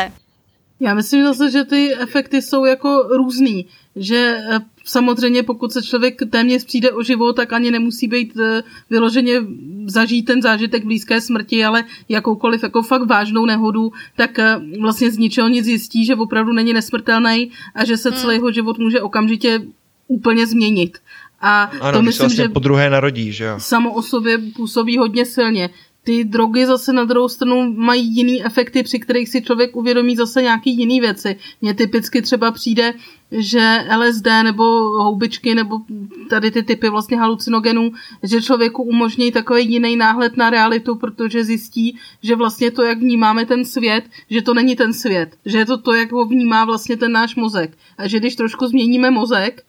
Já 0.80 0.94
myslím 0.94 1.24
zase, 1.24 1.50
že 1.50 1.64
ty 1.64 1.94
efekty 1.94 2.42
jsou 2.42 2.64
jako 2.64 3.02
různý, 3.02 3.66
že 3.96 4.36
eh, 4.50 4.60
samozřejmě 4.84 5.42
pokud 5.42 5.72
se 5.72 5.82
člověk 5.82 6.22
téměř 6.30 6.64
přijde 6.64 6.92
o 6.92 7.02
život, 7.02 7.36
tak 7.36 7.52
ani 7.52 7.70
nemusí 7.70 8.08
být 8.08 8.38
eh, 8.38 8.62
vyloženě 8.90 9.42
zažít 9.86 10.24
ten 10.24 10.42
zážitek 10.42 10.84
blízké 10.84 11.20
smrti, 11.20 11.64
ale 11.64 11.84
jakoukoliv 12.08 12.62
jako 12.62 12.82
fakt 12.82 13.06
vážnou 13.06 13.46
nehodu, 13.46 13.92
tak 14.16 14.38
eh, 14.38 14.60
vlastně 14.80 15.10
z 15.10 15.18
ničeho 15.18 15.48
nic 15.48 15.64
zjistí, 15.64 16.04
že 16.04 16.14
opravdu 16.14 16.52
není 16.52 16.72
nesmrtelný 16.72 17.50
a 17.74 17.84
že 17.84 17.96
se 17.96 18.10
hmm. 18.10 18.18
celý 18.18 18.34
jeho 18.34 18.52
život 18.52 18.78
může 18.78 19.00
okamžitě 19.00 19.62
úplně 20.08 20.46
změnit. 20.46 20.98
A 21.40 21.62
ano, 21.62 21.98
to 21.98 22.02
myslím, 22.02 22.24
vlastně 22.24 22.44
že 22.44 22.48
po 22.48 22.60
druhé 22.60 22.90
narodí, 22.90 23.32
že 23.32 23.44
jo? 23.44 23.54
Samo 23.58 23.94
o 23.94 24.02
sobě 24.02 24.38
působí 24.56 24.98
hodně 24.98 25.26
silně 25.26 25.70
ty 26.04 26.24
drogy 26.24 26.66
zase 26.66 26.92
na 26.92 27.04
druhou 27.04 27.28
stranu 27.28 27.72
mají 27.72 28.16
jiný 28.16 28.44
efekty, 28.44 28.82
při 28.82 28.98
kterých 28.98 29.28
si 29.28 29.42
člověk 29.42 29.76
uvědomí 29.76 30.16
zase 30.16 30.42
nějaký 30.42 30.76
jiný 30.78 31.00
věci. 31.00 31.36
Mně 31.60 31.74
typicky 31.74 32.22
třeba 32.22 32.50
přijde, 32.50 32.94
že 33.32 33.84
LSD 33.96 34.26
nebo 34.42 34.64
houbičky 35.02 35.54
nebo 35.54 35.78
tady 36.30 36.50
ty 36.50 36.62
typy 36.62 36.88
vlastně 36.88 37.16
halucinogenů, 37.16 37.92
že 38.22 38.42
člověku 38.42 38.82
umožní 38.82 39.32
takový 39.32 39.72
jiný 39.72 39.96
náhled 39.96 40.36
na 40.36 40.50
realitu, 40.50 40.94
protože 40.94 41.44
zjistí, 41.44 41.98
že 42.22 42.36
vlastně 42.36 42.70
to, 42.70 42.82
jak 42.82 42.98
vnímáme 42.98 43.46
ten 43.46 43.64
svět, 43.64 44.04
že 44.30 44.42
to 44.42 44.54
není 44.54 44.76
ten 44.76 44.92
svět, 44.92 45.36
že 45.46 45.58
je 45.58 45.66
to 45.66 45.78
to, 45.78 45.94
jak 45.94 46.12
ho 46.12 46.24
vnímá 46.24 46.64
vlastně 46.64 46.96
ten 46.96 47.12
náš 47.12 47.36
mozek. 47.36 47.78
A 47.98 48.08
že 48.08 48.18
když 48.18 48.36
trošku 48.36 48.66
změníme 48.66 49.10
mozek, 49.10 49.62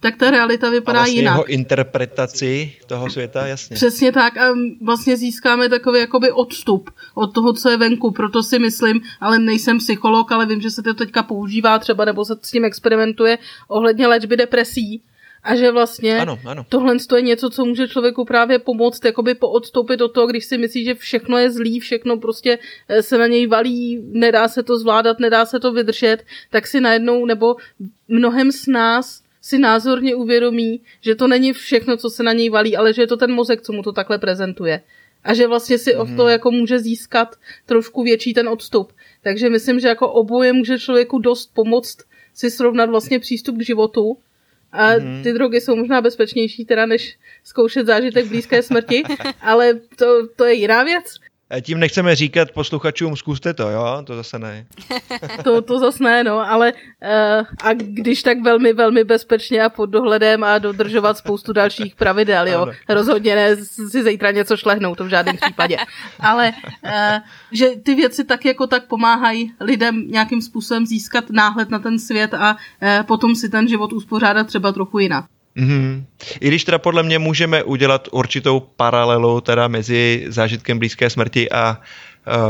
tak 0.00 0.16
ta 0.16 0.30
realita 0.30 0.70
vypadá 0.70 0.98
a 0.98 1.02
vlastně 1.02 1.20
jinak. 1.20 1.34
jeho 1.34 1.46
interpretaci 1.46 2.72
toho 2.86 3.10
světa, 3.10 3.46
jasně. 3.46 3.74
Přesně 3.74 4.12
tak 4.12 4.36
a 4.36 4.54
vlastně 4.82 5.16
získáme 5.16 5.68
takový 5.68 6.00
jakoby 6.00 6.32
odstup 6.32 6.90
od 7.14 7.34
toho, 7.34 7.52
co 7.52 7.70
je 7.70 7.76
venku, 7.76 8.10
proto 8.10 8.42
si 8.42 8.58
myslím, 8.58 9.00
ale 9.20 9.38
nejsem 9.38 9.78
psycholog, 9.78 10.32
ale 10.32 10.46
vím, 10.46 10.60
že 10.60 10.70
se 10.70 10.82
to 10.82 10.94
teďka 10.94 11.22
používá 11.22 11.78
třeba, 11.78 12.04
nebo 12.04 12.24
se 12.24 12.34
s 12.42 12.50
tím 12.50 12.64
experimentuje 12.64 13.38
ohledně 13.68 14.06
léčby 14.06 14.36
depresí, 14.36 15.02
a 15.42 15.56
že 15.56 15.72
vlastně 15.72 16.18
ano, 16.18 16.38
ano. 16.44 16.66
tohle 16.68 16.96
je 17.16 17.22
něco, 17.22 17.50
co 17.50 17.64
může 17.64 17.88
člověku 17.88 18.24
právě 18.24 18.58
pomoct, 18.58 19.04
jakoby 19.04 19.34
poodstoupit 19.34 20.00
od 20.00 20.08
toho, 20.08 20.26
když 20.26 20.44
si 20.44 20.58
myslí, 20.58 20.84
že 20.84 20.94
všechno 20.94 21.38
je 21.38 21.50
zlý, 21.50 21.80
všechno 21.80 22.16
prostě 22.16 22.58
eh, 22.88 23.02
se 23.02 23.18
na 23.18 23.26
něj 23.26 23.46
valí, 23.46 24.02
nedá 24.12 24.48
se 24.48 24.62
to 24.62 24.78
zvládat, 24.78 25.18
nedá 25.18 25.46
se 25.46 25.60
to 25.60 25.72
vydržet, 25.72 26.18
tak 26.50 26.66
si 26.66 26.80
najednou, 26.80 27.26
nebo 27.26 27.56
mnohem 28.08 28.52
z 28.52 28.66
nás 28.66 29.22
si 29.50 29.58
názorně 29.58 30.14
uvědomí, 30.14 30.80
že 31.00 31.14
to 31.14 31.28
není 31.28 31.52
všechno, 31.52 31.96
co 31.96 32.10
se 32.10 32.22
na 32.22 32.32
něj 32.32 32.50
valí, 32.50 32.76
ale 32.76 32.92
že 32.92 33.02
je 33.02 33.06
to 33.06 33.16
ten 33.16 33.32
mozek, 33.32 33.62
co 33.62 33.72
mu 33.72 33.82
to 33.82 33.92
takhle 33.92 34.18
prezentuje. 34.18 34.82
A 35.24 35.34
že 35.34 35.46
vlastně 35.46 35.78
si 35.78 35.90
mm-hmm. 35.90 36.00
od 36.00 36.16
toho 36.16 36.28
jako 36.28 36.50
může 36.50 36.78
získat 36.78 37.36
trošku 37.66 38.02
větší 38.02 38.34
ten 38.34 38.48
odstup. 38.48 38.92
Takže 39.22 39.50
myslím, 39.50 39.80
že 39.80 39.88
jako 39.88 40.08
oboje 40.08 40.52
může 40.52 40.78
člověku 40.78 41.18
dost 41.18 41.50
pomoct 41.54 41.98
si 42.34 42.50
srovnat 42.50 42.90
vlastně 42.90 43.18
přístup 43.18 43.58
k 43.58 43.66
životu. 43.66 44.18
A 44.72 44.94
mm-hmm. 44.94 45.22
ty 45.22 45.32
drogy 45.32 45.60
jsou 45.60 45.76
možná 45.76 46.00
bezpečnější 46.00 46.64
teda, 46.64 46.86
než 46.86 47.18
zkoušet 47.44 47.86
zážitek 47.86 48.26
blízké 48.26 48.62
smrti, 48.62 49.02
ale 49.40 49.74
to, 49.96 50.26
to 50.36 50.44
je 50.44 50.54
jiná 50.54 50.82
věc. 50.82 51.04
Tím 51.60 51.80
nechceme 51.80 52.16
říkat 52.16 52.50
posluchačům, 52.50 53.16
zkuste 53.16 53.54
to, 53.54 53.70
jo? 53.70 54.02
To 54.04 54.16
zase 54.16 54.38
ne. 54.38 54.66
to, 55.44 55.62
to 55.62 55.78
zase 55.78 56.04
ne, 56.04 56.24
no, 56.24 56.50
ale 56.50 56.72
uh, 56.72 57.46
a 57.62 57.72
když 57.72 58.22
tak 58.22 58.42
velmi, 58.42 58.72
velmi 58.72 59.04
bezpečně 59.04 59.62
a 59.62 59.68
pod 59.68 59.86
dohledem 59.86 60.44
a 60.44 60.58
dodržovat 60.58 61.18
spoustu 61.18 61.52
dalších 61.52 61.94
pravidel, 61.94 62.48
jo? 62.48 62.62
Ano. 62.62 62.72
Rozhodně 62.88 63.34
ne 63.34 63.56
si 63.56 64.02
zítra 64.02 64.30
něco 64.30 64.56
šlehnout, 64.56 64.98
to 64.98 65.04
v 65.04 65.08
žádném 65.08 65.36
případě. 65.36 65.76
Ale 66.20 66.52
uh, 66.84 66.90
že 67.52 67.68
ty 67.82 67.94
věci 67.94 68.24
tak 68.24 68.44
jako 68.44 68.66
tak 68.66 68.86
pomáhají 68.86 69.52
lidem 69.60 70.04
nějakým 70.08 70.42
způsobem 70.42 70.86
získat 70.86 71.24
náhled 71.30 71.70
na 71.70 71.78
ten 71.78 71.98
svět 71.98 72.34
a 72.34 72.56
uh, 72.82 73.06
potom 73.06 73.34
si 73.34 73.48
ten 73.48 73.68
život 73.68 73.92
uspořádat 73.92 74.46
třeba 74.46 74.72
trochu 74.72 74.98
jinak. 74.98 75.24
Mm-hmm. 75.56 76.04
I 76.40 76.48
když 76.48 76.64
teda 76.64 76.78
podle 76.78 77.02
mě 77.02 77.18
můžeme 77.18 77.62
udělat 77.62 78.08
určitou 78.12 78.60
paralelu 78.60 79.40
teda 79.40 79.68
mezi 79.68 80.24
zážitkem 80.28 80.78
blízké 80.78 81.10
smrti 81.10 81.50
a 81.50 81.80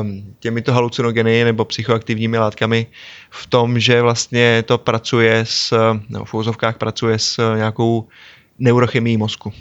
um, 0.00 0.34
těmito 0.40 0.72
halucinogeny 0.72 1.44
nebo 1.44 1.64
psychoaktivními 1.64 2.38
látkami 2.38 2.86
v 3.30 3.46
tom, 3.46 3.80
že 3.80 4.02
vlastně 4.02 4.62
to 4.62 4.78
pracuje 4.78 5.40
s, 5.44 5.74
no, 6.08 6.24
v 6.24 6.34
úzovkách 6.34 6.78
pracuje 6.78 7.18
s 7.18 7.54
nějakou 7.56 8.08
neurochemií 8.58 9.16
mozku. 9.16 9.52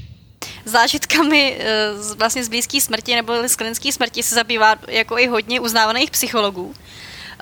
Zážitkami 0.65 1.57
eh, 1.59 1.91
vlastně 2.17 2.43
z 2.43 2.49
blízké 2.49 2.81
smrti 2.81 3.15
nebo 3.15 3.47
z 3.47 3.55
klinické 3.55 3.91
smrti 3.91 4.23
se 4.23 4.35
zabývá 4.35 4.75
jako 4.87 5.17
i 5.17 5.27
hodně 5.27 5.59
uznávaných 5.59 6.11
psychologů. 6.11 6.73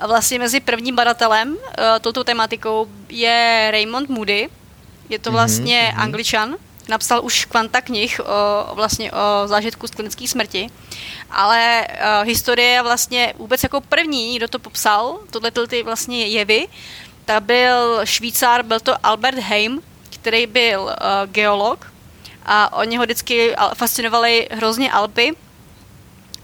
Vlastně 0.06 0.38
mezi 0.38 0.60
prvním 0.60 0.96
badatelem 0.96 1.50
uh, 1.50 1.58
touto 2.00 2.24
tematikou 2.24 2.86
je 3.08 3.68
Raymond 3.70 4.08
Moody, 4.08 4.48
je 5.08 5.18
to 5.18 5.32
vlastně 5.32 5.92
mm-hmm. 5.92 6.00
angličan, 6.00 6.56
napsal 6.88 7.24
už 7.24 7.44
kvanta 7.44 7.80
knih 7.80 8.20
o, 8.20 8.74
vlastně 8.74 9.12
o 9.12 9.48
zážitku 9.48 9.86
z 9.86 9.90
klinické 9.90 10.28
smrti, 10.28 10.70
ale 11.30 11.86
uh, 11.88 12.28
historie 12.28 12.68
je 12.68 12.82
vlastně 12.82 13.34
vůbec 13.38 13.62
jako 13.62 13.80
první, 13.80 14.36
kdo 14.36 14.48
to 14.48 14.58
popsal, 14.58 15.18
tohle 15.30 15.50
ty 15.50 15.82
vlastně 15.82 16.26
jevy, 16.26 16.68
ta 17.24 17.40
byl 17.40 18.00
Švýcar, 18.04 18.62
byl 18.62 18.80
to 18.80 18.94
Albert 19.02 19.38
Heim, 19.38 19.82
který 20.10 20.46
byl 20.46 20.80
uh, 20.82 20.92
geolog. 21.32 21.92
A 22.46 22.76
oni 22.76 22.96
ho 22.96 23.04
vždycky 23.04 23.54
fascinovali 23.74 24.48
hrozně 24.50 24.92
Alpy. 24.92 25.32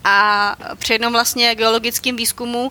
A 0.05 0.57
při 0.77 0.93
jednom 0.93 1.13
vlastně 1.13 1.55
geologickém 1.55 2.17
výzkumu 2.17 2.71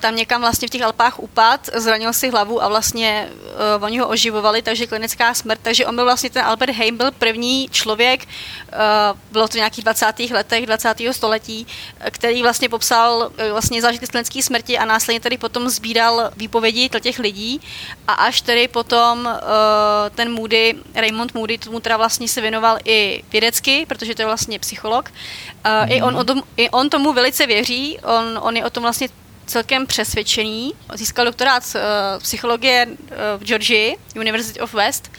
tam 0.00 0.16
někam 0.16 0.40
vlastně 0.40 0.68
v 0.68 0.70
těch 0.70 0.82
Alpách 0.82 1.18
upad, 1.18 1.70
zranil 1.74 2.12
si 2.12 2.30
hlavu 2.30 2.62
a 2.62 2.68
vlastně 2.68 3.28
uh, 3.76 3.84
oni 3.84 3.98
ho 3.98 4.08
oživovali, 4.08 4.62
takže 4.62 4.86
klinická 4.86 5.34
smrt. 5.34 5.60
Takže 5.62 5.86
on 5.86 5.94
byl 5.94 6.04
vlastně 6.04 6.30
ten 6.30 6.44
Albert 6.44 6.74
Heim, 6.74 6.96
byl 6.96 7.10
první 7.10 7.68
člověk, 7.68 8.24
uh, 8.24 9.18
bylo 9.32 9.48
to 9.48 9.52
v 9.52 9.54
nějakých 9.54 9.84
20. 9.84 10.20
letech 10.20 10.66
20. 10.66 10.94
století, 11.10 11.66
který 12.10 12.42
vlastně 12.42 12.68
popsal 12.68 13.30
uh, 13.38 13.50
vlastně 13.52 13.82
zážitky 13.82 14.06
klinické 14.06 14.42
smrti 14.42 14.78
a 14.78 14.84
následně 14.84 15.20
tedy 15.20 15.38
potom 15.38 15.68
sbíral 15.68 16.30
výpovědi 16.36 16.90
těch 17.00 17.18
lidí 17.18 17.60
a 18.08 18.12
až 18.12 18.40
tedy 18.40 18.68
potom 18.68 19.18
uh, 19.26 19.30
ten 20.14 20.32
Moody, 20.32 20.74
Raymond 20.94 21.34
Moody, 21.34 21.58
tomu 21.58 21.80
teda 21.80 21.96
vlastně 21.96 22.28
se 22.28 22.40
věnoval 22.40 22.78
i 22.84 23.22
vědecky, 23.32 23.86
protože 23.86 24.14
to 24.14 24.22
je 24.22 24.26
vlastně 24.26 24.58
psycholog. 24.58 25.08
Uh, 25.08 25.70
mm-hmm. 25.70 25.92
i, 25.92 26.02
on 26.02 26.16
o 26.16 26.24
tom, 26.24 26.42
I 26.56 26.70
on 26.70 26.90
tomu 26.90 27.12
velice 27.12 27.46
věří, 27.46 27.98
on, 27.98 28.38
on 28.42 28.56
je 28.56 28.64
o 28.64 28.70
tom 28.70 28.82
vlastně 28.82 29.08
celkem 29.50 29.86
přesvědčený. 29.86 30.74
Získal 30.94 31.24
doktorát 31.24 31.64
z 31.64 31.74
uh, 31.74 31.80
psychologie 32.18 32.86
uh, 32.86 32.96
v 33.36 33.44
Georgii, 33.44 33.96
University 34.16 34.60
of 34.60 34.74
West. 34.74 35.12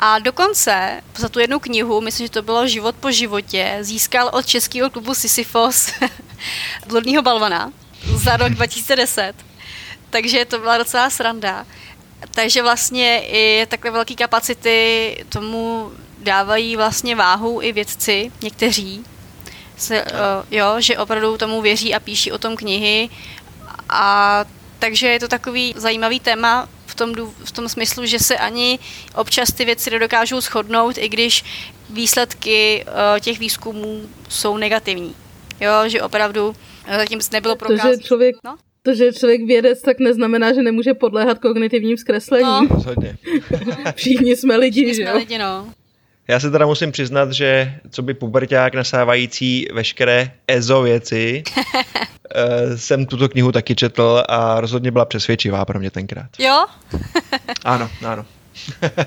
A 0.00 0.18
dokonce 0.18 1.02
za 1.16 1.28
tu 1.28 1.38
jednu 1.38 1.58
knihu, 1.58 2.00
myslím, 2.00 2.26
že 2.26 2.32
to 2.32 2.42
bylo 2.42 2.66
Život 2.66 2.94
po 3.00 3.12
životě, 3.12 3.78
získal 3.80 4.30
od 4.32 4.46
českého 4.46 4.90
klubu 4.90 5.14
Sisyphos 5.14 5.92
Bludního 6.86 7.22
balvana 7.22 7.72
za 8.14 8.36
rok 8.36 8.48
2010. 8.54 9.32
Takže 10.10 10.44
to 10.44 10.58
byla 10.58 10.78
docela 10.78 11.10
sranda. 11.10 11.66
Takže 12.30 12.62
vlastně 12.62 13.22
i 13.26 13.66
takové 13.66 13.90
velké 13.90 14.14
kapacity 14.14 15.24
tomu 15.28 15.92
dávají 16.18 16.76
vlastně 16.76 17.16
váhu 17.16 17.62
i 17.62 17.72
vědci, 17.72 18.32
někteří, 18.42 19.04
se, 19.76 20.04
uh, 20.04 20.08
jo, 20.50 20.74
že 20.78 20.98
opravdu 20.98 21.38
tomu 21.38 21.62
věří 21.62 21.94
a 21.94 22.00
píší 22.00 22.32
o 22.32 22.38
tom 22.38 22.56
knihy 22.56 23.08
a 23.88 24.44
takže 24.78 25.06
je 25.06 25.20
to 25.20 25.28
takový 25.28 25.74
zajímavý 25.76 26.20
téma 26.20 26.68
v 26.86 26.94
tom, 26.94 27.14
v 27.44 27.52
tom 27.52 27.68
smyslu, 27.68 28.06
že 28.06 28.18
se 28.18 28.38
ani 28.38 28.78
občas 29.14 29.52
ty 29.52 29.64
věci 29.64 29.90
nedokážou 29.90 30.40
shodnout, 30.40 30.98
i 30.98 31.08
když 31.08 31.44
výsledky 31.90 32.84
uh, 32.86 33.20
těch 33.20 33.38
výzkumů 33.38 34.02
jsou 34.28 34.56
negativní. 34.56 35.14
Jo, 35.60 35.72
že 35.86 36.02
opravdu 36.02 36.48
uh, 36.48 36.54
zatím 36.96 37.20
nebylo 37.32 37.56
prokázáno. 37.56 37.90
To, 37.90 37.96
že 37.96 38.02
člověk, 38.02 38.36
no? 38.44 38.56
to, 38.82 38.94
že 38.94 39.12
člověk 39.12 39.44
vědec, 39.46 39.82
tak 39.82 39.98
neznamená, 39.98 40.52
že 40.52 40.62
nemůže 40.62 40.94
podléhat 40.94 41.38
kognitivním 41.38 41.96
zkreslením. 41.96 42.68
No. 42.70 42.84
Všichni 43.94 44.36
jsme 44.36 44.56
lidi, 44.56 44.80
Všichni 44.80 44.94
že 44.94 45.02
jsme 45.02 45.10
jo? 45.10 45.16
lidi, 45.16 45.38
no. 45.38 45.72
Já 46.28 46.40
se 46.40 46.50
teda 46.50 46.66
musím 46.66 46.92
přiznat, 46.92 47.32
že 47.32 47.74
co 47.90 48.02
by 48.02 48.14
puberták 48.14 48.74
nasávající 48.74 49.66
veškeré 49.74 50.30
EZO 50.46 50.82
věci, 50.82 51.42
eh, 52.34 52.78
jsem 52.78 53.06
tuto 53.06 53.28
knihu 53.28 53.52
taky 53.52 53.74
četl 53.74 54.22
a 54.28 54.60
rozhodně 54.60 54.90
byla 54.90 55.04
přesvědčivá 55.04 55.64
pro 55.64 55.78
mě 55.78 55.90
tenkrát. 55.90 56.26
Jo? 56.38 56.66
ano, 57.64 57.90
ano. 58.06 58.24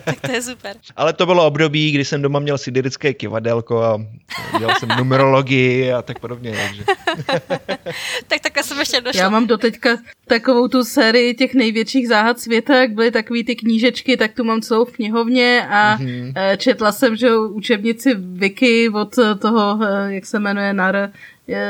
Tak 0.04 0.22
to 0.22 0.32
je 0.32 0.42
super. 0.42 0.76
Ale 0.96 1.14
to 1.14 1.26
bylo 1.26 1.46
období, 1.48 1.92
kdy 1.92 2.06
jsem 2.06 2.22
doma 2.22 2.40
měl 2.40 2.58
siderické 2.58 3.14
kivadelko 3.14 3.84
a 3.84 4.06
dělal 4.60 4.76
jsem 4.80 4.90
numerologii 4.98 5.94
a 5.94 6.02
tak 6.02 6.20
podobně. 6.20 6.52
Takže. 6.52 6.84
tak 8.28 8.40
takhle 8.42 8.64
jsem 8.64 8.80
ještě 8.80 9.02
došla. 9.02 9.24
Já 9.24 9.30
mám 9.30 9.48
doteďka 9.48 9.90
takovou 10.28 10.68
tu 10.68 10.84
sérii 10.84 11.34
těch 11.34 11.54
největších 11.54 12.08
záhad 12.08 12.40
světa, 12.40 12.76
jak 12.76 12.92
byly 12.92 13.12
takový 13.12 13.44
ty 13.44 13.56
knížečky, 13.56 14.18
tak 14.18 14.34
tu 14.34 14.44
mám 14.44 14.62
celou 14.62 14.86
v 14.86 14.92
knihovně 14.92 15.68
a 15.70 15.98
mm-hmm. 15.98 16.58
četla 16.58 16.92
jsem, 16.92 17.16
že 17.16 17.38
učebnici 17.38 18.16
Wiki 18.16 18.90
od 18.90 19.16
toho, 19.40 19.80
eh, 19.84 20.14
jak 20.14 20.26
se 20.26 20.40
jmenuje, 20.40 20.74
Nar, 20.74 21.10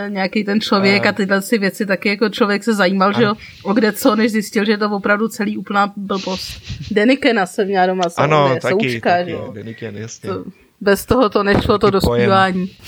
nějaký 0.10 0.44
ten 0.44 0.62
člověk 0.62 1.06
a, 1.06 1.10
a 1.10 1.12
tyhle 1.12 1.42
si 1.42 1.58
věci 1.58 1.86
taky 1.86 2.10
jako 2.10 2.30
člověk 2.30 2.64
se 2.64 2.74
zajímal, 2.74 3.10
a... 3.10 3.12
že 3.12 3.24
jo, 3.24 3.34
o 3.64 3.74
kde 3.74 3.92
co, 3.92 4.16
než 4.16 4.32
zjistil, 4.32 4.66
že 4.66 4.72
je 4.72 4.78
to 4.78 4.90
opravdu 4.92 5.28
celý 5.28 5.58
úplná 5.58 5.94
blbost. 5.96 6.62
Denikena 6.92 7.46
jsem 7.46 7.68
měla 7.68 7.86
doma 7.86 8.04
ano, 8.18 8.58
taky, 8.62 8.74
součka, 8.74 9.10
taky, 9.10 9.26
že 9.26 9.32
jo. 9.32 9.52
Deniken, 9.54 9.98
jasně. 9.98 10.30
To, 10.30 10.44
bez 10.82 11.06
toho 11.06 11.30
to 11.30 11.44
nešlo 11.44 11.78
to 11.78 11.90
do 11.90 12.02
zpívání. 12.02 12.72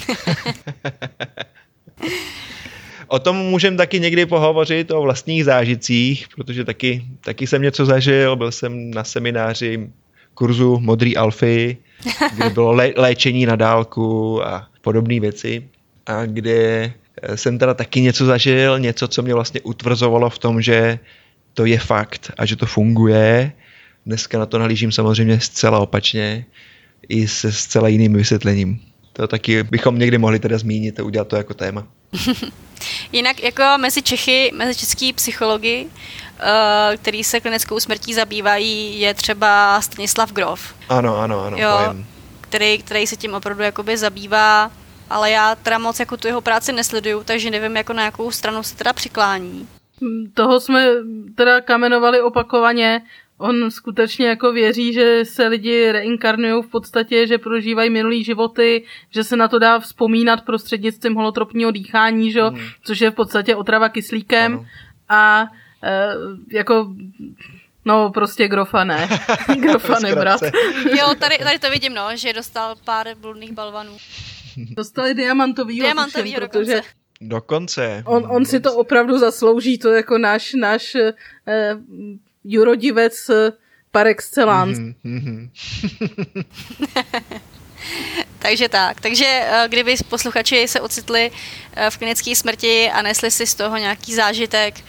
o 3.08 3.20
tom 3.20 3.36
můžeme 3.36 3.78
taky 3.78 4.00
někdy 4.00 4.26
pohovořit, 4.26 4.92
o 4.92 5.02
vlastních 5.02 5.46
zážitcích, 5.46 6.28
protože 6.36 6.66
taky, 6.66 7.06
taky 7.22 7.48
jsem 7.48 7.62
něco 7.62 7.86
zažil, 7.86 8.36
byl 8.36 8.52
jsem 8.52 8.92
na 8.92 9.04
semináři 9.04 9.90
kurzu 10.34 10.80
Modrý 10.80 11.18
alfy, 11.18 11.78
kde 12.36 12.50
bylo 12.50 12.72
lé, 12.72 12.92
léčení 12.96 13.46
na 13.46 13.56
dálku 13.56 14.44
a 14.46 14.68
podobné 14.82 15.20
věci 15.20 15.70
a 16.06 16.26
kde 16.26 16.94
eh, 17.22 17.38
jsem 17.38 17.60
teda 17.60 17.74
taky 17.74 18.02
něco 18.02 18.26
zažil, 18.26 18.80
něco, 18.80 19.08
co 19.08 19.22
mě 19.22 19.34
vlastně 19.34 19.62
utvrzovalo 19.62 20.30
v 20.30 20.40
tom, 20.40 20.62
že 20.62 21.00
to 21.54 21.66
je 21.66 21.80
fakt 21.80 22.32
a 22.38 22.46
že 22.46 22.56
to 22.56 22.66
funguje. 22.66 23.52
Dneska 24.06 24.40
na 24.40 24.46
to 24.46 24.60
nahlížím 24.60 24.92
samozřejmě 24.92 25.40
zcela 25.40 25.80
opačně 25.80 26.46
i 27.10 27.28
se 27.28 27.52
zcela 27.52 27.88
jiným 27.88 28.14
vysvětlením. 28.14 28.80
To 29.14 29.28
taky 29.28 29.64
bychom 29.64 30.00
někdy 30.00 30.18
mohli 30.18 30.40
teda 30.40 30.58
zmínit 30.58 31.00
a 31.00 31.04
udělat 31.04 31.28
to 31.28 31.36
jako 31.36 31.54
téma. 31.54 31.88
Jinak 33.12 33.44
jako 33.44 33.64
mezi 33.78 34.02
Čechy, 34.02 34.52
mezi 34.56 34.80
český 34.80 35.14
psychologi, 35.14 35.86
uh, 35.86 36.96
který 36.98 37.24
se 37.24 37.40
klinickou 37.40 37.80
smrtí 37.80 38.14
zabývají, 38.14 39.00
je 39.00 39.14
třeba 39.14 39.82
Stanislav 39.82 40.32
Grof. 40.32 40.76
Ano, 40.90 41.18
ano, 41.18 41.42
ano. 41.42 41.58
Jo, 41.58 41.96
který, 42.42 42.78
který 42.78 43.08
se 43.08 43.16
tím 43.16 43.34
opravdu 43.34 43.64
jakoby 43.64 43.98
zabývá 43.98 44.72
ale 45.12 45.32
já 45.32 45.56
teda 45.56 45.78
moc 45.78 46.00
jako 46.00 46.18
tu 46.18 46.28
jeho 46.28 46.42
práci 46.42 46.74
nesleduju, 46.74 47.24
takže 47.24 47.52
nevím, 47.52 47.78
jako 47.78 47.94
na 47.94 48.04
jakou 48.06 48.32
stranu 48.32 48.64
se 48.64 48.76
teda 48.78 48.94
přiklání. 48.94 49.68
Toho 50.34 50.60
jsme 50.60 50.88
teda 51.36 51.62
kamenovali 51.62 52.22
opakovaně 52.22 53.02
on 53.42 53.72
skutečně 53.72 54.28
jako 54.28 54.52
věří, 54.52 54.94
že 54.94 55.26
se 55.26 55.48
lidi 55.48 55.92
reinkarnují 55.92 56.64
v 56.64 56.68
podstatě, 56.68 57.28
že 57.28 57.38
prožívají 57.38 57.90
minulý 57.90 58.24
životy, 58.24 58.84
že 59.10 59.24
se 59.24 59.36
na 59.36 59.48
to 59.48 59.60
dá 59.60 59.80
vzpomínat 59.80 60.42
prostřednictvím 60.42 61.16
holotropního 61.16 61.72
dýchání, 61.72 62.32
že? 62.32 62.42
Mm. 62.42 62.60
což 62.84 63.02
je 63.02 63.12
v 63.12 63.16
podstatě 63.16 63.56
otrava 63.56 63.90
kyslíkem. 63.90 64.54
Ano. 64.54 64.66
A 65.10 65.48
e, 65.84 66.14
jako 66.52 66.94
No, 67.86 68.10
prostě 68.12 68.48
grofa 68.48 68.84
ne. 68.84 69.10
grofa 69.62 70.00
nebrat. 70.00 70.42
jo, 71.00 71.16
tady, 71.20 71.38
tady 71.38 71.60
to 71.60 71.70
vidím, 71.70 71.94
no, 71.94 72.08
že 72.16 72.34
dostal 72.34 72.76
pár 72.86 73.08
bludných 73.16 73.52
balvanů. 73.52 73.98
Dostali 74.58 75.14
diamantový, 75.14 75.80
diamantový 75.80 76.34
tuším, 76.34 76.40
protože 76.40 76.76
dokonce. 76.76 77.02
Dokonce. 77.22 78.04
On, 78.06 78.28
on 78.30 78.46
si 78.46 78.60
to 78.60 78.76
opravdu 78.76 79.18
zaslouží, 79.18 79.78
to 79.78 79.90
jako 79.90 80.18
náš, 80.18 80.54
náš 80.54 80.96
eh, 80.96 81.14
jurodivec 82.44 83.30
eh, 83.30 83.52
par 83.92 84.08
excellence. 84.08 84.82
Mm-hmm. 84.82 85.50
Takže 88.40 88.70
tak. 88.70 89.02
Takže 89.02 89.26
eh, 89.26 89.66
kdyby 89.68 89.96
posluchači 90.10 90.68
se 90.68 90.82
ocitli 90.82 91.32
v 91.90 91.98
klinické 91.98 92.36
smrti 92.36 92.90
a 92.90 93.02
nesli 93.02 93.32
si 93.32 93.48
z 93.48 93.56
toho 93.56 93.78
nějaký 93.78 94.16
zážitek, 94.16 94.82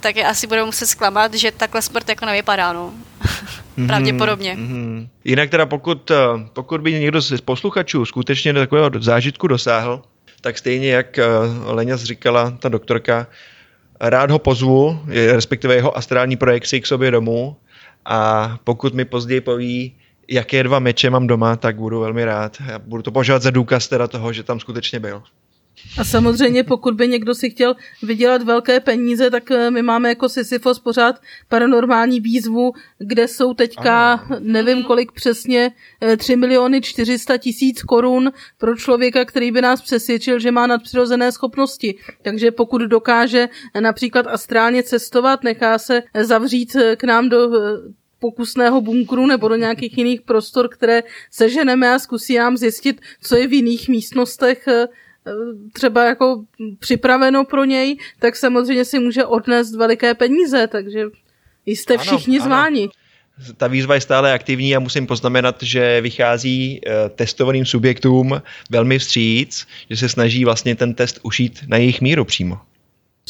tak 0.00 0.16
je 0.16 0.26
asi 0.26 0.46
budou 0.46 0.66
muset 0.66 0.86
zklamat, 0.86 1.34
že 1.34 1.52
takhle 1.52 1.82
smrt 1.82 2.08
jako 2.08 2.26
nevypadá, 2.26 2.72
no. 2.72 2.94
Mhm, 3.80 3.88
Pravděpodobně. 3.88 4.56
Mm-hmm. 4.56 5.08
Jinak 5.24 5.50
teda 5.50 5.66
pokud, 5.66 6.10
eh, 6.10 6.16
pokud 6.52 6.80
by 6.80 6.92
někdo 6.92 7.20
z 7.20 7.40
posluchačů 7.40 8.04
skutečně 8.04 8.52
do 8.52 8.60
takového 8.60 8.90
zážitku 8.98 9.46
dosáhl, 9.46 10.02
tak 10.40 10.58
stejně 10.58 10.90
jak 10.90 11.18
Leňa 11.64 11.96
říkala, 11.96 12.50
ta 12.50 12.68
doktorka, 12.68 13.26
rád 14.00 14.30
ho 14.30 14.38
pozvu, 14.38 15.00
respektive 15.32 15.74
jeho 15.74 15.96
astrální 15.96 16.36
projekci 16.36 16.80
k 16.80 16.86
sobě 16.86 17.10
domů 17.10 17.56
a 18.04 18.58
pokud 18.64 18.94
mi 18.94 19.04
později 19.04 19.40
poví, 19.40 19.94
jaké 20.28 20.62
dva 20.62 20.78
meče 20.78 21.10
mám 21.10 21.26
doma, 21.26 21.56
tak 21.56 21.76
budu 21.76 22.00
velmi 22.00 22.24
rád. 22.24 22.56
Já 22.66 22.78
budu 22.78 23.02
to 23.02 23.12
považovat 23.12 23.42
za 23.42 23.50
důkaz 23.50 23.88
teda 23.88 24.08
toho, 24.08 24.32
že 24.32 24.42
tam 24.42 24.60
skutečně 24.60 25.00
byl. 25.00 25.22
A 25.98 26.04
samozřejmě, 26.04 26.64
pokud 26.64 26.94
by 26.94 27.08
někdo 27.08 27.34
si 27.34 27.50
chtěl 27.50 27.76
vydělat 28.02 28.42
velké 28.42 28.80
peníze, 28.80 29.30
tak 29.30 29.50
eh, 29.50 29.70
my 29.70 29.82
máme 29.82 30.08
jako 30.08 30.28
Sisyfos 30.28 30.78
pořád 30.78 31.20
paranormální 31.48 32.20
výzvu, 32.20 32.72
kde 32.98 33.28
jsou 33.28 33.54
teďka, 33.54 34.12
ano. 34.12 34.36
nevím 34.40 34.82
kolik 34.82 35.12
přesně, 35.12 35.72
3 36.16 36.32
eh, 36.32 36.36
miliony 36.36 36.80
400 36.80 37.36
tisíc 37.36 37.82
korun 37.82 38.32
pro 38.58 38.76
člověka, 38.76 39.24
který 39.24 39.52
by 39.52 39.62
nás 39.62 39.82
přesvědčil, 39.82 40.38
že 40.38 40.50
má 40.50 40.66
nadpřirozené 40.66 41.32
schopnosti. 41.32 41.94
Takže 42.22 42.50
pokud 42.50 42.82
dokáže 42.82 43.48
například 43.80 44.26
astrálně 44.26 44.82
cestovat, 44.82 45.44
nechá 45.44 45.78
se 45.78 46.02
zavřít 46.20 46.76
eh, 46.76 46.96
k 46.96 47.04
nám 47.04 47.28
do 47.28 47.50
pokusného 48.18 48.80
bunkru 48.80 49.26
nebo 49.26 49.48
do 49.48 49.56
nějakých 49.56 49.98
jiných 49.98 50.20
prostor, 50.20 50.68
které 50.68 51.02
seženeme 51.30 51.94
a 51.94 51.98
zkusí 51.98 52.36
nám 52.36 52.56
zjistit, 52.56 53.00
co 53.22 53.36
je 53.36 53.46
v 53.46 53.52
jiných 53.52 53.88
místnostech 53.88 54.68
třeba 55.72 56.04
jako 56.04 56.44
připraveno 56.78 57.44
pro 57.44 57.64
něj, 57.64 57.96
tak 58.18 58.36
samozřejmě 58.36 58.84
si 58.84 58.98
může 58.98 59.24
odnést 59.24 59.76
veliké 59.76 60.14
peníze, 60.14 60.66
takže 60.66 61.04
jste 61.66 61.98
všichni 61.98 62.38
ano, 62.38 62.44
zváni. 62.44 62.82
Ano. 62.82 63.54
Ta 63.56 63.66
výzva 63.66 63.94
je 63.94 64.00
stále 64.00 64.32
aktivní 64.32 64.76
a 64.76 64.80
musím 64.80 65.06
poznamenat, 65.06 65.62
že 65.62 66.00
vychází 66.00 66.80
eh, 66.86 67.08
testovaným 67.08 67.66
subjektům 67.66 68.42
velmi 68.70 68.98
vstříc, 68.98 69.66
že 69.90 69.96
se 69.96 70.08
snaží 70.08 70.44
vlastně 70.44 70.76
ten 70.76 70.94
test 70.94 71.20
ušít 71.22 71.64
na 71.66 71.76
jejich 71.76 72.00
míru 72.00 72.24
přímo. 72.24 72.58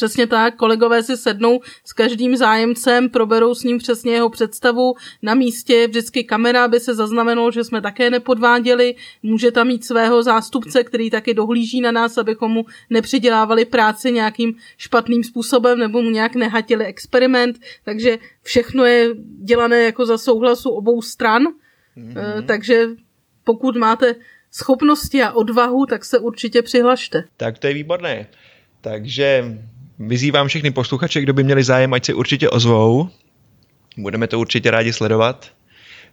Přesně 0.01 0.27
tak, 0.27 0.55
kolegové 0.55 1.03
si 1.03 1.17
sednou 1.17 1.59
s 1.85 1.93
každým 1.93 2.37
zájemcem, 2.37 3.09
proberou 3.09 3.55
s 3.55 3.63
ním 3.63 3.77
přesně 3.77 4.13
jeho 4.13 4.29
představu. 4.29 4.93
Na 5.21 5.33
místě 5.33 5.87
vždycky 5.87 6.23
kamera, 6.23 6.65
aby 6.65 6.79
se 6.79 6.95
zaznamenalo, 6.95 7.51
že 7.51 7.63
jsme 7.63 7.81
také 7.81 8.09
nepodváděli. 8.09 8.95
Může 9.23 9.51
tam 9.51 9.67
mít 9.67 9.85
svého 9.85 10.23
zástupce, 10.23 10.83
který 10.83 11.09
taky 11.09 11.33
dohlíží 11.33 11.81
na 11.81 11.91
nás, 11.91 12.17
abychom 12.17 12.51
mu 12.51 12.65
nepřidělávali 12.89 13.65
práci 13.65 14.11
nějakým 14.11 14.55
špatným 14.77 15.23
způsobem 15.23 15.79
nebo 15.79 16.01
mu 16.01 16.09
nějak 16.09 16.35
nehatili 16.35 16.85
experiment. 16.85 17.59
Takže 17.83 18.17
všechno 18.43 18.85
je 18.85 19.09
dělané 19.43 19.83
jako 19.83 20.05
za 20.05 20.17
souhlasu 20.17 20.69
obou 20.69 21.01
stran. 21.01 21.43
Mm-hmm. 21.97 22.45
Takže 22.45 22.87
pokud 23.43 23.75
máte 23.75 24.15
schopnosti 24.51 25.23
a 25.23 25.31
odvahu, 25.31 25.85
tak 25.85 26.05
se 26.05 26.19
určitě 26.19 26.61
přihlašte. 26.61 27.23
Tak 27.37 27.59
to 27.59 27.67
je 27.67 27.73
výborné. 27.73 28.27
Takže 28.81 29.43
Vyzývám 30.07 30.47
všechny 30.47 30.71
posluchače, 30.71 31.21
kdo 31.21 31.33
by 31.33 31.43
měli 31.43 31.63
zájem, 31.63 31.93
ať 31.93 32.05
se 32.05 32.13
určitě 32.13 32.49
ozvou. 32.49 33.09
Budeme 33.97 34.27
to 34.27 34.39
určitě 34.39 34.71
rádi 34.71 34.93
sledovat. 34.93 35.51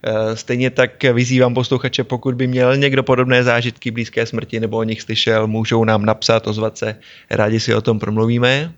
Eh, 0.03 0.36
stejně 0.36 0.70
tak 0.70 1.05
vyzývám 1.05 1.55
posluchače, 1.55 2.05
pokud 2.05 2.34
by 2.34 2.47
měl 2.47 2.76
někdo 2.76 3.03
podobné 3.03 3.45
zážitky 3.45 3.91
blízké 3.91 4.26
smrti 4.26 4.61
nebo 4.61 4.76
o 4.76 4.82
nich 4.82 5.03
slyšel, 5.03 5.47
můžou 5.47 5.84
nám 5.84 6.07
napsat, 6.07 6.47
ozvat 6.47 6.78
se, 6.78 6.97
rádi 7.30 7.61
si 7.61 7.74
o 7.74 7.80
tom 7.80 7.99
promluvíme. 7.99 8.72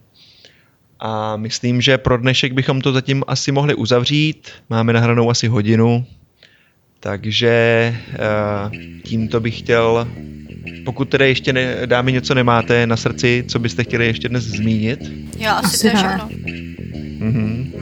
A 1.01 1.37
myslím, 1.37 1.81
že 1.81 1.99
pro 1.99 2.17
dnešek 2.17 2.53
bychom 2.53 2.81
to 2.81 2.93
zatím 2.93 3.25
asi 3.27 3.53
mohli 3.53 3.75
uzavřít. 3.75 4.51
Máme 4.71 4.93
nahranou 4.93 5.31
asi 5.31 5.49
hodinu, 5.49 6.07
takže 7.01 7.51
eh, 7.51 8.71
tímto 9.03 9.41
bych 9.41 9.59
chtěl 9.59 10.09
pokud 10.85 11.09
tedy 11.09 11.29
ještě 11.29 11.53
ne, 11.53 11.77
dámy 11.87 12.13
něco 12.13 12.35
nemáte 12.35 12.87
na 12.87 12.97
srdci, 12.97 13.45
co 13.49 13.59
byste 13.59 13.85
chtěli 13.85 14.07
ještě 14.07 14.29
dnes 14.29 14.45
zmínit? 14.45 15.01
Jo, 15.39 15.51
asi, 15.51 15.67
asi 15.67 15.81
to 15.81 15.87
je 15.87 15.95
všechno. 15.95 16.29
Mhm. 17.19 17.73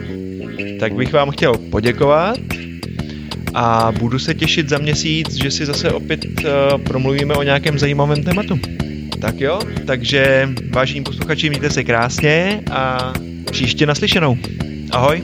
Tak 0.80 0.94
bych 0.94 1.12
vám 1.12 1.30
chtěl 1.30 1.54
poděkovat 1.58 2.38
a 3.54 3.92
budu 3.98 4.18
se 4.18 4.34
těšit 4.34 4.68
za 4.68 4.78
měsíc, 4.78 5.34
že 5.34 5.50
si 5.50 5.66
zase 5.66 5.90
opět 5.90 6.24
uh, 6.24 6.82
promluvíme 6.82 7.34
o 7.34 7.42
nějakém 7.42 7.78
zajímavém 7.78 8.22
tématu. 8.22 8.60
Tak 9.20 9.40
jo, 9.40 9.60
takže 9.86 10.48
vážení 10.70 11.04
posluchači, 11.04 11.48
mějte 11.48 11.70
se 11.70 11.84
krásně 11.84 12.60
a 12.70 13.12
příště 13.50 13.86
naslyšenou. 13.86 14.38
Ahoj. 14.90 15.22